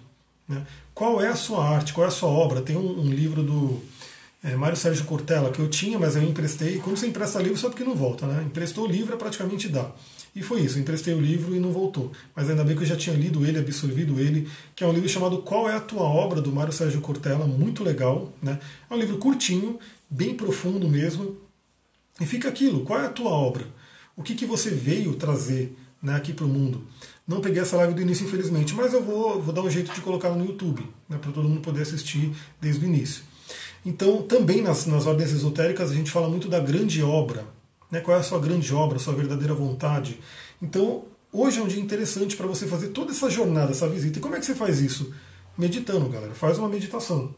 Né? 0.48 0.66
Qual 0.94 1.20
é 1.20 1.28
a 1.28 1.36
sua 1.36 1.68
arte, 1.68 1.92
qual 1.92 2.06
é 2.06 2.08
a 2.08 2.10
sua 2.10 2.30
obra? 2.30 2.62
Tem 2.62 2.76
um, 2.76 3.00
um 3.00 3.10
livro 3.10 3.42
do 3.42 3.82
é, 4.42 4.56
Mário 4.56 4.76
Sérgio 4.76 5.04
Cortella, 5.04 5.50
que 5.50 5.58
eu 5.58 5.68
tinha, 5.68 5.98
mas 5.98 6.16
eu 6.16 6.22
emprestei. 6.22 6.78
Quando 6.78 6.96
você 6.96 7.06
empresta 7.06 7.40
livro, 7.40 7.58
só 7.58 7.68
porque 7.68 7.84
não 7.84 7.94
volta, 7.94 8.26
né? 8.26 8.42
Emprestou 8.46 8.84
o 8.84 8.90
livro, 8.90 9.14
é 9.14 9.16
praticamente 9.16 9.68
dá. 9.68 9.90
E 10.34 10.42
foi 10.42 10.60
isso, 10.60 10.78
emprestei 10.78 11.12
o 11.12 11.20
livro 11.20 11.54
e 11.54 11.58
não 11.58 11.72
voltou. 11.72 12.12
Mas 12.34 12.48
ainda 12.48 12.64
bem 12.64 12.76
que 12.76 12.82
eu 12.82 12.86
já 12.86 12.96
tinha 12.96 13.14
lido 13.14 13.44
ele, 13.44 13.58
absorvido 13.58 14.18
ele, 14.18 14.48
que 14.74 14.84
é 14.84 14.86
um 14.86 14.92
livro 14.92 15.08
chamado 15.08 15.38
Qual 15.42 15.68
é 15.68 15.74
a 15.74 15.80
Tua 15.80 16.04
Obra, 16.04 16.40
do 16.40 16.52
Mário 16.52 16.72
Sérgio 16.72 17.00
Cortella, 17.00 17.46
muito 17.46 17.82
legal. 17.82 18.32
Né? 18.40 18.58
É 18.88 18.94
um 18.94 18.98
livro 18.98 19.18
curtinho, 19.18 19.78
bem 20.08 20.34
profundo 20.34 20.88
mesmo. 20.88 21.36
E 22.20 22.26
fica 22.26 22.48
aquilo, 22.48 22.84
qual 22.84 23.00
é 23.00 23.06
a 23.06 23.10
tua 23.10 23.30
obra? 23.30 23.66
O 24.14 24.22
que, 24.22 24.34
que 24.34 24.44
você 24.44 24.70
veio 24.70 25.14
trazer 25.14 25.74
né, 26.02 26.14
aqui 26.14 26.34
para 26.34 26.44
o 26.44 26.48
mundo? 26.48 26.86
Não 27.26 27.40
peguei 27.40 27.62
essa 27.62 27.76
live 27.76 27.94
do 27.94 28.02
início, 28.02 28.26
infelizmente, 28.26 28.74
mas 28.74 28.92
eu 28.92 29.02
vou, 29.02 29.40
vou 29.40 29.54
dar 29.54 29.62
um 29.62 29.70
jeito 29.70 29.92
de 29.92 30.00
colocar 30.02 30.30
no 30.30 30.44
YouTube, 30.44 30.86
né, 31.08 31.16
para 31.16 31.32
todo 31.32 31.48
mundo 31.48 31.60
poder 31.62 31.82
assistir 31.82 32.32
desde 32.60 32.84
o 32.84 32.88
início. 32.88 33.24
Então, 33.84 34.22
também 34.22 34.60
nas, 34.60 34.86
nas 34.86 35.06
ordens 35.06 35.32
esotéricas, 35.32 35.90
a 35.90 35.94
gente 35.94 36.10
fala 36.10 36.28
muito 36.28 36.48
da 36.48 36.60
grande 36.60 37.02
obra. 37.02 37.44
Né? 37.90 38.00
Qual 38.00 38.16
é 38.16 38.20
a 38.20 38.22
sua 38.22 38.38
grande 38.38 38.72
obra, 38.74 38.96
a 38.96 39.00
sua 39.00 39.14
verdadeira 39.14 39.54
vontade? 39.54 40.20
Então, 40.60 41.04
hoje 41.32 41.60
é 41.60 41.62
um 41.62 41.66
dia 41.66 41.80
interessante 41.80 42.36
para 42.36 42.46
você 42.46 42.66
fazer 42.66 42.88
toda 42.88 43.12
essa 43.12 43.30
jornada, 43.30 43.72
essa 43.72 43.88
visita. 43.88 44.18
E 44.18 44.22
como 44.22 44.36
é 44.36 44.38
que 44.38 44.46
você 44.46 44.54
faz 44.54 44.80
isso? 44.80 45.12
Meditando, 45.56 46.08
galera. 46.08 46.34
Faz 46.34 46.58
uma 46.58 46.68
meditação. 46.68 47.34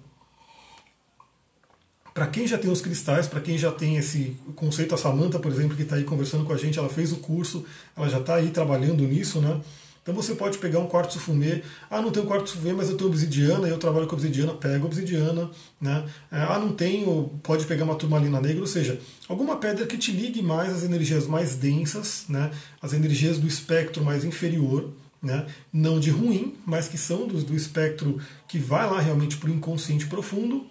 Para 2.13 2.27
quem 2.27 2.47
já 2.47 2.59
tem 2.59 2.71
os 2.71 2.83
cristais, 2.83 3.27
para 3.27 3.41
quem 3.41 3.57
já 3.57 3.73
tem 3.73 3.97
esse 3.97 4.37
conceito, 4.55 4.95
a 4.95 4.99
Samanta, 4.99 5.39
por 5.39 5.51
exemplo, 5.51 5.75
que 5.75 5.83
está 5.83 5.97
aí 5.97 6.05
conversando 6.05 6.45
com 6.45 6.53
a 6.53 6.59
gente, 6.59 6.79
ela 6.79 6.91
fez 6.91 7.11
o 7.11 7.17
curso, 7.17 7.65
ela 7.97 8.09
já 8.09 8.19
está 8.19 8.35
aí 8.35 8.51
trabalhando 8.51 9.03
nisso, 9.05 9.41
né? 9.41 9.59
Então 10.03 10.13
você 10.13 10.35
pode 10.35 10.59
pegar 10.59 10.81
um 10.81 10.89
quartzo 10.89 11.21
fumê, 11.21 11.63
ah, 11.89 12.03
não 12.03 12.11
tenho 12.11 12.27
quartzo 12.27 12.57
fumê, 12.57 12.73
mas 12.73 12.91
eu 12.91 12.97
tenho 12.97 13.09
obsidiana, 13.09 13.69
eu 13.69 13.79
trabalho 13.79 14.09
com 14.09 14.17
obsidiana, 14.17 14.53
pega 14.53 14.85
obsidiana, 14.85 15.49
né? 15.81 16.05
É, 16.31 16.43
ah, 16.43 16.59
não 16.59 16.73
tenho, 16.73 17.31
pode 17.41 17.67
pegar 17.67 17.85
uma 17.85 17.95
turmalina 17.95 18.41
negra, 18.41 18.61
ou 18.61 18.67
seja, 18.67 18.99
alguma 19.29 19.57
pedra 19.57 19.87
que 19.87 19.97
te 19.97 20.11
ligue 20.11 20.43
mais 20.43 20.73
às 20.73 20.83
energias 20.83 21.29
mais 21.29 21.55
densas, 21.55 22.25
né? 22.29 22.51
As 22.81 22.93
energias 22.93 23.39
do 23.39 23.47
espectro 23.47 24.05
mais 24.05 24.25
inferior, 24.25 24.91
né? 25.23 25.47
Não 25.73 26.01
de 26.01 26.11
ruim, 26.11 26.57
mas 26.67 26.89
que 26.89 26.99
são 26.99 27.29
do, 27.29 27.41
do 27.41 27.55
espectro 27.55 28.21
que 28.49 28.59
vai 28.59 28.91
lá 28.91 29.01
realmente 29.01 29.37
para 29.37 29.51
o 29.51 29.55
inconsciente 29.55 30.07
profundo. 30.07 30.67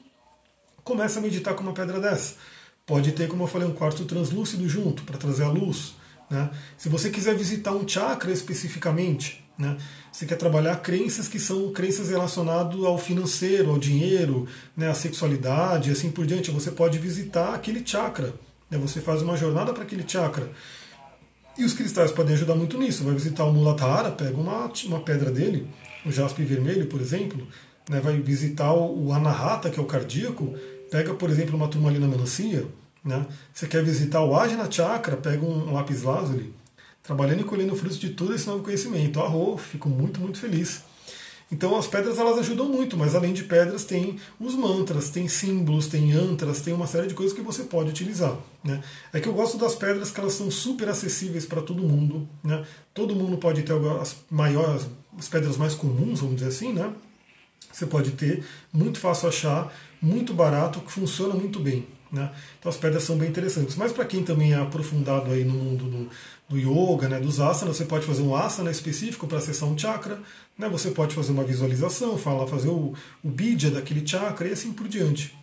Começa 0.83 1.19
a 1.19 1.21
meditar 1.21 1.53
com 1.53 1.63
uma 1.63 1.73
pedra 1.73 2.01
dessa. 2.01 2.35
Pode 2.85 3.13
ter, 3.13 3.29
como 3.29 3.43
eu 3.43 3.47
falei, 3.47 3.65
um 3.65 3.73
quartzo 3.73 4.03
translúcido 4.03 4.67
junto 4.67 5.03
para 5.03 5.17
trazer 5.17 5.43
a 5.43 5.49
luz. 5.49 5.93
Né? 6.31 6.49
Se 6.77 6.87
você 6.87 7.09
quiser 7.09 7.35
visitar 7.35 7.73
um 7.73 7.85
chakra 7.85 8.31
especificamente, 8.31 9.43
né? 9.59 9.77
você 10.09 10.25
quer 10.25 10.37
trabalhar 10.37 10.77
crenças 10.77 11.27
que 11.27 11.37
são 11.37 11.73
crenças 11.73 12.09
relacionadas 12.09 12.81
ao 12.81 12.97
financeiro, 12.97 13.69
ao 13.69 13.77
dinheiro, 13.77 14.47
né? 14.75 14.89
à 14.89 14.93
sexualidade 14.93 15.91
assim 15.91 16.09
por 16.09 16.25
diante, 16.25 16.49
você 16.49 16.71
pode 16.71 16.97
visitar 16.97 17.53
aquele 17.53 17.85
chakra. 17.85 18.33
Né? 18.69 18.77
Você 18.77 19.01
faz 19.01 19.21
uma 19.21 19.35
jornada 19.35 19.73
para 19.73 19.83
aquele 19.83 20.07
chakra. 20.07 20.49
E 21.57 21.65
os 21.65 21.73
cristais 21.73 22.11
podem 22.11 22.33
ajudar 22.33 22.55
muito 22.55 22.77
nisso. 22.77 23.03
Vai 23.03 23.13
visitar 23.13 23.43
o 23.43 23.51
Muladhara, 23.51 24.09
pega 24.09 24.37
uma, 24.37 24.71
uma 24.85 24.99
pedra 25.01 25.29
dele, 25.29 25.67
o 26.05 26.11
jaspe 26.11 26.43
vermelho, 26.43 26.87
por 26.87 27.01
exemplo, 27.01 27.45
né? 27.89 27.99
vai 27.99 28.17
visitar 28.21 28.73
o 28.73 29.11
Anahata, 29.11 29.69
que 29.69 29.77
é 29.77 29.83
o 29.83 29.85
cardíaco, 29.85 30.55
pega, 30.89 31.13
por 31.13 31.29
exemplo, 31.29 31.57
uma 31.57 31.67
turmalina 31.67 32.07
melancia, 32.07 32.65
né? 33.03 33.25
Você 33.53 33.67
quer 33.67 33.83
visitar 33.83 34.23
o 34.23 34.35
Ajna 34.35 34.69
Chakra, 34.69 35.17
pega 35.17 35.43
um 35.45 35.73
lápis 35.73 36.03
lazuli, 36.03 36.53
trabalhando 37.01 37.41
e 37.41 37.43
colhendo 37.43 37.75
frutos 37.75 37.99
de 37.99 38.09
todo 38.09 38.33
esse 38.33 38.47
novo 38.47 38.63
conhecimento. 38.63 39.19
Arro, 39.19 39.57
fico 39.57 39.89
muito, 39.89 40.19
muito 40.19 40.39
feliz. 40.39 40.83
Então 41.51 41.75
as 41.77 41.85
pedras 41.85 42.17
elas 42.17 42.37
ajudam 42.37 42.69
muito, 42.69 42.95
mas 42.95 43.13
além 43.13 43.33
de 43.33 43.43
pedras 43.43 43.83
tem 43.83 44.17
os 44.39 44.55
mantras, 44.55 45.09
tem 45.09 45.27
símbolos, 45.27 45.87
tem 45.87 46.13
antras, 46.13 46.61
tem 46.61 46.73
uma 46.73 46.87
série 46.87 47.07
de 47.07 47.13
coisas 47.13 47.35
que 47.35 47.43
você 47.43 47.63
pode 47.63 47.89
utilizar. 47.89 48.37
Né? 48.63 48.81
É 49.11 49.19
que 49.19 49.27
eu 49.27 49.33
gosto 49.33 49.57
das 49.57 49.75
pedras 49.75 50.11
que 50.11 50.19
elas 50.19 50.33
são 50.33 50.49
super 50.49 50.87
acessíveis 50.87 51.45
para 51.45 51.61
todo 51.61 51.83
mundo. 51.83 52.25
Né? 52.41 52.63
Todo 52.93 53.13
mundo 53.13 53.37
pode 53.37 53.63
ter 53.63 53.73
as 54.01 54.15
maiores, 54.29 54.87
as 55.19 55.27
pedras 55.27 55.57
mais 55.57 55.75
comuns, 55.75 56.21
vamos 56.21 56.35
dizer 56.35 56.47
assim, 56.47 56.71
né? 56.71 56.93
Você 57.71 57.85
pode 57.85 58.11
ter, 58.11 58.43
muito 58.71 58.99
fácil 58.99 59.29
achar, 59.29 59.73
muito 60.01 60.33
barato, 60.33 60.79
que 60.81 60.91
funciona 60.91 61.33
muito 61.33 61.59
bem. 61.59 61.87
Né? 62.11 62.29
Então 62.59 62.69
as 62.69 62.77
pedras 62.77 63.03
são 63.03 63.17
bem 63.17 63.29
interessantes. 63.29 63.75
Mas 63.75 63.91
para 63.91 64.05
quem 64.05 64.23
também 64.23 64.53
é 64.53 64.57
aprofundado 64.57 65.31
aí 65.31 65.45
no 65.45 65.53
mundo 65.53 65.85
do, 65.85 66.09
do 66.49 66.57
yoga, 66.57 67.07
né, 67.07 67.19
dos 67.19 67.39
asanas, 67.39 67.77
você 67.77 67.85
pode 67.85 68.05
fazer 68.05 68.21
um 68.21 68.35
asana 68.35 68.69
específico 68.69 69.27
para 69.27 69.37
acessar 69.37 69.69
um 69.69 69.77
chakra, 69.77 70.19
né? 70.57 70.67
você 70.67 70.91
pode 70.91 71.15
fazer 71.15 71.31
uma 71.31 71.43
visualização, 71.43 72.17
falar, 72.17 72.47
fazer 72.47 72.67
o, 72.67 72.93
o 73.23 73.29
bidya 73.29 73.71
daquele 73.71 74.05
chakra 74.05 74.47
e 74.47 74.51
assim 74.51 74.73
por 74.73 74.87
diante. 74.87 75.33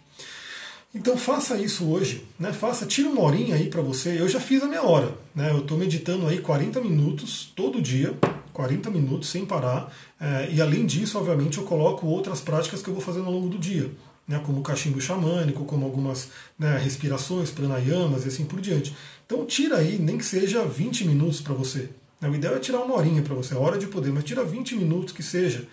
Então 0.95 1.17
faça 1.19 1.59
isso 1.59 1.87
hoje, 1.87 2.25
né? 2.39 2.51
Faça, 2.51 2.87
tira 2.87 3.11
uma 3.11 3.21
horinha 3.21 3.57
aí 3.57 3.69
para 3.69 3.83
você. 3.83 4.19
Eu 4.19 4.27
já 4.27 4.41
fiz 4.41 4.63
a 4.63 4.67
minha 4.67 4.83
hora, 4.83 5.15
né? 5.35 5.51
Eu 5.51 5.59
estou 5.59 5.77
meditando 5.77 6.27
aí 6.27 6.39
40 6.39 6.81
minutos 6.81 7.53
todo 7.55 7.81
dia, 7.81 8.17
40 8.55 8.91
minutos 8.91 9.29
sem 9.29 9.45
parar. 9.45 9.95
É, 10.19 10.49
e 10.51 10.63
além 10.63 10.87
disso, 10.87 11.19
obviamente, 11.19 11.59
eu 11.59 11.65
coloco 11.65 12.07
outras 12.07 12.41
práticas 12.41 12.83
que 12.83 12.89
eu 12.89 12.95
vou 12.95 13.03
fazendo 13.03 13.27
ao 13.27 13.33
longo 13.33 13.51
do 13.51 13.59
dia 13.59 13.91
né, 14.29 14.41
como 14.45 14.61
o 14.61 14.63
cachimbo 14.63 15.01
xamânico, 15.01 15.65
como 15.65 15.87
algumas 15.87 16.29
né, 16.59 16.77
respirações, 16.77 17.51
pranayamas 17.51 18.27
e 18.27 18.29
assim 18.29 18.45
por 18.45 18.61
diante. 18.61 18.95
Então 19.25 19.47
tira 19.47 19.79
aí, 19.79 19.99
nem 19.99 20.19
que 20.19 20.25
seja 20.25 20.65
20 20.65 21.07
minutos 21.07 21.41
para 21.41 21.55
você. 21.55 21.89
O 22.21 22.35
ideal 22.35 22.57
é 22.57 22.59
tirar 22.59 22.81
uma 22.81 22.97
horinha 22.97 23.23
para 23.23 23.35
você, 23.35 23.55
a 23.55 23.59
hora 23.59 23.79
de 23.79 23.87
poder, 23.87 24.13
mas 24.13 24.25
tira 24.25 24.45
20 24.45 24.77
minutos 24.77 25.15
que 25.15 25.23
seja 25.23 25.67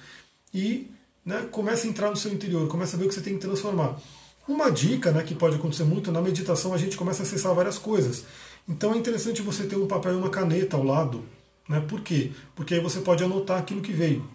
e 0.54 0.90
né, 1.26 1.48
comece 1.52 1.86
a 1.86 1.90
entrar 1.90 2.10
no 2.10 2.16
seu 2.16 2.32
interior, 2.32 2.68
comece 2.70 2.96
a 2.96 3.00
ver 3.00 3.06
o 3.06 3.08
que 3.10 3.16
você 3.16 3.22
tem 3.22 3.34
que 3.34 3.42
transformar. 3.42 4.00
Uma 4.48 4.70
dica 4.70 5.12
né, 5.12 5.24
que 5.24 5.34
pode 5.36 5.56
acontecer 5.56 5.84
muito 5.84 6.12
na 6.12 6.22
meditação, 6.22 6.74
a 6.74 6.78
gente 6.78 6.96
começa 6.96 7.24
a 7.24 7.26
acessar 7.26 7.54
várias 7.54 7.78
coisas. 7.78 8.24
Então 8.70 8.94
é 8.94 8.98
interessante 8.98 9.42
você 9.42 9.66
ter 9.66 9.76
um 9.76 9.88
papel 9.88 10.14
e 10.14 10.16
uma 10.16 10.30
caneta 10.30 10.78
ao 10.78 10.84
lado. 10.84 11.26
Né? 11.68 11.80
Por 11.82 12.02
quê? 12.02 12.32
Porque 12.56 12.76
aí 12.76 12.80
você 12.80 13.02
pode 13.02 13.24
anotar 13.24 13.58
aquilo 13.58 13.82
que 13.82 13.92
veio, 13.92 14.26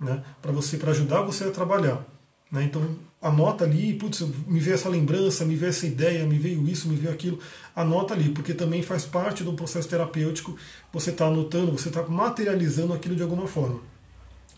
né? 0.00 0.22
para 0.40 0.52
você, 0.52 0.76
para 0.76 0.92
ajudar 0.92 1.22
você 1.22 1.44
a 1.44 1.50
trabalhar. 1.50 2.04
Né? 2.50 2.62
Então 2.62 2.96
anota 3.26 3.64
ali, 3.64 3.94
putz, 3.94 4.20
me 4.46 4.60
veio 4.60 4.74
essa 4.74 4.88
lembrança, 4.88 5.44
me 5.44 5.56
veio 5.56 5.70
essa 5.70 5.86
ideia, 5.86 6.24
me 6.24 6.38
veio 6.38 6.66
isso, 6.68 6.88
me 6.88 6.96
veio 6.96 7.12
aquilo. 7.12 7.38
Anota 7.74 8.14
ali, 8.14 8.30
porque 8.30 8.54
também 8.54 8.82
faz 8.82 9.04
parte 9.04 9.42
do 9.42 9.52
processo 9.52 9.88
terapêutico. 9.88 10.56
Você 10.92 11.10
está 11.10 11.26
anotando, 11.26 11.72
você 11.72 11.88
está 11.88 12.02
materializando 12.02 12.92
aquilo 12.92 13.16
de 13.16 13.22
alguma 13.22 13.46
forma. 13.46 13.80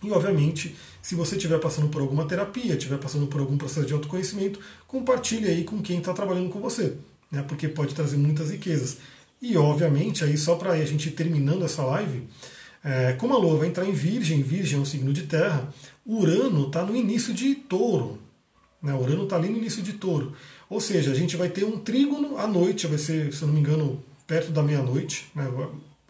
E, 0.02 0.10
obviamente, 0.10 0.76
se 1.02 1.14
você 1.14 1.36
estiver 1.36 1.58
passando 1.58 1.88
por 1.88 2.00
alguma 2.00 2.26
terapia, 2.26 2.74
estiver 2.74 2.98
passando 2.98 3.26
por 3.26 3.40
algum 3.40 3.56
processo 3.56 3.86
de 3.86 3.92
autoconhecimento, 3.92 4.60
compartilhe 4.86 5.48
aí 5.48 5.64
com 5.64 5.82
quem 5.82 5.98
está 5.98 6.12
trabalhando 6.12 6.50
com 6.50 6.60
você, 6.60 6.96
né? 7.32 7.44
porque 7.46 7.66
pode 7.66 7.94
trazer 7.94 8.16
muitas 8.16 8.50
riquezas. 8.50 8.98
E, 9.40 9.56
obviamente, 9.56 10.24
aí 10.24 10.36
só 10.36 10.56
para 10.56 10.72
a 10.72 10.84
gente 10.84 11.10
terminando 11.10 11.64
essa 11.64 11.82
live, 11.82 12.28
é, 12.84 13.12
como 13.14 13.34
a 13.34 13.38
Lua 13.38 13.58
vai 13.58 13.68
entrar 13.68 13.86
em 13.86 13.92
Virgem, 13.92 14.42
Virgem 14.42 14.78
é 14.78 14.82
um 14.82 14.84
signo 14.84 15.12
de 15.12 15.24
terra, 15.24 15.72
Urano 16.06 16.68
está 16.68 16.84
no 16.84 16.94
início 16.94 17.34
de 17.34 17.54
touro. 17.54 18.18
Né? 18.82 18.94
Urano 18.94 19.24
está 19.24 19.36
ali 19.36 19.48
no 19.48 19.58
início 19.58 19.82
de 19.82 19.94
touro. 19.94 20.34
Ou 20.68 20.80
seja, 20.80 21.10
a 21.10 21.14
gente 21.14 21.36
vai 21.36 21.48
ter 21.48 21.64
um 21.64 21.78
trígono 21.78 22.38
à 22.38 22.46
noite, 22.46 22.86
vai 22.86 22.98
ser, 22.98 23.32
se 23.32 23.42
eu 23.42 23.48
não 23.48 23.54
me 23.54 23.60
engano, 23.60 24.02
perto 24.26 24.52
da 24.52 24.62
meia-noite. 24.62 25.30
Né? 25.34 25.44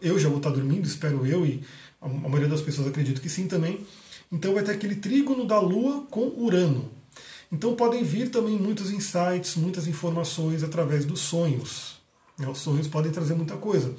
Eu 0.01 0.19
já 0.19 0.29
vou 0.29 0.37
estar 0.37 0.49
dormindo, 0.49 0.85
espero 0.85 1.25
eu, 1.25 1.45
e 1.45 1.63
a 2.01 2.07
maioria 2.07 2.47
das 2.47 2.61
pessoas 2.61 2.87
acredita 2.87 3.21
que 3.21 3.29
sim 3.29 3.47
também. 3.47 3.85
Então 4.31 4.53
vai 4.53 4.63
ter 4.63 4.71
aquele 4.71 4.95
trígono 4.95 5.45
da 5.45 5.59
Lua 5.59 6.05
com 6.09 6.27
Urano. 6.37 6.91
Então 7.51 7.75
podem 7.75 8.03
vir 8.03 8.29
também 8.29 8.57
muitos 8.57 8.91
insights, 8.91 9.55
muitas 9.55 9.87
informações 9.87 10.63
através 10.63 11.03
dos 11.03 11.19
sonhos. 11.21 11.97
Né? 12.37 12.47
Os 12.47 12.59
sonhos 12.59 12.87
podem 12.87 13.11
trazer 13.11 13.33
muita 13.33 13.57
coisa. 13.57 13.95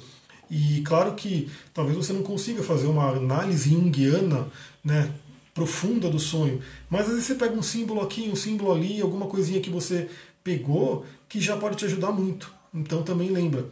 E 0.49 0.81
claro 0.81 1.13
que 1.15 1.49
talvez 1.73 1.95
você 1.95 2.11
não 2.11 2.23
consiga 2.23 2.63
fazer 2.63 2.87
uma 2.87 3.09
análise 3.09 3.69
junguiana 3.69 4.47
né, 4.83 5.11
profunda 5.53 6.09
do 6.09 6.19
sonho, 6.19 6.61
mas 6.89 7.01
às 7.01 7.09
vezes 7.09 7.25
você 7.25 7.35
pega 7.35 7.53
um 7.53 7.61
símbolo 7.61 8.01
aqui, 8.01 8.29
um 8.31 8.35
símbolo 8.35 8.71
ali, 8.71 9.01
alguma 9.01 9.27
coisinha 9.27 9.61
que 9.61 9.69
você 9.69 10.09
pegou 10.43 11.05
que 11.27 11.39
já 11.39 11.57
pode 11.57 11.75
te 11.75 11.85
ajudar 11.85 12.11
muito. 12.11 12.51
Então 12.73 13.03
também 13.03 13.29
lembra. 13.29 13.65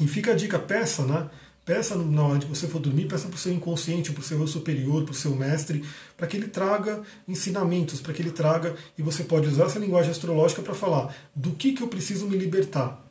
E 0.00 0.06
fica 0.06 0.32
a 0.32 0.34
dica, 0.34 0.58
peça, 0.58 1.04
né? 1.04 1.28
Peça 1.64 1.94
na 1.94 2.22
hora 2.22 2.38
de 2.38 2.46
você 2.46 2.66
for 2.66 2.80
dormir, 2.80 3.06
peça 3.06 3.28
para 3.28 3.36
o 3.36 3.38
seu 3.38 3.52
inconsciente, 3.52 4.12
para 4.12 4.20
o 4.20 4.24
seu 4.24 4.40
eu 4.40 4.46
superior, 4.46 5.04
para 5.04 5.12
o 5.12 5.14
seu 5.14 5.36
mestre, 5.36 5.84
para 6.16 6.26
que 6.26 6.36
ele 6.36 6.48
traga 6.48 7.02
ensinamentos, 7.28 8.00
para 8.00 8.12
que 8.12 8.22
ele 8.22 8.30
traga, 8.30 8.74
e 8.96 9.02
você 9.02 9.22
pode 9.24 9.46
usar 9.46 9.66
essa 9.66 9.78
linguagem 9.78 10.10
astrológica 10.10 10.62
para 10.62 10.74
falar 10.74 11.14
do 11.34 11.50
que, 11.52 11.72
que 11.72 11.82
eu 11.82 11.88
preciso 11.88 12.26
me 12.26 12.36
libertar. 12.36 13.06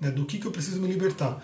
Né, 0.00 0.10
do 0.10 0.26
que, 0.26 0.38
que 0.38 0.46
eu 0.46 0.50
preciso 0.50 0.80
me 0.80 0.88
libertar. 0.88 1.42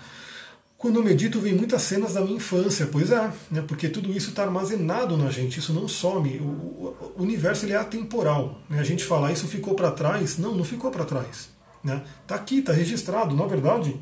Quando 0.79 0.95
eu 0.95 1.03
medito, 1.03 1.41
vem 1.41 1.55
muitas 1.55 1.83
cenas 1.83 2.15
da 2.15 2.21
minha 2.21 2.37
infância, 2.37 2.87
pois 2.87 3.11
é, 3.11 3.33
né, 3.51 3.65
porque 3.67 3.89
tudo 3.89 4.13
isso 4.13 4.31
está 4.31 4.45
armazenado 4.45 5.17
na 5.17 5.29
gente, 5.29 5.59
isso 5.59 5.73
não 5.73 5.89
some. 5.89 6.39
O, 6.39 7.13
universo 7.17 7.67
ele 7.67 7.73
é 7.73 7.77
atemporal. 7.77 8.61
Né, 8.71 8.79
a 8.79 8.85
gente 8.85 9.05
fala, 9.05 9.33
isso 9.33 9.49
ficou 9.49 9.75
para 9.75 9.91
trás. 9.91 10.39
Não, 10.39 10.55
não 10.55 10.63
ficou 10.63 10.93
para 10.93 11.05
trás. 11.05 11.49
Né, 11.83 12.01
tá 12.29 12.37
aqui, 12.37 12.61
está 12.61 12.73
registrado. 12.73 13.35
Na 13.35 13.45
verdade, 13.45 13.99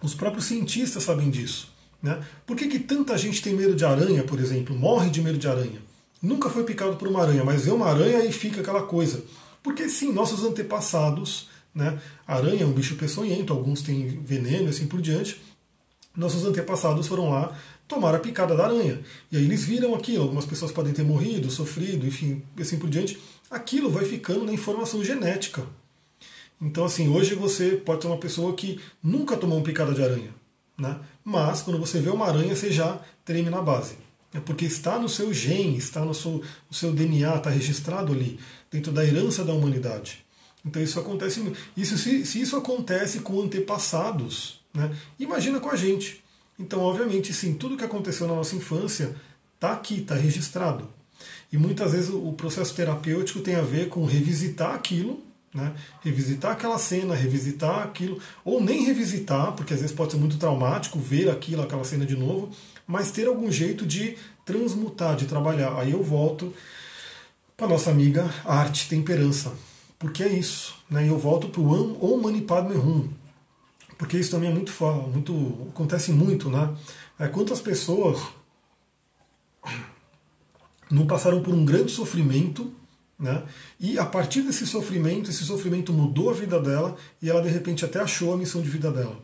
os 0.00 0.14
próprios 0.14 0.44
cientistas 0.44 1.02
sabem 1.02 1.30
disso. 1.30 1.74
Né? 2.00 2.24
Por 2.46 2.56
que, 2.56 2.68
que 2.68 2.78
tanta 2.78 3.18
gente 3.18 3.42
tem 3.42 3.54
medo 3.54 3.74
de 3.74 3.84
aranha, 3.84 4.22
por 4.22 4.38
exemplo? 4.38 4.76
Morre 4.76 5.10
de 5.10 5.20
medo 5.20 5.36
de 5.38 5.48
aranha. 5.48 5.82
Nunca 6.22 6.48
foi 6.48 6.62
picado 6.62 6.94
por 6.94 7.08
uma 7.08 7.22
aranha, 7.22 7.44
mas 7.44 7.64
vê 7.64 7.72
uma 7.72 7.88
aranha 7.88 8.24
e 8.24 8.30
fica 8.30 8.60
aquela 8.60 8.84
coisa. 8.84 9.24
Porque 9.64 9.88
sim, 9.88 10.12
nossos 10.12 10.44
antepassados, 10.44 11.48
né? 11.76 12.00
aranha 12.26 12.62
é 12.62 12.66
um 12.66 12.72
bicho 12.72 12.96
peçonhento, 12.96 13.52
alguns 13.52 13.82
têm 13.82 14.08
veneno 14.24 14.64
e 14.64 14.70
assim 14.70 14.86
por 14.86 15.02
diante. 15.02 15.38
Nossos 16.16 16.42
antepassados 16.46 17.06
foram 17.06 17.28
lá 17.28 17.54
tomar 17.86 18.14
a 18.14 18.18
picada 18.18 18.56
da 18.56 18.64
aranha. 18.64 19.02
E 19.30 19.36
aí 19.36 19.44
eles 19.44 19.64
viram 19.64 19.94
aquilo, 19.94 20.22
algumas 20.22 20.46
pessoas 20.46 20.72
podem 20.72 20.94
ter 20.94 21.04
morrido, 21.04 21.50
sofrido, 21.50 22.06
enfim, 22.06 22.42
assim 22.58 22.78
por 22.78 22.88
diante. 22.88 23.20
Aquilo 23.50 23.90
vai 23.90 24.06
ficando 24.06 24.46
na 24.46 24.54
informação 24.54 25.04
genética. 25.04 25.64
Então, 26.60 26.86
assim, 26.86 27.08
hoje 27.08 27.34
você 27.34 27.72
pode 27.72 28.00
ser 28.00 28.08
uma 28.08 28.16
pessoa 28.16 28.54
que 28.54 28.80
nunca 29.02 29.36
tomou 29.36 29.58
uma 29.58 29.64
picada 29.64 29.92
de 29.92 30.02
aranha, 30.02 30.30
né? 30.78 30.98
mas 31.22 31.60
quando 31.60 31.78
você 31.78 32.00
vê 32.00 32.08
uma 32.08 32.26
aranha, 32.26 32.56
você 32.56 32.72
já 32.72 32.98
treme 33.22 33.50
na 33.50 33.60
base. 33.60 33.98
É 34.32 34.40
porque 34.40 34.64
está 34.64 34.98
no 34.98 35.08
seu 35.08 35.32
gene, 35.34 35.76
está 35.76 36.02
no 36.02 36.14
seu, 36.14 36.42
no 36.70 36.74
seu 36.74 36.92
DNA, 36.92 37.36
está 37.36 37.50
registrado 37.50 38.14
ali, 38.14 38.40
dentro 38.70 38.90
da 38.90 39.04
herança 39.04 39.44
da 39.44 39.52
humanidade. 39.52 40.25
Então 40.66 40.82
isso 40.82 40.98
acontece. 40.98 41.52
Isso, 41.76 41.96
se, 41.96 42.26
se 42.26 42.40
isso 42.40 42.56
acontece 42.56 43.20
com 43.20 43.40
antepassados, 43.40 44.60
né? 44.74 44.94
imagina 45.18 45.60
com 45.60 45.70
a 45.70 45.76
gente. 45.76 46.22
Então, 46.58 46.80
obviamente, 46.80 47.32
sim, 47.32 47.54
tudo 47.54 47.76
que 47.76 47.84
aconteceu 47.84 48.26
na 48.26 48.34
nossa 48.34 48.56
infância 48.56 49.14
está 49.54 49.72
aqui, 49.72 50.00
está 50.00 50.14
registrado. 50.14 50.88
E 51.52 51.56
muitas 51.56 51.92
vezes 51.92 52.10
o 52.10 52.32
processo 52.32 52.74
terapêutico 52.74 53.40
tem 53.40 53.54
a 53.54 53.62
ver 53.62 53.88
com 53.88 54.04
revisitar 54.04 54.74
aquilo 54.74 55.22
né? 55.56 55.72
Revisitar 56.02 56.52
aquela 56.52 56.78
cena, 56.78 57.14
revisitar 57.14 57.82
aquilo, 57.82 58.20
ou 58.44 58.62
nem 58.62 58.84
revisitar, 58.84 59.52
porque 59.52 59.72
às 59.72 59.80
vezes 59.80 59.96
pode 59.96 60.12
ser 60.12 60.18
muito 60.18 60.36
traumático 60.36 60.98
ver 60.98 61.30
aquilo, 61.30 61.62
aquela 61.62 61.82
cena 61.82 62.04
de 62.04 62.14
novo, 62.14 62.50
mas 62.86 63.10
ter 63.10 63.26
algum 63.26 63.50
jeito 63.50 63.86
de 63.86 64.18
transmutar, 64.44 65.16
de 65.16 65.24
trabalhar. 65.24 65.78
Aí 65.78 65.92
eu 65.92 66.02
volto 66.02 66.52
para 67.56 67.66
nossa 67.66 67.90
amiga 67.90 68.30
arte, 68.44 68.86
temperança, 68.86 69.54
porque 69.98 70.22
é 70.22 70.28
isso. 70.28 70.76
Né? 70.90 71.04
E 71.04 71.08
eu 71.08 71.18
volto 71.18 71.48
para 71.48 71.60
o 71.60 72.14
Om 72.14 72.22
Mani 72.22 72.42
Padme 72.42 72.76
Hum, 72.76 73.08
porque 73.98 74.18
isso 74.18 74.30
também 74.30 74.50
é 74.50 74.52
muito, 74.52 74.72
muito 75.12 75.68
acontece 75.70 76.12
muito, 76.12 76.50
né? 76.50 76.74
É, 77.18 77.28
quantas 77.28 77.60
pessoas 77.60 78.20
não 80.90 81.06
passaram 81.06 81.42
por 81.42 81.54
um 81.54 81.64
grande 81.64 81.90
sofrimento 81.90 82.72
né? 83.18 83.42
E 83.80 83.98
a 83.98 84.04
partir 84.04 84.42
desse 84.42 84.66
sofrimento, 84.66 85.30
esse 85.30 85.42
sofrimento 85.44 85.92
mudou 85.92 86.28
a 86.30 86.34
vida 86.34 86.60
dela 86.60 86.96
e 87.22 87.30
ela 87.30 87.40
de 87.40 87.48
repente 87.48 87.84
até 87.84 87.98
achou 87.98 88.34
a 88.34 88.36
missão 88.36 88.60
de 88.60 88.68
vida 88.68 88.90
dela. 88.92 89.16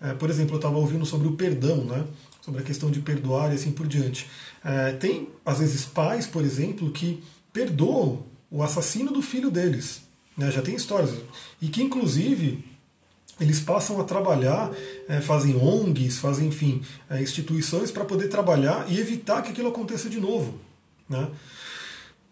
É, 0.00 0.14
por 0.14 0.28
exemplo, 0.28 0.54
eu 0.54 0.56
estava 0.56 0.76
ouvindo 0.76 1.06
sobre 1.06 1.28
o 1.28 1.32
perdão, 1.32 1.84
né? 1.84 2.04
sobre 2.40 2.60
a 2.62 2.64
questão 2.64 2.90
de 2.90 3.00
perdoar 3.00 3.52
e 3.52 3.54
assim 3.54 3.70
por 3.70 3.86
diante. 3.86 4.28
É, 4.64 4.92
tem, 4.92 5.28
às 5.44 5.58
vezes, 5.58 5.84
pais, 5.84 6.26
por 6.26 6.42
exemplo, 6.42 6.90
que 6.90 7.22
perdoam 7.52 8.24
o 8.50 8.62
assassino 8.62 9.12
do 9.12 9.22
filho 9.22 9.50
deles. 9.50 10.02
Né? 10.36 10.50
Já 10.50 10.62
tem 10.62 10.74
histórias. 10.74 11.10
E 11.60 11.68
que, 11.68 11.82
inclusive, 11.82 12.64
eles 13.40 13.60
passam 13.60 14.00
a 14.00 14.04
trabalhar, 14.04 14.70
é, 15.08 15.20
fazem 15.20 15.56
ONGs, 15.56 16.18
fazem, 16.18 16.48
enfim, 16.48 16.82
é, 17.08 17.22
instituições 17.22 17.90
para 17.90 18.04
poder 18.04 18.28
trabalhar 18.28 18.90
e 18.90 18.98
evitar 18.98 19.42
que 19.42 19.50
aquilo 19.50 19.68
aconteça 19.68 20.10
de 20.10 20.20
novo. 20.20 20.58
Né? 21.08 21.28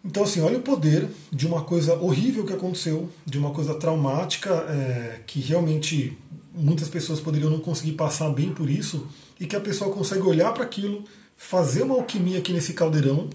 Então, 0.04 0.22
assim, 0.22 0.40
olha 0.40 0.58
o 0.58 0.62
poder 0.62 1.08
de 1.32 1.46
uma 1.46 1.62
coisa 1.62 1.94
horrível 1.94 2.44
que 2.44 2.52
aconteceu, 2.52 3.10
de 3.24 3.38
uma 3.38 3.50
coisa 3.50 3.74
traumática, 3.74 4.50
é, 4.50 5.20
que 5.26 5.40
realmente 5.40 6.16
muitas 6.54 6.88
pessoas 6.88 7.20
poderiam 7.20 7.50
não 7.50 7.60
conseguir 7.60 7.92
passar 7.92 8.30
bem 8.30 8.52
por 8.52 8.68
isso, 8.68 9.06
e 9.40 9.46
que 9.46 9.56
a 9.56 9.60
pessoa 9.60 9.92
consegue 9.92 10.22
olhar 10.22 10.52
para 10.52 10.64
aquilo, 10.64 11.04
fazer 11.36 11.82
uma 11.82 11.94
alquimia 11.94 12.38
aqui 12.38 12.52
nesse 12.52 12.74
caldeirão. 12.74 13.28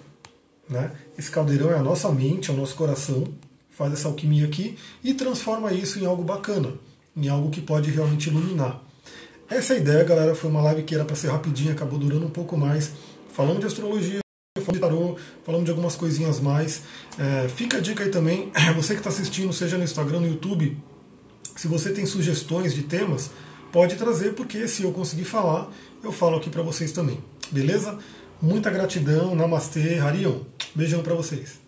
Né? 0.70 0.92
Esse 1.18 1.30
caldeirão 1.30 1.72
é 1.72 1.76
a 1.78 1.84
nossa 1.84 2.10
mente, 2.12 2.50
é 2.50 2.54
o 2.54 2.58
nosso 2.58 2.76
coração, 2.76 3.28
faz 3.70 3.94
essa 3.94 4.08
alquimia 4.08 4.46
aqui 4.46 4.78
e 5.04 5.14
transforma 5.14 5.74
isso 5.74 6.00
em 6.00 6.06
algo 6.06 6.24
bacana, 6.24 6.74
em 7.16 7.28
algo 7.28 7.50
que 7.50 7.62
pode 7.62 7.92
realmente 7.92 8.30
iluminar. 8.30 8.82
Essa 9.50 9.74
é 9.74 9.78
ideia, 9.78 10.04
galera, 10.04 10.34
foi 10.34 10.50
uma 10.50 10.62
live 10.62 10.84
que 10.84 10.96
era 10.96 11.06
para 11.06 11.16
ser 11.16 11.28
rapidinha, 11.30 11.74
acabou 11.74 12.00
durando 12.00 12.26
um 12.26 12.30
pouco 12.30 12.58
mais. 12.58 12.92
Falando 13.32 13.60
de 13.60 13.66
astrologia, 13.66 14.20
falamos 14.56 14.74
de 14.74 14.80
tarô, 14.80 15.18
falamos 15.44 15.66
de 15.66 15.72
algumas 15.72 15.96
coisinhas 15.96 16.40
mais. 16.40 16.82
É, 17.20 17.48
fica 17.50 17.78
a 17.78 17.82
dica 17.82 18.04
aí 18.04 18.10
também, 18.10 18.52
você 18.76 18.94
que 18.94 19.00
está 19.00 19.10
assistindo, 19.10 19.52
seja 19.52 19.78
no 19.78 19.84
Instagram, 19.84 20.22
no 20.22 20.28
YouTube, 20.28 20.78
se 21.56 21.68
você 21.68 21.92
tem 21.92 22.06
sugestões 22.06 22.74
de 22.74 22.84
temas, 22.84 23.30
pode 23.72 23.96
trazer, 23.96 24.34
porque 24.34 24.68
se 24.68 24.84
eu 24.84 24.92
conseguir 24.92 25.26
falar, 25.26 25.72
eu 26.04 26.12
falo 26.12 26.38
aqui 26.38 26.50
para 26.50 26.62
vocês 26.62 26.92
também. 26.92 27.20
Beleza? 27.52 27.98
Muita 28.42 28.70
gratidão, 28.70 29.36
namastê, 29.36 30.00
Harion. 30.00 30.42
Beijão 30.76 31.02
para 31.02 31.14
vocês. 31.16 31.63